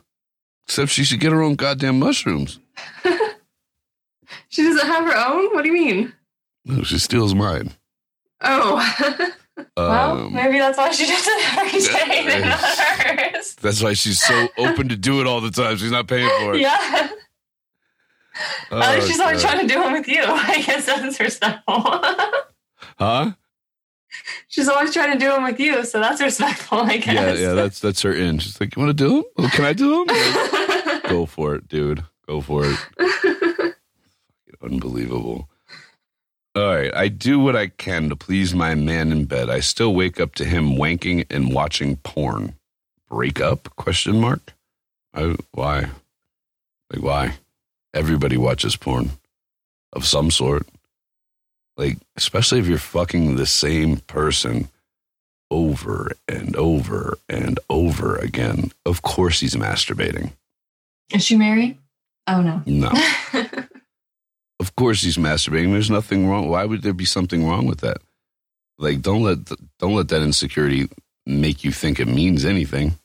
Except 0.65 0.91
she 0.91 1.03
should 1.03 1.19
get 1.19 1.31
her 1.31 1.41
own 1.41 1.55
goddamn 1.55 1.97
mushrooms. 1.99 2.59
she 4.49 4.61
doesn't 4.63 4.87
have 4.87 5.05
her 5.05 5.15
own. 5.17 5.53
What 5.53 5.63
do 5.63 5.69
you 5.69 5.73
mean? 5.73 6.13
No, 6.65 6.83
she 6.83 6.99
steals 6.99 7.33
mine. 7.33 7.71
Oh, 8.41 9.31
well, 9.77 10.17
Um, 10.25 10.33
maybe 10.33 10.59
that's 10.59 10.77
why 10.77 10.91
she 10.91 11.05
does 11.07 11.25
it 11.27 11.57
every 11.57 11.79
day. 11.81 12.25
They're 12.25 12.45
not 12.45 12.59
hers. 12.59 13.55
that's 13.55 13.81
why 13.81 13.93
she's 13.93 14.21
so 14.21 14.47
open 14.57 14.89
to 14.89 14.95
do 14.95 15.19
it 15.21 15.27
all 15.27 15.41
the 15.41 15.51
time. 15.51 15.77
She's 15.77 15.91
not 15.91 16.07
paying 16.07 16.29
for 16.39 16.53
it. 16.55 16.61
Yeah. 16.61 17.09
Oh, 18.71 19.05
she's 19.05 19.19
always 19.19 19.41
trying 19.41 19.67
to 19.67 19.73
do 19.73 19.81
it 19.83 19.91
with 19.91 20.07
you. 20.07 20.21
I 20.23 20.61
guess 20.61 20.85
that's 20.85 21.17
her 21.17 21.29
style. 21.29 21.61
Huh? 22.97 23.31
She's 24.49 24.67
always 24.67 24.93
trying 24.93 25.13
to 25.13 25.17
do 25.17 25.29
them 25.29 25.43
with 25.43 25.59
you, 25.59 25.85
so 25.85 26.01
that's 26.01 26.21
respectful, 26.21 26.79
I 26.79 26.97
guess. 26.97 27.39
Yeah, 27.39 27.47
yeah. 27.47 27.53
That's 27.53 27.79
that's 27.79 28.01
her 28.01 28.11
in. 28.11 28.39
She's 28.39 28.59
like, 28.59 28.75
you 28.75 28.81
want 28.83 28.97
to 28.97 29.03
do 29.03 29.09
them? 29.09 29.23
Well, 29.37 29.47
oh, 29.47 29.49
can 29.49 29.65
I 29.65 29.73
do 29.73 30.05
them? 30.05 31.01
Go 31.09 31.25
for 31.25 31.55
it, 31.55 31.69
dude. 31.69 32.03
Go 32.27 32.41
for 32.41 32.63
it. 32.65 33.75
Unbelievable. 34.61 35.49
All 36.55 36.75
right, 36.75 36.93
I 36.93 37.07
do 37.07 37.39
what 37.39 37.55
I 37.55 37.67
can 37.67 38.09
to 38.09 38.15
please 38.15 38.53
my 38.53 38.75
man 38.75 39.11
in 39.11 39.25
bed. 39.25 39.49
I 39.49 39.61
still 39.61 39.93
wake 39.93 40.19
up 40.19 40.35
to 40.35 40.45
him 40.45 40.75
wanking 40.75 41.25
and 41.29 41.53
watching 41.53 41.95
porn. 41.97 42.55
Break 43.07 43.39
up? 43.39 43.73
Question 43.75 44.19
mark. 44.19 44.53
I, 45.13 45.35
why? 45.51 45.89
Like 46.91 47.03
why? 47.03 47.33
Everybody 47.93 48.37
watches 48.37 48.75
porn 48.75 49.11
of 49.93 50.05
some 50.05 50.31
sort. 50.31 50.67
Like 51.79 51.97
especially 52.17 52.59
if 52.59 52.67
you're 52.67 52.77
fucking 52.77 53.37
the 53.37 53.45
same 53.45 53.97
person 53.97 54.67
over 55.49 56.11
and 56.27 56.53
over 56.57 57.17
and 57.29 57.57
over 57.69 58.17
again. 58.17 58.71
Of 58.85 59.01
course 59.01 59.39
he's 59.39 59.55
masturbating. 59.55 60.33
Is 61.13 61.23
she 61.25 61.37
married? 61.37 61.77
Oh 62.27 62.41
no. 62.41 62.61
No. 62.65 62.91
Of 64.61 64.75
course 64.75 65.01
he's 65.01 65.15
masturbating. 65.17 65.71
There's 65.71 65.89
nothing 65.89 66.27
wrong. 66.27 66.49
Why 66.49 66.65
would 66.65 66.81
there 66.81 66.91
be 66.91 67.05
something 67.05 67.47
wrong 67.47 67.65
with 67.65 67.79
that? 67.79 67.99
Like 68.77 69.01
don't 69.01 69.23
let 69.23 69.37
don't 69.79 69.95
let 69.95 70.09
that 70.09 70.21
insecurity 70.21 70.89
make 71.25 71.63
you 71.63 71.71
think 71.71 71.97
it 72.01 72.07
means 72.09 72.43
anything. 72.43 72.99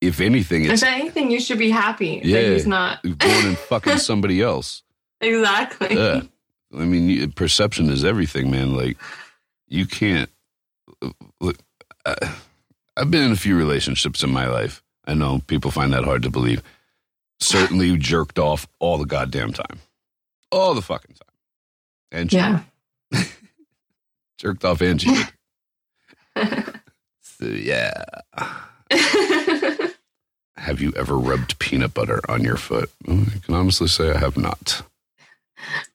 If 0.00 0.20
anything, 0.20 0.66
if 0.66 0.82
anything, 0.84 1.32
you 1.32 1.40
should 1.40 1.58
be 1.58 1.70
happy 1.70 2.20
Yeah. 2.22 2.42
that 2.42 2.52
he's 2.52 2.66
not. 2.66 3.02
going 3.02 3.46
and 3.46 3.58
fucking 3.58 3.98
somebody 4.10 4.40
else. 4.40 4.82
Exactly. 5.20 5.96
Yeah. 5.96 6.22
I 6.74 6.84
mean, 6.84 7.08
you- 7.08 7.28
perception 7.28 7.88
is 7.90 8.04
everything, 8.04 8.50
man. 8.50 8.74
Like 8.76 8.96
you 9.68 9.86
can't 9.86 10.30
look. 11.40 11.56
Uh, 12.04 12.14
I've 12.96 13.10
been 13.10 13.22
in 13.24 13.32
a 13.32 13.36
few 13.36 13.56
relationships 13.56 14.22
in 14.22 14.30
my 14.30 14.46
life. 14.46 14.82
I 15.06 15.14
know 15.14 15.40
people 15.46 15.70
find 15.70 15.92
that 15.92 16.04
hard 16.04 16.22
to 16.24 16.30
believe. 16.30 16.62
Certainly 17.40 17.96
jerked 17.96 18.38
off 18.38 18.66
all 18.78 18.98
the 18.98 19.06
goddamn 19.06 19.52
time, 19.52 19.80
all 20.52 20.74
the 20.74 20.82
fucking 20.82 21.14
time, 21.16 21.34
and 22.12 22.32
Yeah. 22.32 22.60
jerked 24.38 24.64
off 24.64 24.80
and 24.82 25.00
cheated. 25.00 25.28
so 27.22 27.46
yeah. 27.46 28.04
Have 30.56 30.80
you 30.82 30.92
ever 30.94 31.16
rubbed 31.16 31.58
peanut 31.58 31.94
butter 31.94 32.20
on 32.28 32.44
your 32.44 32.56
foot? 32.58 32.90
I 33.08 33.24
can 33.42 33.54
honestly 33.54 33.88
say 33.88 34.10
I 34.12 34.18
have 34.18 34.36
not. 34.36 34.82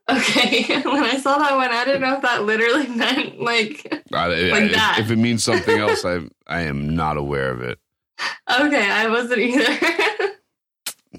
Okay. 0.10 0.82
when 0.86 1.04
I 1.04 1.18
saw 1.18 1.38
that 1.38 1.56
one, 1.56 1.70
I 1.72 1.86
didn't 1.86 2.02
know 2.02 2.16
if 2.16 2.22
that 2.22 2.44
literally 2.44 2.88
meant 2.96 3.42
like. 3.42 3.86
I, 4.14 4.28
Like 4.28 4.64
if, 4.64 4.72
that. 4.74 4.98
if 5.00 5.12
it 5.12 5.18
means 5.18 5.44
something 5.44 5.78
else, 5.78 6.06
I 6.06 6.22
I 6.48 6.62
am 6.62 6.96
not 6.96 7.18
aware 7.18 7.50
of 7.52 7.62
it. 7.62 7.80
Okay, 8.50 8.90
I 8.90 9.08
wasn't 9.10 9.40
either. 9.40 10.32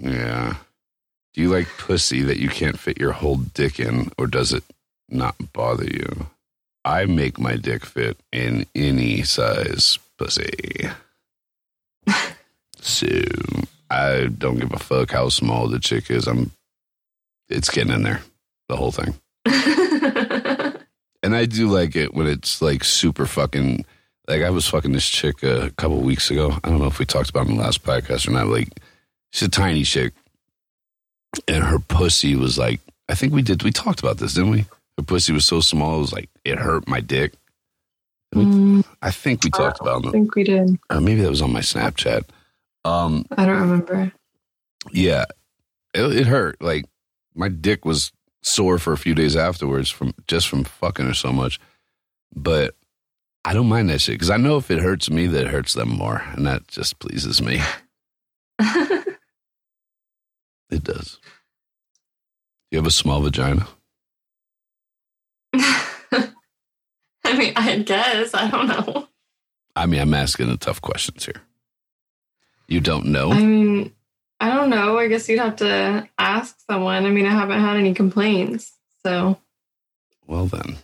Yeah. 0.00 0.56
Do 1.34 1.40
you 1.42 1.48
like 1.50 1.68
pussy 1.78 2.22
that 2.22 2.38
you 2.38 2.48
can't 2.48 2.78
fit 2.78 2.98
your 2.98 3.12
whole 3.12 3.36
dick 3.36 3.78
in, 3.80 4.10
or 4.18 4.26
does 4.26 4.52
it 4.52 4.64
not 5.08 5.34
bother 5.52 5.84
you? 5.84 6.26
I 6.84 7.04
make 7.06 7.38
my 7.38 7.56
dick 7.56 7.84
fit 7.84 8.16
in 8.32 8.64
any 8.74 9.22
size 9.22 9.98
pussy. 10.18 10.88
so 12.80 13.06
I 13.90 14.26
don't 14.38 14.58
give 14.58 14.72
a 14.72 14.78
fuck 14.78 15.10
how 15.10 15.28
small 15.28 15.68
the 15.68 15.78
chick 15.80 16.10
is. 16.10 16.26
I'm. 16.26 16.52
It's 17.48 17.70
getting 17.70 17.92
in 17.92 18.02
there, 18.02 18.22
the 18.68 18.76
whole 18.76 18.92
thing. 18.92 19.14
And 21.26 21.34
I 21.34 21.44
do 21.44 21.66
like 21.66 21.96
it 21.96 22.14
when 22.14 22.28
it's 22.28 22.62
like 22.62 22.84
super 22.84 23.26
fucking. 23.26 23.84
Like 24.28 24.42
I 24.42 24.50
was 24.50 24.68
fucking 24.68 24.92
this 24.92 25.08
chick 25.08 25.42
a 25.42 25.70
couple 25.76 26.00
weeks 26.00 26.30
ago. 26.30 26.52
I 26.62 26.68
don't 26.68 26.78
know 26.78 26.86
if 26.86 27.00
we 27.00 27.04
talked 27.04 27.30
about 27.30 27.46
it 27.46 27.50
in 27.50 27.56
the 27.56 27.62
last 27.62 27.82
podcast 27.82 28.28
or 28.28 28.30
not. 28.30 28.46
Like 28.46 28.68
she's 29.32 29.48
a 29.48 29.50
tiny 29.50 29.82
chick, 29.82 30.14
and 31.48 31.64
her 31.64 31.80
pussy 31.80 32.36
was 32.36 32.58
like. 32.58 32.80
I 33.08 33.16
think 33.16 33.32
we 33.32 33.42
did. 33.42 33.64
We 33.64 33.72
talked 33.72 33.98
about 33.98 34.18
this, 34.18 34.34
didn't 34.34 34.50
we? 34.50 34.66
Her 34.98 35.04
pussy 35.04 35.32
was 35.32 35.46
so 35.46 35.60
small, 35.60 35.96
it 35.96 36.00
was 36.00 36.12
like 36.12 36.30
it 36.44 36.58
hurt 36.58 36.86
my 36.86 37.00
dick. 37.00 37.32
Mm, 38.32 38.84
I 39.02 39.10
think 39.10 39.42
we 39.42 39.50
talked 39.50 39.80
about 39.80 40.04
it. 40.04 40.08
I 40.08 40.10
think 40.12 40.34
we 40.36 40.44
did. 40.44 40.78
Or 40.90 41.00
maybe 41.00 41.22
that 41.22 41.30
was 41.30 41.42
on 41.42 41.52
my 41.52 41.60
Snapchat. 41.60 42.22
Um, 42.84 43.26
I 43.36 43.46
don't 43.46 43.60
remember. 43.60 44.12
yeah, 44.92 45.24
it, 45.92 46.02
it 46.02 46.26
hurt. 46.28 46.62
Like 46.62 46.84
my 47.34 47.48
dick 47.48 47.84
was 47.84 48.12
sore 48.46 48.78
for 48.78 48.92
a 48.92 48.98
few 48.98 49.14
days 49.14 49.36
afterwards 49.36 49.90
from 49.90 50.14
just 50.26 50.48
from 50.48 50.64
fucking 50.64 51.06
her 51.06 51.14
so 51.14 51.32
much. 51.32 51.58
But 52.34 52.74
I 53.44 53.52
don't 53.52 53.68
mind 53.68 53.90
that 53.90 54.00
shit 54.00 54.14
because 54.14 54.30
I 54.30 54.36
know 54.36 54.56
if 54.56 54.70
it 54.70 54.80
hurts 54.80 55.10
me, 55.10 55.26
that 55.26 55.46
it 55.46 55.50
hurts 55.50 55.74
them 55.74 55.88
more, 55.90 56.22
and 56.32 56.46
that 56.46 56.66
just 56.68 56.98
pleases 56.98 57.42
me. 57.42 57.60
It 60.70 60.84
does. 60.84 61.18
You 62.70 62.78
have 62.78 62.86
a 62.86 62.90
small 62.90 63.20
vagina? 63.22 63.68
I 65.54 66.32
mean, 67.36 67.52
I 67.56 67.78
guess. 67.78 68.34
I 68.34 68.50
don't 68.50 68.66
know. 68.66 69.08
I 69.74 69.86
mean, 69.86 70.00
I'm 70.00 70.14
asking 70.14 70.48
the 70.48 70.56
tough 70.56 70.80
questions 70.80 71.24
here. 71.24 71.42
You 72.68 72.80
don't 72.80 73.06
know? 73.06 73.30
I 73.30 73.40
mean, 73.40 73.92
I 74.40 74.54
don't 74.54 74.70
know. 74.70 74.98
I 74.98 75.08
guess 75.08 75.28
you'd 75.28 75.38
have 75.38 75.56
to 75.56 76.08
ask 76.18 76.56
someone. 76.68 77.06
I 77.06 77.10
mean, 77.10 77.26
I 77.26 77.30
haven't 77.30 77.60
had 77.60 77.76
any 77.76 77.94
complaints. 77.94 78.72
So, 79.04 79.38
well, 80.26 80.46
then. 80.46 80.76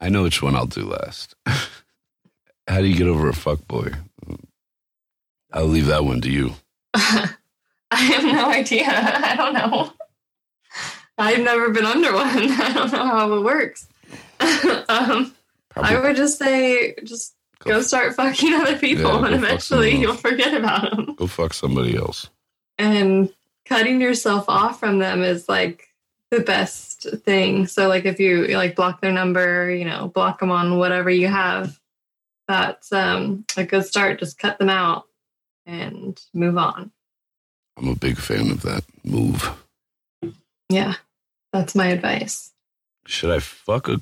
I 0.00 0.08
know 0.08 0.22
which 0.22 0.42
one 0.42 0.56
I'll 0.56 0.66
do 0.66 0.84
last. 0.84 1.34
How 1.46 2.78
do 2.80 2.86
you 2.86 2.96
get 2.96 3.06
over 3.06 3.28
a 3.28 3.34
fuck 3.34 3.66
boy? 3.66 3.92
I'll 5.52 5.66
leave 5.66 5.86
that 5.86 6.04
one 6.04 6.20
to 6.22 6.30
you. 6.30 6.54
I 6.94 7.34
have 7.90 8.24
no 8.24 8.50
idea. 8.50 8.86
I 8.88 9.34
don't 9.36 9.54
know. 9.54 9.92
I've 11.18 11.42
never 11.42 11.70
been 11.70 11.84
under 11.84 12.14
one. 12.14 12.26
I 12.28 12.72
don't 12.72 12.92
know 12.92 13.06
how 13.06 13.32
it 13.34 13.42
works. 13.42 13.86
um, 14.88 15.34
I 15.76 16.00
would 16.00 16.16
just 16.16 16.38
say, 16.38 16.94
just 17.04 17.34
go 17.64 17.80
start 17.82 18.14
fucking 18.14 18.52
other 18.54 18.78
people, 18.78 19.20
Yeah, 19.20 19.26
and 19.26 19.34
eventually 19.34 19.96
you'll 19.96 20.14
forget 20.14 20.54
about 20.54 20.90
them. 20.90 21.14
go 21.14 21.26
fuck 21.26 21.54
somebody 21.54 21.96
else. 21.96 22.28
And 22.78 23.32
cutting 23.66 24.00
yourself 24.00 24.46
off 24.48 24.80
from 24.80 24.98
them 24.98 25.22
is 25.22 25.48
like 25.48 25.88
the 26.30 26.40
best 26.40 27.06
thing. 27.24 27.66
So, 27.66 27.88
like, 27.88 28.04
if 28.04 28.18
you 28.20 28.46
like 28.48 28.76
block 28.76 29.00
their 29.00 29.12
number, 29.12 29.70
you 29.70 29.84
know, 29.84 30.08
block 30.08 30.40
them 30.40 30.50
on 30.50 30.78
whatever 30.78 31.10
you 31.10 31.28
have, 31.28 31.78
that's 32.48 32.92
um, 32.92 33.44
a 33.56 33.64
good 33.64 33.84
start. 33.84 34.18
Just 34.18 34.38
cut 34.38 34.58
them 34.58 34.68
out 34.70 35.04
and 35.66 36.20
move 36.34 36.56
on. 36.56 36.90
I'm 37.76 37.88
a 37.88 37.94
big 37.94 38.16
fan 38.18 38.50
of 38.50 38.62
that 38.62 38.84
move. 39.04 39.50
Yeah, 40.68 40.94
that's 41.52 41.74
my 41.74 41.86
advice. 41.88 42.52
Should 43.06 43.30
I 43.30 43.38
fuck 43.40 43.88
a 43.88 44.00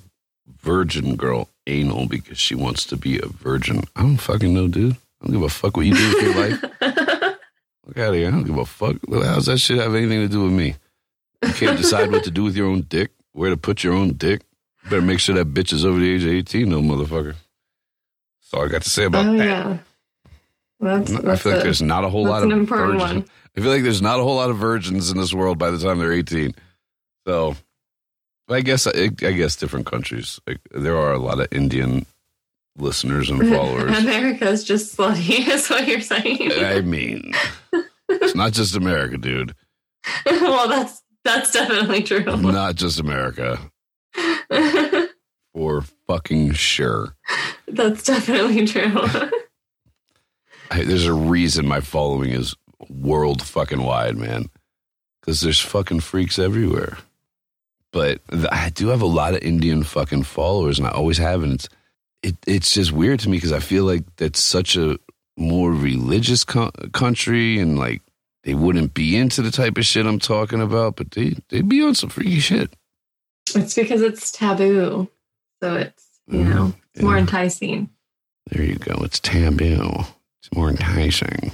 virgin 0.63 1.17
girl 1.17 1.49
anal 1.69 2.07
because 2.07 2.39
she 2.39 2.55
wants 2.55 2.85
to 2.87 2.97
be 2.97 3.19
a 3.19 3.27
virgin? 3.27 3.85
I 3.95 4.03
don't 4.03 4.17
fucking 4.17 4.53
know, 4.53 4.69
dude. 4.69 4.93
I 4.95 5.27
don't 5.27 5.33
give 5.33 5.43
a 5.43 5.49
fuck 5.49 5.77
what 5.77 5.87
you 5.87 5.95
do 5.95 6.09
with 6.15 6.23
your 6.23 6.35
life. 6.35 6.63
Look 7.87 7.99
out 7.99 8.11
of 8.11 8.15
here. 8.15 8.29
I 8.29 8.31
don't 8.31 8.45
give 8.45 8.59
a 8.59 8.65
fuck. 8.67 8.97
How's 9.11 9.47
that 9.47 9.59
shit 9.59 9.79
have 9.79 9.95
anything 9.95 10.21
to 10.21 10.29
do 10.29 10.43
with 10.45 10.53
me? 10.53 10.77
You 11.45 11.53
can't 11.53 11.77
decide 11.79 12.11
what 12.11 12.25
to 12.25 12.31
do 12.31 12.45
with 12.45 12.57
your 12.57 12.67
own 12.69 12.83
dick, 12.83 13.11
where 13.33 13.51
to 13.51 13.57
put 13.57 13.83
your 13.85 13.95
own 13.95 14.15
dick. 14.15 14.43
You 14.85 14.91
better 14.91 15.03
make 15.03 15.21
sure 15.21 15.35
that 15.37 15.55
bitch 15.55 15.73
is 15.73 15.85
over 15.85 15.99
the 15.99 16.11
age 16.13 16.25
of 16.25 16.31
18, 16.31 16.69
no 16.69 16.81
motherfucker. 16.81 17.35
That's 17.35 18.55
all 18.55 18.65
I 18.65 18.69
got 18.69 18.83
to 18.83 18.91
say 18.91 19.05
about 19.05 19.27
oh 19.27 19.37
that. 19.37 19.45
yeah, 19.45 19.79
that's, 20.81 21.13
I 21.15 21.21
that's 21.21 21.43
feel 21.43 21.53
like 21.53 21.63
there's 21.63 21.83
not 21.83 22.05
a 22.05 22.09
whole 22.09 22.25
lot 22.25 22.43
of 22.43 22.51
virgins. 22.69 23.01
one. 23.01 23.25
I 23.57 23.61
feel 23.61 23.71
like 23.71 23.83
there's 23.83 24.03
not 24.03 24.21
a 24.21 24.23
whole 24.23 24.37
lot 24.37 24.51
of 24.51 24.57
virgins 24.57 25.11
in 25.11 25.19
this 25.19 25.35
world 25.35 25.59
by 25.59 25.71
the 25.71 25.79
time 25.79 25.99
they're 25.99 26.13
18. 26.13 26.55
So, 27.27 27.57
I 28.49 28.61
guess 28.63 28.87
I, 28.87 29.11
I 29.23 29.33
guess 29.33 29.57
different 29.57 29.87
countries. 29.87 30.41
Like, 30.47 30.61
there 30.71 30.97
are 30.97 31.13
a 31.13 31.19
lot 31.19 31.41
of 31.41 31.49
Indian 31.53 32.07
listeners 32.77 33.29
and 33.31 33.49
followers. 33.49 33.99
America's 34.03 34.65
just 34.65 34.97
slutty, 34.97 35.47
is 35.49 35.69
what 35.69 35.87
you're 35.87 36.01
saying. 36.01 36.53
I 36.53 36.81
mean, 36.81 37.33
it's 38.09 38.35
not 38.35 38.53
just 38.53 38.77
America, 38.77 39.19
dude. 39.19 39.55
well, 40.27 40.69
that's 40.69 41.03
that's 41.25 41.53
definitely 41.53 42.03
true. 42.03 42.25
Not 42.25 42.77
just 42.77 43.01
America, 43.01 43.59
for 45.53 45.83
fucking 46.07 46.53
sure. 46.53 47.17
that's 47.67 48.05
definitely 48.05 48.67
true. 48.67 48.95
I, 50.71 50.85
there's 50.85 51.07
a 51.07 51.13
reason 51.13 51.67
my 51.67 51.81
following 51.81 52.31
is 52.31 52.55
world 52.89 53.43
fucking 53.43 53.83
wide, 53.83 54.17
man. 54.17 54.49
Because 55.21 55.41
there's 55.41 55.61
fucking 55.61 56.01
freaks 56.01 56.39
everywhere. 56.39 56.99
But 57.93 58.21
I 58.53 58.71
do 58.75 58.89
have 58.89 59.01
a 59.03 59.07
lot 59.07 59.35
of 59.35 59.43
Indian 59.43 59.83
fucking 59.83 60.25
followers, 60.25 60.79
and 60.79 60.87
I 60.87 60.91
always 60.91 61.19
have, 61.19 61.43
and 61.43 61.55
it's 61.55 61.69
it, 62.23 62.37
it's 62.47 62.73
just 62.75 62.93
weird 62.93 63.21
to 63.21 63.29
me 63.29 63.37
because 63.39 63.53
I 63.53 63.61
feel 63.61 63.85
like 63.85 64.05
that's 64.17 64.41
such 64.43 64.77
a 64.77 64.99
more 65.37 65.73
religious 65.73 66.45
co- 66.45 66.71
country, 66.93 67.59
and 67.59 67.79
like 67.79 68.03
they 68.45 68.55
wouldn't 68.55 68.93
be 68.95 69.17
into 69.17 69.41
the 69.43 69.51
type 69.51 69.79
of 69.79 69.87
shit 69.87 70.05
I'm 70.07 70.19
talking 70.19 70.61
about, 70.61 70.97
but 70.97 71.13
they 71.13 71.37
they'd 71.49 71.69
be 71.69 71.83
on 71.83 71.95
some 71.95 72.11
freaky 72.11 72.41
shit. 72.41 72.75
it's 73.55 73.75
because 73.75 74.03
it's 74.03 74.31
taboo, 74.31 75.09
so 75.63 75.75
it's 75.77 76.05
you 76.27 76.41
Mhm. 76.41 76.49
know 76.55 76.75
it's 76.93 77.03
more 77.03 77.15
Yeah. 77.15 77.21
enticing. 77.21 77.89
There 78.51 78.63
you 78.65 78.75
go. 78.77 79.01
It's 79.05 79.21
taboo. 79.21 80.05
It's 80.43 80.53
more 80.55 80.69
enticing. 80.69 81.53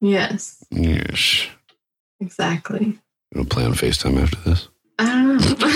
Yes, 0.00 0.64
Yes. 0.72 1.46
exactly. 2.20 2.86
You 2.86 2.98
gonna 3.34 3.46
play 3.48 3.64
on 3.64 3.74
Facetime 3.74 4.20
after 4.20 4.38
this? 4.48 4.68
I 5.00 5.06
don't 5.06 5.60
know. 5.60 5.70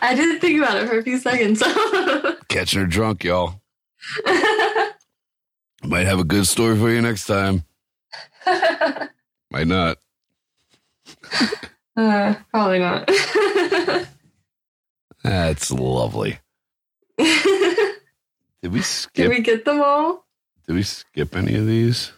I 0.00 0.14
didn't 0.14 0.38
think 0.38 0.62
about 0.62 0.76
it 0.76 0.88
for 0.88 0.98
a 0.98 1.02
few 1.02 1.18
seconds. 1.18 1.60
Catching 2.48 2.80
her 2.80 2.86
drunk, 2.86 3.24
y'all. 3.24 3.60
Might 5.84 6.06
have 6.06 6.20
a 6.20 6.24
good 6.24 6.46
story 6.46 6.76
for 6.76 6.88
you 6.88 7.02
next 7.02 7.26
time. 7.26 7.64
Might 9.50 9.66
not. 9.66 9.98
uh, 11.96 12.34
probably 12.50 12.78
not. 12.78 13.10
That's 15.24 15.72
lovely. 15.72 16.38
Did 17.18 17.96
Did 18.62 18.72
we 18.72 18.82
skip? 18.82 19.14
Did 19.14 19.30
we 19.30 19.40
get 19.40 19.64
them 19.64 19.82
all? 19.82 20.24
Did 20.68 20.74
we 20.76 20.84
skip 20.84 21.34
any 21.34 21.56
of 21.56 21.66
these? 21.66 22.12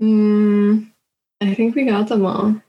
Mm, 0.00 0.90
I 1.42 1.54
think 1.54 1.74
we 1.74 1.84
got 1.84 2.08
them 2.08 2.24
all. 2.24 2.62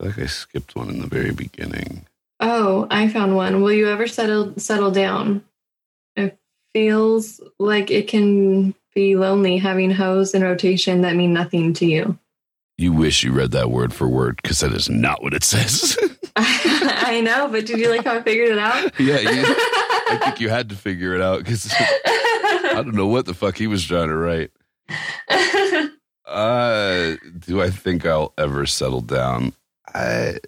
I 0.00 0.04
feel 0.04 0.10
like 0.12 0.18
I 0.18 0.26
skipped 0.26 0.76
one 0.76 0.88
in 0.88 1.00
the 1.00 1.06
very 1.06 1.32
beginning. 1.32 2.06
Oh, 2.40 2.86
I 2.90 3.08
found 3.08 3.36
one. 3.36 3.60
Will 3.60 3.72
you 3.72 3.88
ever 3.88 4.06
settle 4.06 4.54
settle 4.58 4.90
down? 4.90 5.44
It 6.16 6.38
feels 6.72 7.40
like 7.58 7.90
it 7.90 8.08
can 8.08 8.74
be 8.94 9.16
lonely 9.16 9.58
having 9.58 9.90
hoes 9.90 10.34
in 10.34 10.42
rotation 10.42 11.02
that 11.02 11.16
mean 11.16 11.34
nothing 11.34 11.74
to 11.74 11.86
you. 11.86 12.18
You 12.78 12.94
wish 12.94 13.22
you 13.22 13.32
read 13.32 13.50
that 13.50 13.70
word 13.70 13.92
for 13.92 14.08
word 14.08 14.40
because 14.42 14.60
that 14.60 14.72
is 14.72 14.88
not 14.88 15.22
what 15.22 15.34
it 15.34 15.44
says. 15.44 15.98
I 16.36 17.20
know, 17.20 17.48
but 17.48 17.66
did 17.66 17.78
you 17.78 17.90
like 17.90 18.06
how 18.06 18.14
I 18.16 18.22
figured 18.22 18.52
it 18.52 18.58
out? 18.58 18.98
yeah, 18.98 19.18
you, 19.18 19.28
I 19.44 20.18
think 20.24 20.40
you 20.40 20.48
had 20.48 20.70
to 20.70 20.76
figure 20.76 21.14
it 21.14 21.20
out 21.20 21.40
because 21.40 21.70
I 21.76 22.72
don't 22.76 22.94
know 22.94 23.06
what 23.06 23.26
the 23.26 23.34
fuck 23.34 23.58
he 23.58 23.66
was 23.66 23.84
trying 23.84 24.08
to 24.08 24.16
write. 24.16 24.50
Uh, 26.24 27.16
do 27.40 27.60
I 27.60 27.68
think 27.68 28.06
I'll 28.06 28.32
ever 28.38 28.64
settle 28.64 29.02
down? 29.02 29.52
I 29.94 30.38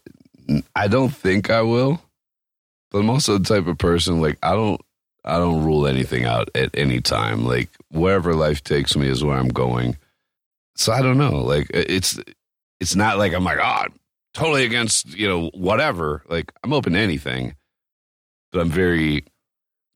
I 0.74 0.88
don't 0.88 1.10
think 1.10 1.50
I 1.50 1.62
will. 1.62 2.00
But 2.90 2.98
I'm 2.98 3.10
also 3.10 3.38
the 3.38 3.44
type 3.44 3.66
of 3.66 3.78
person 3.78 4.20
like 4.20 4.38
I 4.42 4.52
don't 4.52 4.80
I 5.24 5.38
don't 5.38 5.64
rule 5.64 5.86
anything 5.86 6.24
out 6.24 6.50
at 6.54 6.70
any 6.74 7.00
time. 7.00 7.44
Like 7.44 7.70
wherever 7.90 8.34
life 8.34 8.62
takes 8.62 8.96
me 8.96 9.08
is 9.08 9.24
where 9.24 9.36
I'm 9.36 9.48
going. 9.48 9.96
So 10.76 10.92
I 10.92 11.02
don't 11.02 11.18
know. 11.18 11.42
Like 11.42 11.68
it's 11.72 12.18
it's 12.80 12.94
not 12.94 13.18
like 13.18 13.32
I'm 13.32 13.44
like 13.44 13.58
oh 13.58 13.62
I'm 13.62 13.94
totally 14.34 14.64
against 14.64 15.16
you 15.16 15.28
know 15.28 15.50
whatever. 15.54 16.22
Like 16.28 16.52
I'm 16.62 16.72
open 16.72 16.94
to 16.94 16.98
anything, 16.98 17.54
but 18.50 18.60
I'm 18.60 18.70
very 18.70 19.24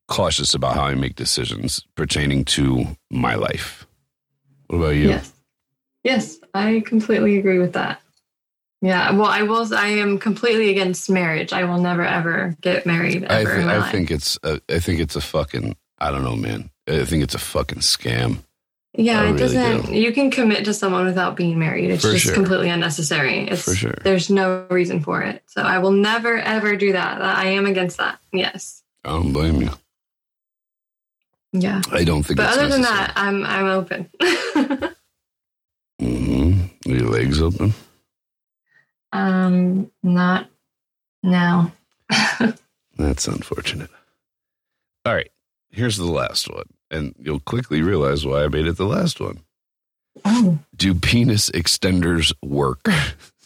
cautious 0.09 0.55
about 0.55 0.77
how 0.77 0.85
I 0.85 0.95
make 0.95 1.17
decisions 1.17 1.85
pertaining 1.97 2.45
to 2.45 2.97
my 3.11 3.35
life. 3.35 3.87
What 4.69 4.79
about 4.79 4.89
you? 4.91 5.09
Yes. 5.09 5.33
Yes, 6.05 6.39
I 6.55 6.85
completely 6.87 7.37
agree 7.37 7.59
with 7.59 7.73
that. 7.73 8.01
Yeah, 8.87 9.11
well, 9.13 9.27
I 9.27 9.43
will. 9.43 9.75
I 9.75 9.89
am 9.89 10.19
completely 10.19 10.71
against 10.71 11.11
marriage. 11.11 11.53
I 11.53 11.65
will 11.65 11.81
never 11.81 12.05
ever 12.05 12.57
get 12.61 12.87
married 12.87 13.25
ever 13.25 13.53
I, 13.53 13.63
th- 13.65 13.67
I 13.67 13.91
think 13.91 14.13
it's 14.13 14.39
a, 14.45 14.61
I 14.69 14.79
think 14.79 15.01
it's 15.01 15.17
a 15.17 15.21
fucking 15.21 15.75
I 15.99 16.13
don't 16.13 16.23
know, 16.23 16.37
man. 16.37 16.71
I 16.87 17.05
think 17.05 17.25
it's 17.25 17.35
a 17.35 17.39
fucking 17.39 17.79
scam. 17.81 18.39
yeah, 18.95 19.21
I 19.23 19.25
it 19.25 19.33
really 19.33 19.39
doesn't. 19.39 19.87
do. 19.87 19.95
You 19.95 20.13
can 20.13 20.31
commit 20.31 20.67
to 20.67 20.75
someone 20.75 21.05
without 21.05 21.35
being 21.35 21.59
married. 21.59 21.91
It's 21.91 22.05
For 22.05 22.13
just 22.13 22.27
sure. 22.27 22.35
completely 22.35 22.69
unnecessary. 22.69 23.49
It's 23.49 23.65
For 23.65 23.75
sure. 23.75 23.95
there's 24.05 24.31
no 24.31 24.67
reason 24.71 25.01
for 25.01 25.21
it. 25.23 25.43
So 25.47 25.63
I 25.63 25.79
will 25.79 25.91
never 25.91 26.37
ever 26.39 26.77
do 26.77 26.93
that. 26.93 27.21
I 27.23 27.47
am 27.47 27.67
against 27.67 27.97
that. 27.97 28.21
Yes. 28.33 28.85
I 29.05 29.09
don't 29.09 29.33
blame 29.33 29.63
you. 29.63 29.71
Yeah. 31.53 31.83
I 31.91 32.05
don't 32.05 32.23
think. 32.23 32.37
But 32.37 32.53
other 32.57 32.69
than 32.69 32.83
that, 32.83 33.15
I'm 33.17 33.45
I'm 33.45 33.67
open. 33.67 34.09
mm-hmm. 36.01 36.61
Are 36.89 36.95
your 36.95 37.11
legs 37.11 37.41
open? 37.43 37.75
Um, 39.17 39.91
not 40.03 40.49
now. 41.23 41.73
That's 42.97 43.27
unfortunate. 43.27 43.91
All 45.05 45.15
right, 45.15 45.31
here's 45.71 45.97
the 45.97 46.05
last 46.05 46.53
one, 46.53 46.67
and 46.91 47.15
you'll 47.19 47.41
quickly 47.41 47.83
realize 47.83 48.27
why 48.27 48.45
I 48.45 48.49
made 48.49 48.67
it 48.67 48.77
the 48.77 48.87
last 48.87 49.21
one. 49.21 49.41
oh. 50.25 50.59
Do 50.75 50.95
penis 50.95 51.51
extenders 51.51 52.33
work? 52.43 52.87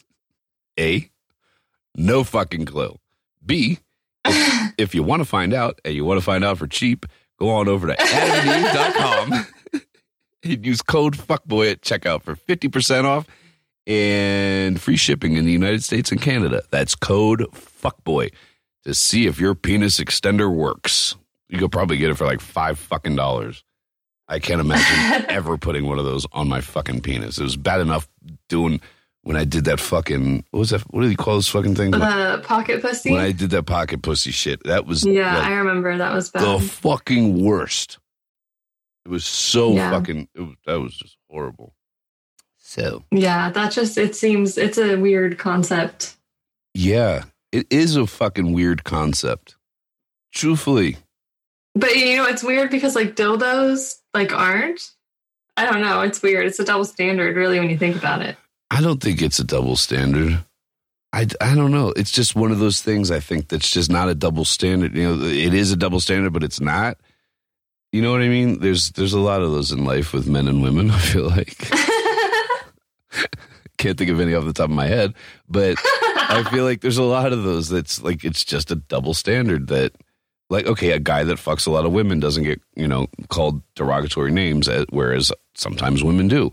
A. 0.78 1.10
No 1.94 2.24
fucking 2.24 2.64
clue. 2.64 2.98
B. 3.44 3.78
If, 4.24 4.72
if 4.78 4.94
you 4.94 5.02
want 5.02 5.20
to 5.20 5.26
find 5.26 5.52
out, 5.52 5.80
and 5.84 5.94
you 5.94 6.04
want 6.04 6.18
to 6.18 6.24
find 6.24 6.44
out 6.44 6.58
for 6.58 6.66
cheap, 6.66 7.06
go 7.38 7.50
on 7.50 7.68
over 7.68 7.86
to 7.88 7.94
adamandeve.com 7.94 9.46
and 10.44 10.66
use 10.66 10.82
code 10.82 11.16
fuckboy 11.16 11.72
at 11.72 11.82
checkout 11.82 12.22
for 12.22 12.34
50% 12.36 13.04
off 13.04 13.26
and 13.90 14.80
free 14.80 14.96
shipping 14.96 15.34
in 15.34 15.44
the 15.44 15.50
United 15.52 15.82
States 15.82 16.12
and 16.12 16.22
Canada. 16.22 16.62
That's 16.70 16.94
code 16.94 17.40
fuckboy 17.52 18.32
to 18.84 18.94
see 18.94 19.26
if 19.26 19.40
your 19.40 19.54
penis 19.56 19.98
extender 19.98 20.54
works. 20.54 21.16
You 21.48 21.58
could 21.58 21.72
probably 21.72 21.96
get 21.96 22.10
it 22.10 22.14
for 22.14 22.24
like 22.24 22.40
five 22.40 22.78
fucking 22.78 23.16
dollars. 23.16 23.64
I 24.28 24.38
can't 24.38 24.60
imagine 24.60 25.26
ever 25.28 25.58
putting 25.58 25.86
one 25.88 25.98
of 25.98 26.04
those 26.04 26.24
on 26.32 26.48
my 26.48 26.60
fucking 26.60 27.00
penis. 27.00 27.38
It 27.38 27.42
was 27.42 27.56
bad 27.56 27.80
enough 27.80 28.08
doing 28.48 28.80
when 29.22 29.36
I 29.36 29.44
did 29.44 29.64
that 29.64 29.80
fucking 29.80 30.44
what 30.52 30.60
was 30.60 30.70
that? 30.70 30.82
What 30.94 31.02
do 31.02 31.10
you 31.10 31.16
call 31.16 31.34
those 31.34 31.48
fucking 31.48 31.74
things? 31.74 31.90
The 31.98 32.40
pocket 32.44 32.80
pussy. 32.82 33.10
when 33.10 33.20
I 33.20 33.32
did 33.32 33.50
that 33.50 33.64
pocket 33.66 34.02
pussy 34.02 34.30
shit, 34.30 34.62
that 34.64 34.86
was 34.86 35.04
yeah, 35.04 35.36
like, 35.36 35.46
I 35.48 35.54
remember 35.56 35.98
that 35.98 36.14
was 36.14 36.30
bad. 36.30 36.42
the 36.44 36.64
fucking 36.64 37.44
worst. 37.44 37.98
It 39.04 39.08
was 39.08 39.24
so 39.26 39.72
Yeah. 39.72 39.90
fucking. 39.90 40.28
It 40.36 40.40
was, 40.42 40.54
that 40.66 40.80
was 40.80 40.96
just 40.96 41.16
horrible. 41.28 41.74
So 42.70 43.02
yeah, 43.10 43.50
that 43.50 43.72
just 43.72 43.98
it 43.98 44.14
seems 44.14 44.56
it's 44.56 44.78
a 44.78 44.94
weird 44.94 45.38
concept. 45.38 46.14
yeah, 46.72 47.24
it 47.50 47.66
is 47.68 47.96
a 47.96 48.06
fucking 48.06 48.52
weird 48.52 48.84
concept. 48.84 49.56
Truthfully, 50.32 50.96
But 51.74 51.96
you 51.96 52.16
know, 52.16 52.26
it's 52.26 52.44
weird 52.44 52.70
because 52.70 52.94
like 52.94 53.16
dildos 53.16 53.96
like 54.14 54.32
aren't. 54.32 54.92
I 55.56 55.64
don't 55.68 55.80
know. 55.80 56.02
It's 56.02 56.22
weird. 56.22 56.46
It's 56.46 56.60
a 56.60 56.64
double 56.64 56.84
standard, 56.84 57.34
really, 57.34 57.58
when 57.58 57.70
you 57.70 57.76
think 57.76 57.96
about 57.96 58.22
it. 58.22 58.36
I 58.70 58.80
don't 58.80 59.02
think 59.02 59.20
it's 59.20 59.40
a 59.40 59.44
double 59.44 59.74
standard. 59.74 60.44
I, 61.12 61.26
I 61.40 61.56
don't 61.56 61.72
know. 61.72 61.92
It's 61.96 62.12
just 62.12 62.36
one 62.36 62.52
of 62.52 62.60
those 62.60 62.82
things 62.82 63.10
I 63.10 63.18
think 63.18 63.48
that's 63.48 63.68
just 63.68 63.90
not 63.90 64.08
a 64.08 64.14
double 64.14 64.44
standard. 64.44 64.94
You 64.94 65.16
know, 65.16 65.24
it 65.24 65.54
is 65.54 65.72
a 65.72 65.76
double 65.76 65.98
standard, 65.98 66.32
but 66.32 66.44
it's 66.44 66.60
not. 66.60 66.98
You 67.90 68.00
know 68.00 68.12
what 68.12 68.22
I 68.22 68.28
mean? 68.28 68.60
There's 68.60 68.92
there's 68.92 69.12
a 69.12 69.18
lot 69.18 69.42
of 69.42 69.50
those 69.50 69.72
in 69.72 69.84
life 69.84 70.12
with 70.12 70.28
men 70.28 70.46
and 70.46 70.62
women. 70.62 70.90
I 70.92 70.98
feel 71.00 71.28
like 71.28 71.56
can't 73.78 73.98
think 73.98 74.10
of 74.10 74.20
any 74.20 74.34
off 74.34 74.44
the 74.44 74.52
top 74.52 74.70
of 74.70 74.76
my 74.76 74.86
head, 74.86 75.14
but 75.48 75.76
I 75.84 76.46
feel 76.50 76.64
like 76.64 76.80
there's 76.80 76.98
a 76.98 77.02
lot 77.02 77.32
of 77.32 77.42
those 77.42 77.68
that's 77.68 78.02
like 78.02 78.24
it's 78.24 78.44
just 78.44 78.70
a 78.70 78.76
double 78.76 79.14
standard 79.14 79.68
that 79.68 79.92
like 80.48 80.66
okay, 80.66 80.92
a 80.92 80.98
guy 80.98 81.24
that 81.24 81.38
fucks 81.38 81.66
a 81.66 81.70
lot 81.70 81.86
of 81.86 81.92
women 81.92 82.20
doesn't 82.20 82.44
get, 82.44 82.60
you 82.76 82.86
know, 82.86 83.08
called 83.28 83.62
derogatory 83.74 84.30
names 84.30 84.68
uh, 84.68 84.84
whereas 84.90 85.32
sometimes 85.54 86.04
women 86.04 86.28
do. 86.28 86.52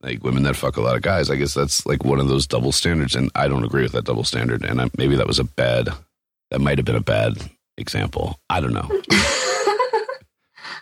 Like 0.00 0.22
women 0.22 0.42
that 0.42 0.56
fuck 0.56 0.76
a 0.76 0.82
lot 0.82 0.96
of 0.96 1.02
guys, 1.02 1.30
I 1.30 1.36
guess 1.36 1.54
that's 1.54 1.86
like 1.86 2.04
one 2.04 2.20
of 2.20 2.28
those 2.28 2.46
double 2.46 2.72
standards 2.72 3.14
and 3.14 3.30
I 3.34 3.48
don't 3.48 3.64
agree 3.64 3.82
with 3.82 3.92
that 3.92 4.04
double 4.04 4.24
standard 4.24 4.64
and 4.64 4.80
I, 4.80 4.90
maybe 4.96 5.16
that 5.16 5.26
was 5.26 5.38
a 5.38 5.44
bad 5.44 5.88
that 6.50 6.60
might 6.60 6.78
have 6.78 6.84
been 6.84 6.94
a 6.94 7.00
bad 7.00 7.38
example. 7.76 8.38
I 8.50 8.60
don't 8.60 8.74
know. 8.74 8.88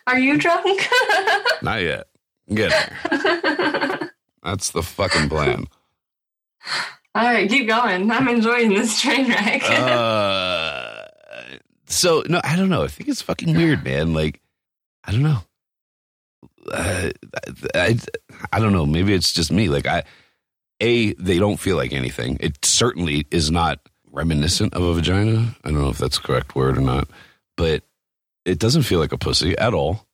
Are 0.06 0.18
you 0.18 0.38
drunk? 0.38 0.86
Not 1.62 1.82
yet. 1.82 2.08
Get 2.52 2.70
there. 2.70 4.10
That's 4.42 4.70
the 4.70 4.82
fucking 4.82 5.28
plan. 5.28 5.66
All 7.14 7.24
right, 7.24 7.48
keep 7.48 7.68
going. 7.68 8.10
I'm 8.10 8.28
enjoying 8.28 8.70
this 8.70 9.00
train 9.00 9.28
wreck. 9.28 9.62
uh, 9.70 11.04
so 11.86 12.24
no, 12.26 12.40
I 12.42 12.56
don't 12.56 12.70
know. 12.70 12.84
I 12.84 12.88
think 12.88 13.10
it's 13.10 13.20
fucking 13.22 13.54
weird, 13.54 13.84
man. 13.84 14.14
Like, 14.14 14.40
I 15.04 15.12
don't 15.12 15.22
know. 15.22 15.38
Uh, 16.72 17.10
I, 17.74 17.98
I 18.50 18.60
don't 18.60 18.72
know. 18.72 18.86
Maybe 18.86 19.12
it's 19.12 19.32
just 19.32 19.52
me. 19.52 19.68
Like, 19.68 19.86
I, 19.86 20.04
a, 20.80 21.12
they 21.14 21.38
don't 21.38 21.58
feel 21.58 21.76
like 21.76 21.92
anything. 21.92 22.38
It 22.40 22.64
certainly 22.64 23.26
is 23.30 23.50
not 23.50 23.78
reminiscent 24.10 24.72
of 24.74 24.82
a 24.82 24.94
vagina. 24.94 25.54
I 25.64 25.70
don't 25.70 25.80
know 25.80 25.90
if 25.90 25.98
that's 25.98 26.16
the 26.16 26.26
correct 26.26 26.54
word 26.54 26.78
or 26.78 26.82
not, 26.82 27.08
but 27.56 27.82
it 28.44 28.58
doesn't 28.58 28.82
feel 28.82 29.00
like 29.00 29.12
a 29.12 29.18
pussy 29.18 29.56
at 29.58 29.74
all. 29.74 30.06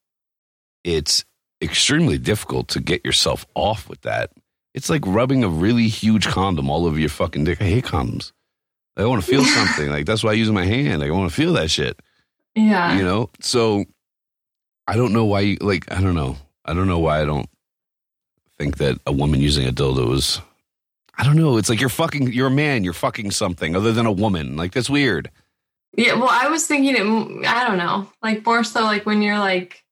It's 0.85 1.25
extremely 1.61 2.19
difficult 2.19 2.69
to 2.69 2.81
get 2.81 3.05
yourself 3.05 3.47
off 3.55 3.89
with 3.89 4.01
that. 4.03 4.31
It's 4.75 4.91
like 4.91 5.03
rubbing 5.07 5.43
a 5.43 5.49
really 5.49 5.89
huge 5.89 6.27
condom 6.29 6.71
all 6.71 6.87
over 6.87 6.99
your 6.99 7.09
fucking 7.09 7.45
dick. 7.45 7.61
I 7.61 7.65
hate 7.65 7.85
condoms. 7.85 8.33
I 8.97 9.05
want 9.07 9.23
to 9.25 9.29
feel 9.29 9.45
something. 9.59 9.89
Like 9.91 10.07
that's 10.07 10.23
why 10.23 10.31
I 10.31 10.35
use 10.35 10.51
my 10.51 10.65
hand. 10.65 11.01
Like, 11.01 11.11
I 11.11 11.15
want 11.15 11.31
to 11.31 11.37
feel 11.37 11.53
that 11.55 11.71
shit. 11.71 11.99
yeah. 12.55 12.97
You 12.97 13.05
know? 13.05 13.31
So 13.41 13.85
I 14.87 14.97
don't 14.97 15.13
know 15.13 15.25
why 15.25 15.41
you 15.41 15.57
like 15.61 15.91
I 15.93 16.01
don't 16.01 16.15
know. 16.15 16.37
I 16.65 16.75
don't 16.75 16.87
know 16.89 16.99
why 16.99 17.21
I 17.21 17.25
don't 17.25 17.49
think 18.59 18.79
that 18.79 18.99
a 19.07 19.13
woman 19.13 19.41
using 19.41 19.67
a 19.67 19.73
dildo 19.73 20.15
is 20.15 20.41
I 21.17 21.25
don't 21.25 21.37
know. 21.37 21.57
It's 21.57 21.69
like 21.69 21.81
you're 21.81 21.89
fucking 21.89 22.33
you're 22.33 22.47
a 22.47 22.51
man, 22.51 22.85
you're 22.85 22.93
fucking 22.93 23.33
something 23.33 23.75
other 23.75 23.93
than 23.93 24.07
a 24.07 24.13
woman. 24.13 24.57
Like 24.57 24.73
that's 24.73 24.91
weird. 24.91 25.31
Yeah, 25.97 26.15
well, 26.15 26.29
I 26.31 26.49
was 26.49 26.67
thinking 26.67 26.95
it. 26.95 27.47
I 27.49 27.67
don't 27.67 27.79
know, 27.79 28.09
like 28.23 28.45
more 28.47 28.63
so 28.63 28.83
like 28.83 29.05
when 29.07 29.23
you're 29.23 29.39
like 29.39 29.85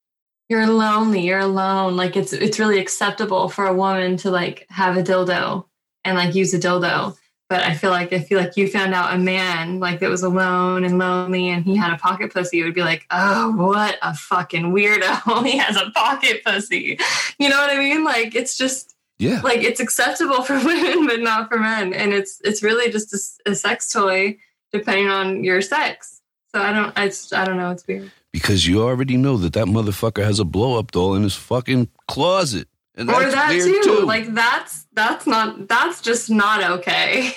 you're 0.49 0.66
lonely, 0.66 1.22
you're 1.26 1.38
alone. 1.40 1.97
Like 1.97 2.16
it's 2.16 2.32
it's 2.32 2.59
really 2.59 2.78
acceptable 2.78 3.49
for 3.49 3.66
a 3.66 3.74
woman 3.74 4.16
to 4.18 4.30
like 4.30 4.66
have 4.70 4.97
a 4.97 5.03
dildo 5.03 5.64
and 6.05 6.16
like 6.16 6.34
use 6.34 6.55
a 6.55 6.59
dildo. 6.59 7.16
But 7.49 7.62
I 7.62 7.74
feel 7.74 7.90
like 7.90 8.12
I 8.12 8.18
feel 8.20 8.40
like 8.40 8.57
you 8.57 8.66
found 8.68 8.92
out 8.94 9.14
a 9.14 9.18
man 9.18 9.78
like 9.78 10.01
that 10.01 10.11
was 10.11 10.22
alone 10.22 10.84
and 10.84 10.99
lonely 10.99 11.49
and 11.49 11.64
he 11.64 11.76
had 11.76 11.92
a 11.92 11.99
pocket 11.99 12.32
pussy, 12.32 12.61
it 12.61 12.64
would 12.64 12.74
be 12.74 12.82
like, 12.82 13.07
oh, 13.11 13.53
what 13.53 13.99
a 14.03 14.14
fucking 14.14 14.72
weirdo. 14.72 15.44
he 15.47 15.57
has 15.59 15.76
a 15.76 15.90
pocket 15.90 16.42
pussy. 16.44 16.99
You 17.38 17.49
know 17.49 17.57
what 17.57 17.70
I 17.70 17.78
mean? 17.78 18.03
Like 18.05 18.34
it's 18.34 18.57
just 18.59 18.94
Yeah. 19.18 19.40
like 19.42 19.62
it's 19.62 19.80
acceptable 19.80 20.42
for 20.49 20.55
women 20.64 21.07
but 21.07 21.20
not 21.20 21.49
for 21.49 21.59
men 21.59 21.92
and 21.94 22.12
it's 22.12 22.40
it's 22.44 22.62
really 22.62 22.90
just 22.92 23.14
a 23.47 23.55
sex 23.55 23.90
toy 23.92 24.36
depending 24.72 25.09
on 25.09 25.42
your 25.42 25.62
sex 25.62 26.20
so 26.53 26.61
i 26.61 26.70
don't 26.70 26.92
i, 26.99 27.07
just, 27.07 27.32
I 27.32 27.47
don't 27.47 27.57
know 27.57 27.70
it's 27.70 27.86
weird 27.86 28.11
Because 28.37 28.66
you 28.66 28.82
already 28.82 29.16
know 29.16 29.39
that 29.39 29.55
that 29.55 29.64
motherfucker 29.66 30.22
has 30.22 30.39
a 30.39 30.45
blow 30.45 30.78
up 30.78 30.91
doll 30.93 31.14
in 31.14 31.22
his 31.22 31.34
fucking 31.34 31.89
closet. 32.07 32.68
And 32.95 33.09
or 33.11 33.30
that 33.30 33.53
too. 33.53 33.80
too. 33.82 34.01
like 34.05 34.34
that's 34.34 34.87
that's 34.93 35.26
not 35.26 35.68
that's 35.68 36.03
just 36.03 36.28
not 36.30 36.62
okay 36.78 37.32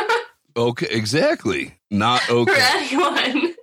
okay, 0.56 0.88
exactly. 0.90 1.78
Not 1.90 2.28
okay 2.30 2.52
for 2.52 2.60
anyone 2.60 3.54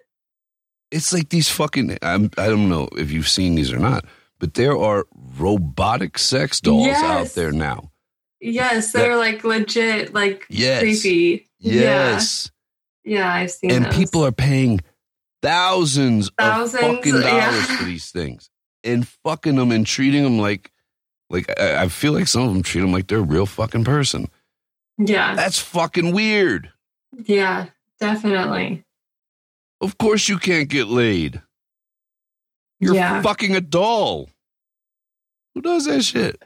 it's 0.92 1.12
like 1.14 1.28
these 1.30 1.50
fucking 1.50 1.98
I'm, 2.02 2.32
i 2.38 2.48
don't 2.48 2.70
know 2.70 2.88
if 2.98 3.12
you've 3.12 3.28
seen 3.28 3.56
these 3.56 3.72
or 3.74 3.78
not 3.80 4.06
but 4.40 4.54
there 4.54 4.78
are 4.78 5.06
robotic 5.38 6.18
sex 6.18 6.62
dolls 6.62 6.88
Yes. 6.88 7.04
out 7.04 7.36
there 7.36 7.52
now 7.52 7.92
yes 8.40 8.92
they're 8.94 9.18
like 9.18 9.44
legit 9.44 10.14
like 10.14 10.46
Yes. 10.50 10.80
creepy 10.82 11.50
yes 11.60 12.50
yeah, 13.04 13.20
yeah 13.20 13.34
i've 13.34 13.52
seen 13.52 13.72
and 13.72 13.86
those. 13.86 13.96
people 13.96 14.26
are 14.26 14.32
paying 14.32 14.80
thousands, 15.42 16.32
Thousands, 16.38 16.74
of 16.84 16.96
fucking 16.98 17.14
dollars 17.14 17.26
yeah. 17.26 17.78
for 17.78 17.84
these 17.86 18.12
things 18.12 18.50
and 18.84 19.08
fucking 19.24 19.56
them 19.56 19.72
and 19.72 19.86
treating 19.86 20.24
them 20.24 20.40
like 20.40 20.72
like 21.30 21.48
I, 21.60 21.84
I 21.84 21.88
feel 21.90 22.14
like 22.14 22.28
some 22.28 22.44
of 22.44 22.54
them 22.54 22.64
treat 22.64 22.82
them 22.82 22.92
like 22.92 23.08
they're 23.08 23.20
a 23.20 23.22
real 23.22 23.46
fucking 23.46 23.84
person 23.84 24.30
yeah 24.98 25.36
that's 25.36 25.60
fucking 25.60 26.14
weird 26.14 26.72
yeah 27.26 27.68
definitely 28.00 28.84
of 29.82 29.98
course 29.98 30.28
you 30.30 30.38
can't 30.38 30.70
get 30.70 30.88
laid 30.88 31.42
you're 32.80 32.96
Yeah. 32.96 33.22
fucking 33.22 33.56
a 33.56 33.62
doll 33.62 34.30
who 35.54 35.62
does 35.62 35.86
that 35.86 36.04
shit 36.04 36.42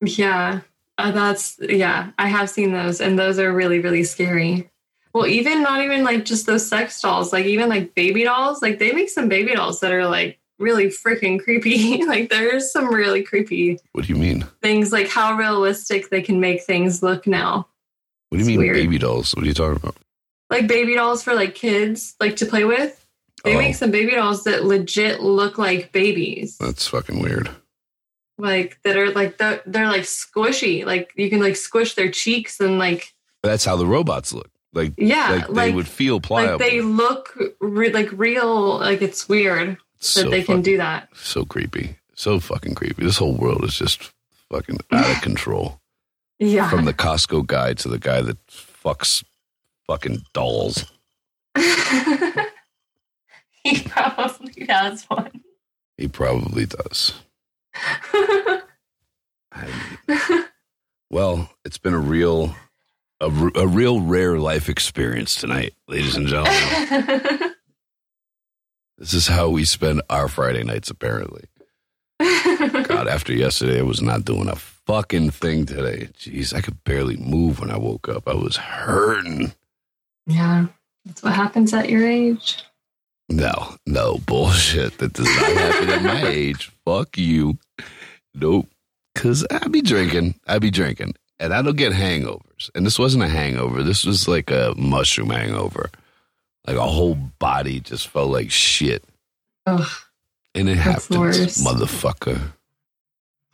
Yeah, 0.00 0.60
uh, 0.96 1.10
that's 1.12 1.58
yeah. 1.60 2.10
I 2.18 2.28
have 2.28 2.50
seen 2.50 2.72
those, 2.72 3.00
and 3.00 3.18
those 3.18 3.38
are 3.40 3.52
really 3.52 3.78
really 3.80 4.04
scary. 4.04 4.70
Well, 5.18 5.26
even 5.26 5.62
not 5.62 5.82
even 5.82 6.04
like 6.04 6.24
just 6.24 6.46
those 6.46 6.68
sex 6.68 7.00
dolls, 7.00 7.32
like 7.32 7.46
even 7.46 7.68
like 7.68 7.94
baby 7.94 8.24
dolls. 8.24 8.62
Like 8.62 8.78
they 8.78 8.92
make 8.92 9.08
some 9.08 9.28
baby 9.28 9.54
dolls 9.54 9.80
that 9.80 9.90
are 9.92 10.06
like 10.06 10.38
really 10.58 10.86
freaking 10.86 11.42
creepy. 11.42 12.04
like 12.06 12.30
there's 12.30 12.70
some 12.72 12.92
really 12.92 13.22
creepy 13.22 13.78
what 13.92 14.06
do 14.06 14.12
you 14.12 14.18
mean 14.18 14.42
things. 14.62 14.92
Like 14.92 15.08
how 15.08 15.36
realistic 15.36 16.10
they 16.10 16.22
can 16.22 16.38
make 16.40 16.62
things 16.62 17.02
look 17.02 17.26
now. 17.26 17.66
what 18.28 18.38
do 18.38 18.38
you 18.38 18.40
It's 18.42 18.48
mean 18.48 18.58
weird. 18.58 18.74
baby 18.76 18.98
dolls 18.98 19.34
what 19.34 19.44
are 19.44 19.48
you 19.48 19.54
talking 19.54 19.76
about 19.76 19.96
Like 20.50 20.66
baby 20.68 20.94
dolls 20.94 21.22
for 21.22 21.34
like 21.34 21.54
kids, 21.54 22.14
like 22.20 22.36
to 22.36 22.46
play 22.46 22.64
with. 22.64 22.94
They 23.44 23.54
Oh. 23.54 23.58
make 23.58 23.74
some 23.76 23.90
baby 23.90 24.12
dolls 24.12 24.44
that 24.44 24.64
legit 24.64 25.20
look 25.20 25.58
like 25.58 25.92
babies. 25.92 26.56
That's 26.58 26.86
fucking 26.88 27.20
weird. 27.22 27.50
like 28.36 28.78
that 28.84 28.96
are 28.96 29.10
like 29.12 29.38
they're, 29.38 29.62
they're 29.66 29.88
like 29.88 30.02
squishy. 30.02 30.84
Like 30.84 31.12
you 31.16 31.28
can 31.30 31.40
like 31.40 31.56
squish 31.56 31.94
their 31.94 32.10
cheeks 32.10 32.60
and 32.60 32.78
like 32.78 33.14
That's 33.42 33.64
how 33.64 33.76
the 33.76 33.86
robots 33.86 34.32
look. 34.32 34.50
Like 34.74 34.92
yeah, 34.98 35.30
like 35.30 35.48
they 35.48 35.72
would 35.72 35.88
feel 35.88 36.20
pliable. 36.20 36.52
like 36.52 36.60
they 36.60 36.80
look 36.82 37.36
re- 37.60 37.90
like 37.92 38.10
real 38.12 38.78
like 38.78 39.00
it's 39.02 39.28
weird 39.28 39.78
It's 39.96 40.14
that 40.14 40.20
so 40.24 40.30
they 40.30 40.42
can 40.42 40.60
do 40.62 40.76
that 40.76 41.08
So 41.14 41.44
creepy. 41.44 41.96
So 42.14 42.38
fucking 42.40 42.74
creepy. 42.74 43.02
This 43.04 43.16
whole 43.18 43.34
world 43.36 43.64
is 43.64 43.74
just 43.76 44.12
fucking 44.50 44.78
out 44.92 45.10
of 45.16 45.22
control. 45.22 45.80
yeah 46.38 46.68
From 46.68 46.84
the 46.84 46.92
Costco 46.94 47.46
guy 47.46 47.72
to 47.74 47.88
the 47.88 47.98
guy 47.98 48.20
that 48.22 48.44
fucks 48.48 49.24
fucking 49.86 50.22
dolls. 50.34 50.84
he 53.64 53.82
probably 53.86 54.66
has 54.68 55.04
one 55.04 55.42
He 55.96 56.08
probably 56.08 56.66
does. 56.66 57.14
I- 59.52 60.44
well, 61.10 61.50
it's 61.64 61.78
been 61.78 61.94
a 61.94 61.98
real 61.98 62.54
a, 63.20 63.26
a 63.26 63.66
real 63.66 64.00
rare 64.00 64.38
life 64.38 64.68
experience 64.68 65.34
tonight, 65.34 65.74
ladies 65.88 66.16
and 66.16 66.26
gentlemen. 66.26 67.54
this 68.98 69.12
is 69.12 69.26
how 69.28 69.48
we 69.48 69.64
spend 69.64 70.02
our 70.10 70.28
Friday 70.28 70.62
nights 70.64 70.90
apparently. 70.90 71.44
God, 72.20 73.08
after 73.08 73.32
yesterday, 73.32 73.78
I 73.80 73.82
was 73.82 74.02
not 74.02 74.24
doing 74.24 74.48
a 74.48 74.56
fucking 74.56 75.30
thing 75.30 75.66
today. 75.66 76.08
Jeez, 76.18 76.52
I 76.54 76.60
could 76.60 76.82
barely 76.84 77.16
move 77.16 77.60
when 77.60 77.70
I 77.70 77.78
woke 77.78 78.08
up. 78.08 78.28
I 78.28 78.34
was 78.34 78.56
hurting. 78.56 79.52
yeah 80.26 80.66
that's 81.04 81.22
what 81.22 81.32
happens 81.34 81.72
at 81.72 81.88
your 81.88 82.06
age 82.06 82.62
No, 83.30 83.76
no 83.86 84.18
bullshit. 84.18 84.98
That 84.98 85.12
does 85.14 85.26
not 85.26 85.52
happen 85.52 85.88
at 85.90 86.02
my 86.02 86.26
age. 86.28 86.70
Fuck 86.84 87.16
you. 87.18 87.58
Nope. 88.34 88.68
Cause 89.14 89.46
I 89.50 89.66
be 89.68 89.80
drinking. 89.82 90.34
I 90.46 90.58
be 90.58 90.70
drinking, 90.70 91.14
and 91.40 91.52
I 91.52 91.60
don't 91.62 91.76
get 91.76 91.92
hangovers. 91.92 92.47
And 92.74 92.84
this 92.84 92.98
wasn't 92.98 93.24
a 93.24 93.28
hangover. 93.28 93.82
This 93.82 94.04
was 94.04 94.28
like 94.28 94.50
a 94.50 94.74
mushroom 94.76 95.30
hangover. 95.30 95.90
Like 96.66 96.76
a 96.76 96.86
whole 96.86 97.14
body 97.14 97.80
just 97.80 98.08
felt 98.08 98.30
like 98.30 98.50
shit, 98.50 99.02
Ugh. 99.66 99.88
and 100.54 100.68
it 100.68 100.76
happens, 100.76 101.64
motherfucker. 101.64 102.52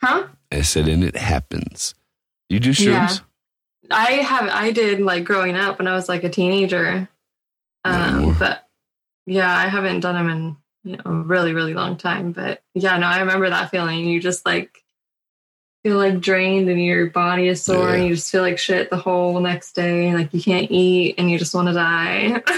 Huh? 0.01 0.27
I 0.51 0.63
said, 0.63 0.89
and 0.89 1.05
it 1.05 1.17
happens. 1.17 1.95
You 2.49 2.59
do 2.59 2.71
shrooms? 2.71 3.21
I 3.91 4.13
have 4.13 4.49
I 4.49 4.73
did 4.73 5.01
like 5.01 5.25
growing 5.25 5.57
up 5.57 5.79
when 5.79 5.89
I 5.89 5.95
was 5.95 6.09
like 6.09 6.25
a 6.25 6.29
teenager. 6.29 7.09
Um, 7.85 8.37
but 8.39 8.67
yeah, 9.27 9.55
I 9.55 9.69
haven't 9.69 10.01
done 10.01 10.15
them 10.15 10.31
in 10.31 10.57
you 10.85 10.97
know 10.97 11.03
a 11.05 11.13
really 11.13 11.53
really 11.53 11.75
long 11.75 11.97
time. 11.97 12.33
But 12.33 12.63
yeah, 12.75 12.97
no, 12.99 13.07
I 13.07 13.21
remember 13.21 13.49
that 13.51 13.71
feeling. 13.71 14.07
You 14.07 14.21
just 14.21 14.45
like 14.47 14.84
feel 15.85 15.99
like 15.99 16.19
drained 16.19 16.69
and 16.69 16.83
your 16.83 17.07
body 17.11 17.47
is 17.47 17.63
sore 17.63 17.91
Yeah. 17.91 17.95
and 17.97 18.05
you 18.09 18.15
just 18.15 18.33
feel 18.33 18.41
like 18.43 18.59
shit 18.59 18.89
the 18.91 18.97
whole 18.97 19.39
next 19.39 19.73
day 19.77 20.09
and 20.09 20.19
like 20.19 20.33
you 20.35 20.43
can't 20.43 20.71
eat 20.71 21.15
and 21.19 21.31
you 21.31 21.39
just 21.39 21.55
want 21.55 21.69
to 21.69 21.75
die. 21.75 22.43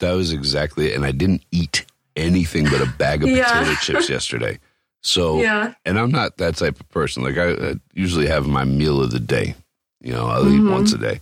That 0.00 0.12
was 0.12 0.32
exactly 0.32 0.92
it. 0.92 0.94
And 0.94 1.04
I 1.04 1.10
didn't 1.10 1.42
eat 1.50 1.84
anything 2.14 2.66
but 2.66 2.80
a 2.80 2.86
bag 2.86 3.24
of 3.24 3.28
Yeah. 3.30 3.48
potato 3.64 3.74
chips 3.80 4.08
yesterday. 4.08 4.60
So, 5.02 5.40
yeah. 5.40 5.74
and 5.84 5.98
I'm 5.98 6.12
not 6.12 6.36
that 6.36 6.54
type 6.54 6.78
of 6.78 6.88
person. 6.90 7.24
Like 7.24 7.36
I, 7.36 7.50
I 7.70 7.74
usually 7.94 8.28
have 8.28 8.46
my 8.46 8.62
meal 8.64 9.00
of 9.02 9.10
the 9.10 9.18
day. 9.18 9.56
You 10.00 10.12
know, 10.12 10.26
I'll 10.28 10.46
eat 10.48 10.60
Mhm. 10.60 10.70
once 10.70 10.92
a 10.92 10.98
day, 10.98 11.20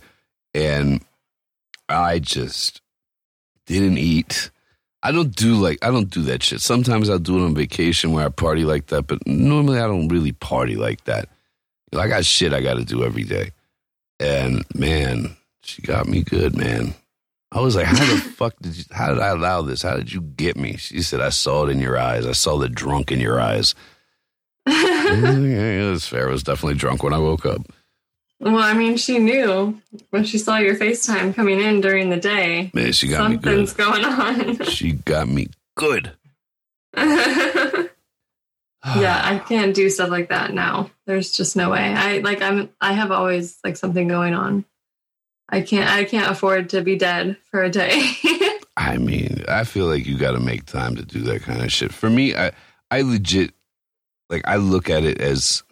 and 0.53 1.01
I 1.89 2.19
just 2.19 2.81
didn't 3.65 3.97
eat. 3.97 4.51
I 5.01 5.11
don't 5.11 5.35
do 5.35 5.55
like 5.55 5.79
I 5.83 5.89
don't 5.89 6.11
do 6.11 6.21
that 6.23 6.43
shit. 6.43 6.61
Sometimes 6.61 7.09
I'll 7.09 7.17
do 7.17 7.39
it 7.39 7.45
on 7.45 7.55
vacation 7.55 8.11
where 8.11 8.25
I 8.25 8.29
party 8.29 8.63
like 8.63 8.87
that, 8.87 9.07
but 9.07 9.25
normally 9.25 9.79
I 9.79 9.87
don't 9.87 10.07
really 10.09 10.33
party 10.33 10.75
like 10.75 11.03
that. 11.05 11.29
I 11.95 12.07
got 12.07 12.25
shit 12.25 12.53
I 12.53 12.61
got 12.61 12.75
to 12.75 12.85
do 12.85 13.03
every 13.03 13.23
day, 13.23 13.51
and 14.19 14.63
man, 14.75 15.35
she 15.63 15.81
got 15.81 16.07
me 16.07 16.21
good, 16.23 16.55
man. 16.57 16.93
I 17.51 17.61
was 17.61 17.75
like, 17.77 17.85
how 17.85 17.95
the 18.05 18.19
fuck 18.35 18.55
did 18.61 18.77
you? 18.77 18.83
How 18.91 19.07
did 19.13 19.19
I 19.19 19.27
allow 19.29 19.61
this? 19.61 19.81
How 19.81 19.95
did 19.95 20.11
you 20.11 20.19
get 20.21 20.57
me? 20.57 20.75
She 20.77 21.01
said, 21.01 21.21
I 21.21 21.29
saw 21.29 21.65
it 21.65 21.69
in 21.71 21.79
your 21.79 21.97
eyes. 21.97 22.25
I 22.25 22.33
saw 22.33 22.57
the 22.57 22.67
drunk 22.69 23.11
in 23.11 23.19
your 23.19 23.39
eyes. 23.39 23.73
Yeah, 25.07 25.37
it 25.87 25.89
was 25.89 26.05
fair. 26.05 26.27
I 26.27 26.31
was 26.31 26.43
definitely 26.43 26.75
drunk 26.77 27.01
when 27.01 27.13
I 27.13 27.17
woke 27.19 27.45
up. 27.45 27.61
well, 28.41 28.57
I 28.57 28.73
mean, 28.73 28.97
she 28.97 29.19
knew 29.19 29.79
when 30.09 30.25
she 30.25 30.37
saw 30.37 30.57
your 30.57 30.75
FaceTime 30.75 31.33
coming 31.33 31.61
in 31.61 31.79
during 31.79 32.09
the 32.09 32.17
day. 32.17 32.69
Man, 32.73 32.91
she 32.91 33.07
got 33.07 33.29
me 33.31 33.37
Something's 33.37 33.71
good. 33.71 33.85
going 33.85 34.03
on. 34.03 34.65
She 34.65 34.91
got 34.91 35.29
me 35.29 35.47
good. 35.77 36.11
yeah 38.99 39.21
i 39.23 39.37
can't 39.37 39.75
do 39.75 39.89
stuff 39.89 40.09
like 40.09 40.29
that 40.29 40.53
now 40.53 40.89
there's 41.05 41.31
just 41.31 41.55
no 41.55 41.69
way 41.69 41.93
i 41.93 42.19
like 42.19 42.41
i'm 42.41 42.69
i 42.81 42.93
have 42.93 43.11
always 43.11 43.57
like 43.63 43.75
something 43.77 44.07
going 44.07 44.33
on 44.33 44.65
i 45.49 45.61
can't 45.61 45.89
i 45.89 46.03
can't 46.03 46.31
afford 46.31 46.69
to 46.69 46.81
be 46.81 46.95
dead 46.95 47.37
for 47.51 47.63
a 47.63 47.69
day 47.69 48.01
I 48.77 48.97
mean, 48.97 49.43
I 49.47 49.63
feel 49.63 49.87
like 49.87 50.05
you 50.05 50.19
got 50.19 50.31
to 50.33 50.39
make 50.39 50.65
time 50.65 50.95
to 50.95 51.03
do 51.03 51.19
that 51.21 51.41
kind 51.41 51.63
of 51.63 51.71
shit. 51.71 51.91
For 51.91 52.11
me, 52.11 52.35
I 52.35 52.51
I 52.91 53.01
legit 53.01 53.53
like 54.29 54.43
I 54.45 54.57
look 54.57 54.87
at 54.89 55.03
it 55.03 55.19
as 55.19 55.63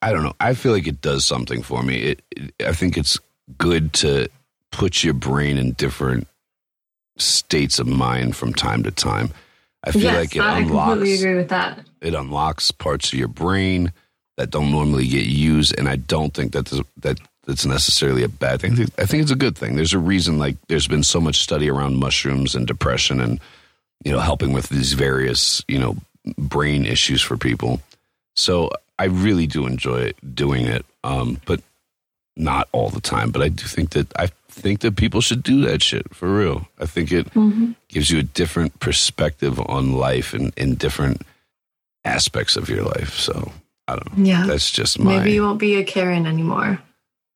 I 0.00 0.12
don't 0.12 0.22
know. 0.22 0.34
I 0.40 0.54
feel 0.54 0.72
like 0.72 0.86
it 0.86 1.02
does 1.02 1.26
something 1.26 1.62
for 1.62 1.82
me. 1.82 1.96
It, 1.96 2.22
it 2.30 2.54
I 2.66 2.72
think 2.72 2.96
it's 2.96 3.18
good 3.58 3.92
to 3.94 4.28
put 4.72 5.04
your 5.04 5.14
brain 5.14 5.58
in 5.58 5.72
different 5.72 6.26
states 7.18 7.78
of 7.78 7.86
mind 7.86 8.36
from 8.36 8.54
time 8.54 8.82
to 8.84 8.90
time. 8.90 9.30
I 9.84 9.92
feel 9.92 10.02
yes 10.02 10.16
like 10.16 10.36
it 10.36 10.40
i 10.40 10.58
unlocks 10.58 10.94
completely 10.94 11.14
agree 11.14 11.36
with 11.36 11.50
that 11.50 11.86
it 12.00 12.14
unlocks 12.14 12.70
parts 12.70 13.12
of 13.12 13.18
your 13.18 13.28
brain 13.28 13.92
that 14.36 14.50
don't 14.50 14.70
normally 14.70 15.06
get 15.06 15.26
used 15.26 15.76
and 15.78 15.88
i 15.88 15.96
don't 15.96 16.34
think 16.34 16.52
that 16.52 16.66
that 16.96 17.18
that's 17.44 17.64
necessarily 17.64 18.22
a 18.22 18.28
bad 18.28 18.60
thing. 18.60 18.72
I 18.98 19.06
think 19.06 19.22
it's 19.22 19.30
a 19.30 19.34
good 19.34 19.56
thing. 19.56 19.74
There's 19.74 19.94
a 19.94 19.98
reason 19.98 20.38
like 20.38 20.56
there's 20.68 20.86
been 20.86 21.02
so 21.02 21.18
much 21.18 21.36
study 21.40 21.70
around 21.70 21.96
mushrooms 21.96 22.54
and 22.54 22.66
depression 22.66 23.22
and 23.22 23.40
you 24.04 24.12
know 24.12 24.18
helping 24.18 24.52
with 24.52 24.68
these 24.68 24.92
various 24.92 25.64
you 25.66 25.78
know 25.78 25.96
brain 26.36 26.84
issues 26.84 27.22
for 27.22 27.38
people. 27.38 27.80
So 28.36 28.70
i 28.98 29.04
really 29.06 29.46
do 29.46 29.64
enjoy 29.66 30.00
it, 30.12 30.34
doing 30.34 30.66
it 30.66 30.84
um 31.04 31.40
but 31.46 31.62
not 32.36 32.68
all 32.72 32.90
the 32.90 33.00
time. 33.00 33.30
But 33.30 33.40
i 33.40 33.48
do 33.48 33.64
think 33.64 33.90
that 33.96 34.12
i 34.18 34.26
think 34.50 34.80
that 34.80 34.96
people 34.96 35.22
should 35.22 35.42
do 35.42 35.62
that 35.62 35.80
shit 35.82 36.14
for 36.14 36.28
real. 36.28 36.68
I 36.78 36.84
think 36.84 37.10
it 37.12 37.32
Mhm. 37.32 37.76
gives 37.88 38.10
you 38.10 38.18
a 38.18 38.22
different 38.24 38.78
perspective 38.78 39.58
on 39.58 39.94
life 39.94 40.34
and 40.34 40.52
in 40.58 40.74
different 40.74 41.22
aspects 42.04 42.56
of 42.56 42.68
your 42.68 42.82
life. 42.84 43.14
So 43.14 43.52
I 43.86 43.96
don't 43.96 44.16
know. 44.18 44.24
yeah 44.24 44.46
That's 44.46 44.70
just 44.70 44.98
my 44.98 45.18
maybe 45.18 45.32
you 45.32 45.42
won't 45.42 45.58
be 45.58 45.76
a 45.76 45.84
karen 45.84 46.26
anymore 46.26 46.78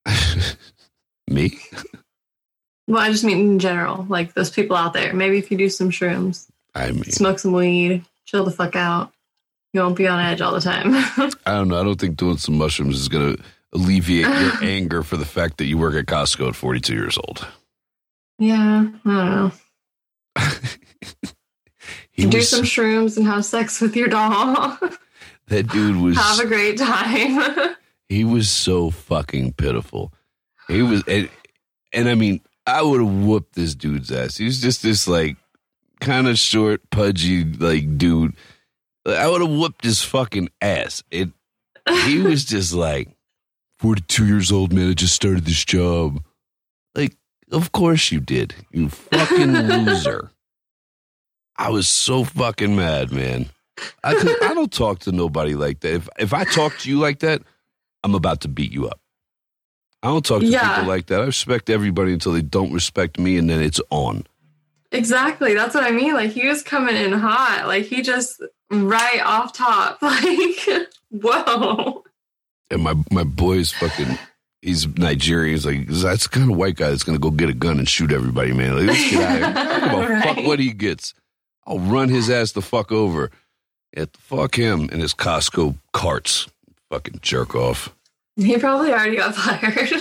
me. 1.31 1.59
well 2.89 3.01
i 3.01 3.11
just 3.11 3.25
mean 3.25 3.39
in 3.39 3.59
general 3.59 4.05
like 4.09 4.35
those 4.35 4.51
people 4.51 4.77
out 4.77 4.93
there 4.93 5.13
maybe 5.15 5.39
if 5.39 5.51
you 5.51 5.57
do 5.57 5.69
some 5.71 5.91
shrooms 5.91 6.49
I 6.75 6.91
mean, 6.91 7.05
smoke 7.05 7.39
some 7.39 7.53
weed 7.53 8.05
chill 8.27 8.45
the 8.45 8.51
fuck 8.51 8.77
out 8.77 9.13
you 9.73 9.81
won't 9.81 9.97
be 9.97 10.07
on 10.07 10.21
edge 10.21 10.41
all 10.43 10.53
the 10.53 10.61
time 10.61 10.89
I 11.47 11.53
don't 11.55 11.69
know. 11.69 11.81
I 11.81 11.85
don't 11.85 11.99
think 11.99 12.17
doing 12.17 12.37
some 12.37 12.59
mushrooms 12.59 12.99
is 13.01 13.09
going 13.09 13.37
to 13.37 13.43
alleviate 13.73 14.27
your 14.27 14.53
anger 14.63 15.03
for 15.03 15.17
the 15.17 15.25
fact 15.25 15.57
that 15.59 15.65
you 15.67 15.79
work 15.79 15.95
at 15.95 16.05
Costco 16.07 16.49
at 16.49 16.57
42 16.57 16.93
years 16.95 17.17
old. 17.17 17.47
yeah 18.39 18.85
i 19.07 19.09
don't 19.09 19.31
know 19.31 19.53
He 22.13 22.27
do 22.27 22.39
was, 22.39 22.49
some 22.49 22.63
shrooms 22.63 23.17
and 23.17 23.27
have 23.27 23.45
sex 23.45 23.81
with 23.81 23.97
your 23.97 24.09
doll 24.09 24.79
that 25.49 25.69
dude 25.69 25.97
was 25.97 26.17
have 26.17 26.41
a 26.41 26.47
great 26.47 26.79
time 26.79 27.75
he 28.13 28.25
was 28.25 28.51
so 28.51 28.91
fucking 28.91 29.55
pitiful. 29.55 30.13
He 30.69 30.83
was, 30.83 31.03
and, 31.09 31.31
and 31.93 32.09
I 32.09 32.15
mean, 32.15 32.41
I 32.67 32.83
would 32.83 33.01
have 33.01 33.11
whooped 33.11 33.55
this 33.55 33.75
dude's 33.75 34.13
ass. 34.13 34.37
He 34.37 34.45
was 34.45 34.61
just 34.61 34.83
this 34.83 35.09
like 35.09 35.37
kind 36.01 36.29
of 36.29 36.39
short, 36.39 36.89
pudgy 36.91 37.45
like 37.45 37.97
dude. 37.99 38.35
I 39.07 39.27
would 39.27 39.41
have 39.41 39.51
whooped 39.51 39.85
his 39.85 40.03
fucking 40.03 40.51
ass. 40.61 41.03
It. 41.11 41.31
He 42.05 42.19
was 42.23 42.45
just 42.45 42.73
like, 42.73 43.09
forty-two 43.79 44.27
years 44.27 44.53
old, 44.53 44.73
man. 44.73 44.91
I 44.91 44.95
just 44.95 45.15
started 45.15 45.45
this 45.45 45.65
job. 45.65 46.23
Like, 46.95 47.17
of 47.51 47.73
course 47.73 48.13
you 48.13 48.21
did, 48.21 48.55
you 48.71 48.91
fucking 48.91 49.53
loser. 49.53 50.31
I 51.57 51.71
was 51.71 51.89
so 51.89 52.25
fucking 52.25 52.75
mad, 52.75 53.13
man. 53.13 53.47
I, 54.05 54.13
I 54.43 54.55
don't 54.55 54.73
talk 54.73 55.01
to 55.01 55.13
nobody 55.13 55.55
like 55.55 55.81
that. 55.81 55.95
If 55.95 56.09
if 56.19 56.33
I 56.35 56.45
talk 56.45 56.77
to 56.79 56.89
you 56.91 56.99
like 56.99 57.21
that, 57.21 57.43
I'm 58.05 58.15
about 58.15 58.41
to 58.43 58.49
beat 58.49 58.73
you 58.73 58.89
up. 58.89 59.01
I 60.03 60.09
don't 60.09 60.25
talk 60.25 60.41
to 60.41 60.47
Yeah. 60.47 60.77
people 60.77 60.89
like 60.89 61.07
that. 61.07 61.21
I 61.21 61.25
respect 61.27 61.71
everybody 61.71 62.13
until 62.13 62.33
they 62.33 62.43
don't 62.43 62.73
respect 62.73 63.19
me, 63.19 63.37
and 63.39 63.49
then 63.49 63.63
it's 63.63 63.81
on. 63.91 64.25
Exactly. 64.91 65.55
That's 65.55 65.75
what 65.75 65.85
I 65.85 65.91
mean. 65.91 66.15
Like 66.15 66.31
he 66.31 66.47
was 66.49 66.63
coming 66.63 66.97
in 66.97 67.13
hot. 67.13 67.65
Like 67.67 67.87
he 67.87 68.03
just 68.03 68.43
right 68.71 69.21
off 69.25 69.53
top. 69.53 69.99
Like, 70.03 70.89
whoa. 71.11 72.05
And 72.71 72.83
my 72.83 72.95
my 73.11 73.25
boy's 73.25 73.73
fucking. 73.73 74.19
He's 74.61 74.87
Nigerian. 74.97 75.55
He's 75.55 75.67
like 75.67 75.89
that's 75.89 76.25
the 76.25 76.29
kind 76.29 76.51
of 76.51 76.57
white 76.57 76.77
guy 76.77 76.91
that's 76.91 77.03
gonna 77.03 77.19
go 77.19 77.31
get 77.31 77.49
a 77.51 77.55
gun 77.55 77.79
and 77.79 77.89
shoot 77.89 78.13
everybody, 78.13 78.53
man. 78.53 78.77
Like, 78.77 78.87
let's 78.87 79.11
get 79.11 79.23
out 79.43 79.57
of 79.57 79.99
here. 79.99 80.09
Don't 80.23 80.23
fuck 80.37 80.45
what 80.47 80.59
he 80.61 80.73
gets. 80.73 81.15
I'll 81.67 81.79
run 81.79 82.09
his 82.09 82.29
ass 82.31 82.53
the 82.53 82.63
fuck 82.63 82.91
over. 82.93 83.31
Yeah, 83.97 84.07
fuck 84.15 84.57
him 84.57 84.89
and 84.91 85.01
his 85.03 85.15
Costco 85.15 85.77
carts. 85.93 86.49
Fucking 86.91 87.21
jerk 87.23 87.55
off. 87.55 87.95
He 88.37 88.57
probably 88.59 88.93
already 88.93 89.17
got 89.17 89.35
fired. 89.35 89.93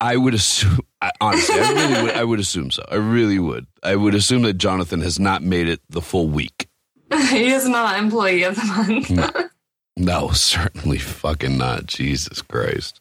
I 0.00 0.16
would 0.16 0.34
assume. 0.34 0.80
I, 1.00 1.10
honestly, 1.20 1.58
I 1.58 1.72
really 1.72 2.02
would. 2.02 2.14
I 2.14 2.24
would 2.24 2.40
assume 2.40 2.70
so. 2.70 2.84
I 2.90 2.96
really 2.96 3.38
would. 3.38 3.66
I 3.82 3.96
would 3.96 4.14
assume 4.14 4.42
that 4.42 4.54
Jonathan 4.54 5.00
has 5.00 5.18
not 5.18 5.42
made 5.42 5.68
it 5.68 5.80
the 5.88 6.02
full 6.02 6.28
week. 6.28 6.68
he 7.30 7.48
is 7.48 7.68
not 7.68 7.98
employee 7.98 8.42
of 8.42 8.56
the 8.56 8.64
month. 8.64 9.10
No. 9.10 9.30
No, 9.98 10.30
certainly 10.30 10.98
fucking 10.98 11.56
not. 11.56 11.86
Jesus 11.86 12.42
Christ. 12.42 13.00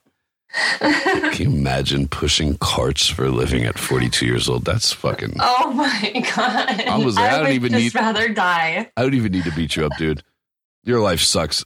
Can 0.80 1.51
you 1.51 1.58
imagine 1.58 2.08
pushing 2.08 2.58
carts 2.58 3.08
for 3.08 3.26
a 3.26 3.30
living 3.32 3.66
at 3.66 3.78
42 3.78 4.26
years 4.26 4.47
old? 4.49 4.66
That's 4.66 4.91
fucking. 4.93 5.36
oh 5.39 5.72
my 5.74 6.24
god. 6.36 6.82
I 6.88 6.97
was 6.97 7.16
like, 7.16 7.32
I 7.32 7.36
don't 7.38 7.43
would 7.47 7.53
even 7.53 7.72
just 7.72 7.84
need- 7.84 7.95
rather 7.95 8.30
die. 8.30 8.89
I 8.95 9.01
don't 9.01 9.14
even 9.14 9.32
need 9.32 9.43
to 9.45 9.51
beat 9.51 9.76
you 9.76 9.86
up, 9.86 9.91
dude. 9.97 10.24
Your 10.84 10.99
life 11.01 11.20
sucks 11.20 11.64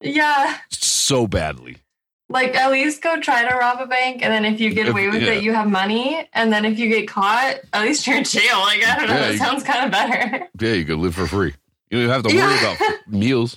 Yeah. 0.00 0.58
so 0.70 1.26
badly. 1.26 1.78
Like 2.28 2.56
at 2.56 2.72
least 2.72 3.02
go 3.02 3.20
try 3.20 3.48
to 3.48 3.54
rob 3.54 3.80
a 3.80 3.86
bank 3.86 4.20
and 4.22 4.32
then 4.32 4.44
if 4.44 4.60
you 4.60 4.74
get 4.74 4.88
away 4.88 5.08
with 5.08 5.22
yeah. 5.22 5.34
it, 5.34 5.44
you 5.44 5.54
have 5.54 5.70
money. 5.70 6.28
And 6.32 6.52
then 6.52 6.64
if 6.64 6.78
you 6.78 6.88
get 6.88 7.06
caught, 7.08 7.56
at 7.72 7.82
least 7.82 8.06
you're 8.06 8.16
in 8.16 8.24
jail. 8.24 8.58
Like 8.58 8.84
I 8.86 8.96
don't 8.98 9.06
know. 9.08 9.14
Yeah, 9.14 9.28
that 9.32 9.38
sounds 9.38 9.62
kind 9.62 9.84
of 9.84 9.90
better. 9.92 10.48
Yeah, 10.60 10.72
you 10.72 10.84
could 10.84 10.98
live 10.98 11.14
for 11.14 11.26
free. 11.28 11.54
You 11.90 11.98
don't 11.98 12.00
even 12.00 12.10
have 12.10 12.22
to 12.24 12.28
worry 12.28 12.38
Yeah. 12.38 12.74
about 12.74 13.06
meals. 13.08 13.56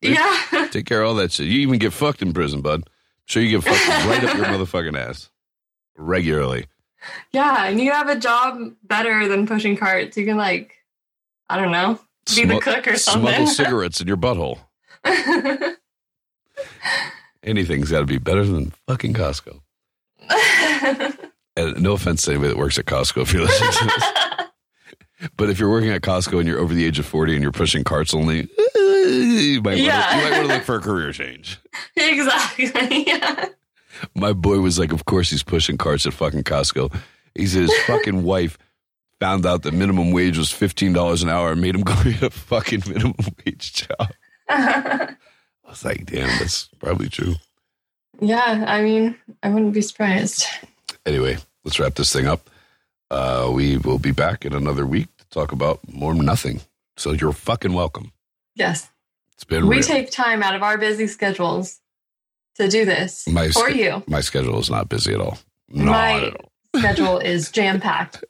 yeah. 0.00 0.68
Take 0.70 0.86
care 0.86 1.02
of 1.02 1.08
all 1.10 1.14
that 1.16 1.32
shit. 1.32 1.46
You 1.48 1.60
even 1.60 1.78
get 1.78 1.92
fucked 1.92 2.22
in 2.22 2.32
prison, 2.32 2.62
bud. 2.62 2.88
Sure, 3.26 3.42
you 3.42 3.50
get 3.60 3.64
fucked 3.64 4.06
right 4.06 4.24
up 4.24 4.36
your 4.36 4.46
motherfucking 4.46 4.98
ass 4.98 5.30
regularly. 5.96 6.66
Yeah, 7.32 7.66
and 7.66 7.80
you 7.80 7.90
have 7.92 8.08
a 8.08 8.16
job 8.16 8.72
better 8.84 9.26
than 9.28 9.46
pushing 9.46 9.76
carts. 9.76 10.16
You 10.16 10.24
can 10.24 10.36
like, 10.36 10.74
I 11.48 11.58
don't 11.60 11.72
know, 11.72 11.98
be 12.34 12.44
the 12.44 12.60
cook 12.60 12.86
or 12.86 12.96
Smuggle 12.96 13.28
something. 13.28 13.46
cigarettes 13.64 14.00
in 14.00 14.06
your 14.06 14.16
butthole. 14.16 14.58
Anything's 17.42 17.90
got 17.90 18.00
to 18.00 18.06
be 18.06 18.18
better 18.18 18.44
than 18.44 18.72
fucking 18.86 19.14
Costco. 19.14 19.60
And 21.54 21.82
no 21.82 21.92
offense 21.92 22.22
to 22.22 22.30
anybody 22.30 22.48
that 22.48 22.56
works 22.56 22.78
at 22.78 22.86
Costco 22.86 23.20
if 23.20 23.32
you're 23.34 23.42
listening 23.42 23.72
to 23.72 23.84
this. 23.84 24.48
But 25.36 25.50
if 25.50 25.58
you're 25.60 25.70
working 25.70 25.90
at 25.90 26.00
Costco 26.00 26.38
and 26.38 26.48
you're 26.48 26.58
over 26.58 26.72
the 26.74 26.84
age 26.84 26.98
of 26.98 27.04
40 27.06 27.34
and 27.34 27.42
you're 27.42 27.52
pushing 27.52 27.84
carts 27.84 28.12
only, 28.14 28.40
eh, 28.40 28.71
you 29.14 29.62
might, 29.62 29.78
Yeah. 29.78 29.98
want, 29.98 30.10
to, 30.10 30.16
you 30.16 30.22
might 30.22 30.38
want 30.38 30.48
to 30.48 30.54
look 30.54 30.62
for 30.64 30.76
a 30.76 30.80
career 30.80 31.12
change. 31.12 31.58
exactly. 31.96 33.04
Yeah. 33.06 33.46
My 34.14 34.32
boy 34.32 34.58
was 34.60 34.78
like, 34.78 34.92
of 34.92 35.04
course 35.04 35.30
he's 35.30 35.42
pushing 35.42 35.76
carts 35.78 36.06
at 36.06 36.12
fucking 36.14 36.44
Costco. 36.44 36.94
He 37.34 37.46
said 37.46 37.62
his 37.62 37.78
fucking 37.86 38.22
wife 38.24 38.58
found 39.20 39.46
out 39.46 39.62
that 39.62 39.72
minimum 39.72 40.10
wage 40.10 40.36
was 40.38 40.48
$15 40.48 41.22
an 41.22 41.28
hour 41.28 41.52
and 41.52 41.60
made 41.60 41.74
him 41.74 41.82
go 41.82 41.94
get 42.02 42.22
a 42.22 42.30
fucking 42.30 42.82
minimum 42.86 43.14
wage 43.46 43.72
job. 43.74 44.10
I 44.48 45.14
was 45.68 45.84
like, 45.84 46.06
damn, 46.06 46.26
that's 46.38 46.68
probably 46.80 47.08
true. 47.08 47.36
yeah, 48.20 48.64
I 48.66 48.82
mean, 48.82 49.16
I 49.42 49.48
wouldn't 49.50 49.72
be 49.74 49.80
surprised. 49.82 50.44
Anyway, 51.06 51.38
let's 51.64 51.78
wrap 51.78 51.94
this 51.94 52.12
thing 52.12 52.26
up. 52.26 52.50
Uh, 53.10 53.50
we 53.52 53.76
will 53.76 53.98
be 53.98 54.10
back 54.12 54.44
in 54.44 54.54
another 54.54 54.86
week 54.86 55.08
to 55.18 55.24
talk 55.28 55.52
about 55.52 55.80
more 55.92 56.14
nothing. 56.14 56.60
So 56.96 57.12
you're 57.12 57.32
fucking 57.32 57.72
welcome. 57.72 58.12
Yes. 58.54 58.90
It's 59.42 59.48
been 59.48 59.66
We 59.66 59.78
real. 59.78 59.82
take 59.84 60.08
time 60.12 60.40
out 60.40 60.54
of 60.54 60.62
our 60.62 60.78
busy 60.78 61.08
schedules 61.08 61.80
to 62.54 62.68
do 62.68 62.84
this 62.84 63.26
My 63.26 63.48
for 63.50 63.72
sch- 63.72 63.74
you. 63.74 64.04
My 64.06 64.20
schedule 64.20 64.60
is 64.60 64.70
not 64.70 64.88
busy 64.88 65.14
at 65.14 65.20
all. 65.20 65.36
Not 65.68 65.86
My- 65.90 66.26
at 66.28 66.36
all. 66.36 66.48
Schedule 66.80 67.18
is 67.18 67.50
jam 67.50 67.80
packed 67.80 68.22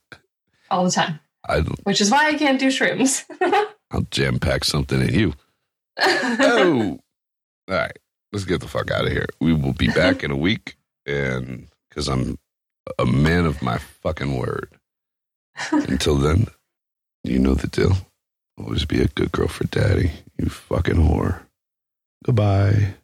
all 0.71 0.85
the 0.87 0.91
time, 0.91 1.21
I, 1.47 1.61
which 1.85 2.01
is 2.01 2.11
why 2.11 2.29
I 2.29 2.35
can't 2.35 2.59
do 2.59 2.69
shrooms. 2.69 3.25
I'll 3.91 4.01
jam 4.11 4.39
pack 4.39 4.65
something 4.65 5.03
at 5.03 5.13
you. 5.13 5.35
Oh, 6.01 6.99
all 7.69 7.77
right. 7.77 7.97
Let's 8.33 8.47
get 8.47 8.61
the 8.63 8.67
fuck 8.69 8.91
out 8.91 9.05
of 9.05 9.13
here. 9.13 9.27
We 9.41 9.53
will 9.53 9.75
be 9.75 9.89
back 9.89 10.25
in 10.25 10.31
a 10.33 10.37
week, 10.37 10.77
and 11.07 11.69
because 11.91 12.09
I'm 12.09 12.39
a 12.99 13.05
man 13.07 13.45
of 13.45 13.61
my 13.63 13.77
fucking 13.79 14.37
word. 14.37 14.71
Until 15.71 16.17
then, 16.17 16.47
you 17.23 17.39
know 17.39 17.55
the 17.55 17.69
deal. 17.69 17.93
Always 18.63 18.85
be 18.85 19.01
a 19.03 19.09
good 19.09 19.33
girl 19.33 19.49
for 19.49 19.65
daddy. 19.65 20.13
You 20.39 20.49
fucking 20.49 20.95
whore. 20.95 21.41
Goodbye. 22.25 22.95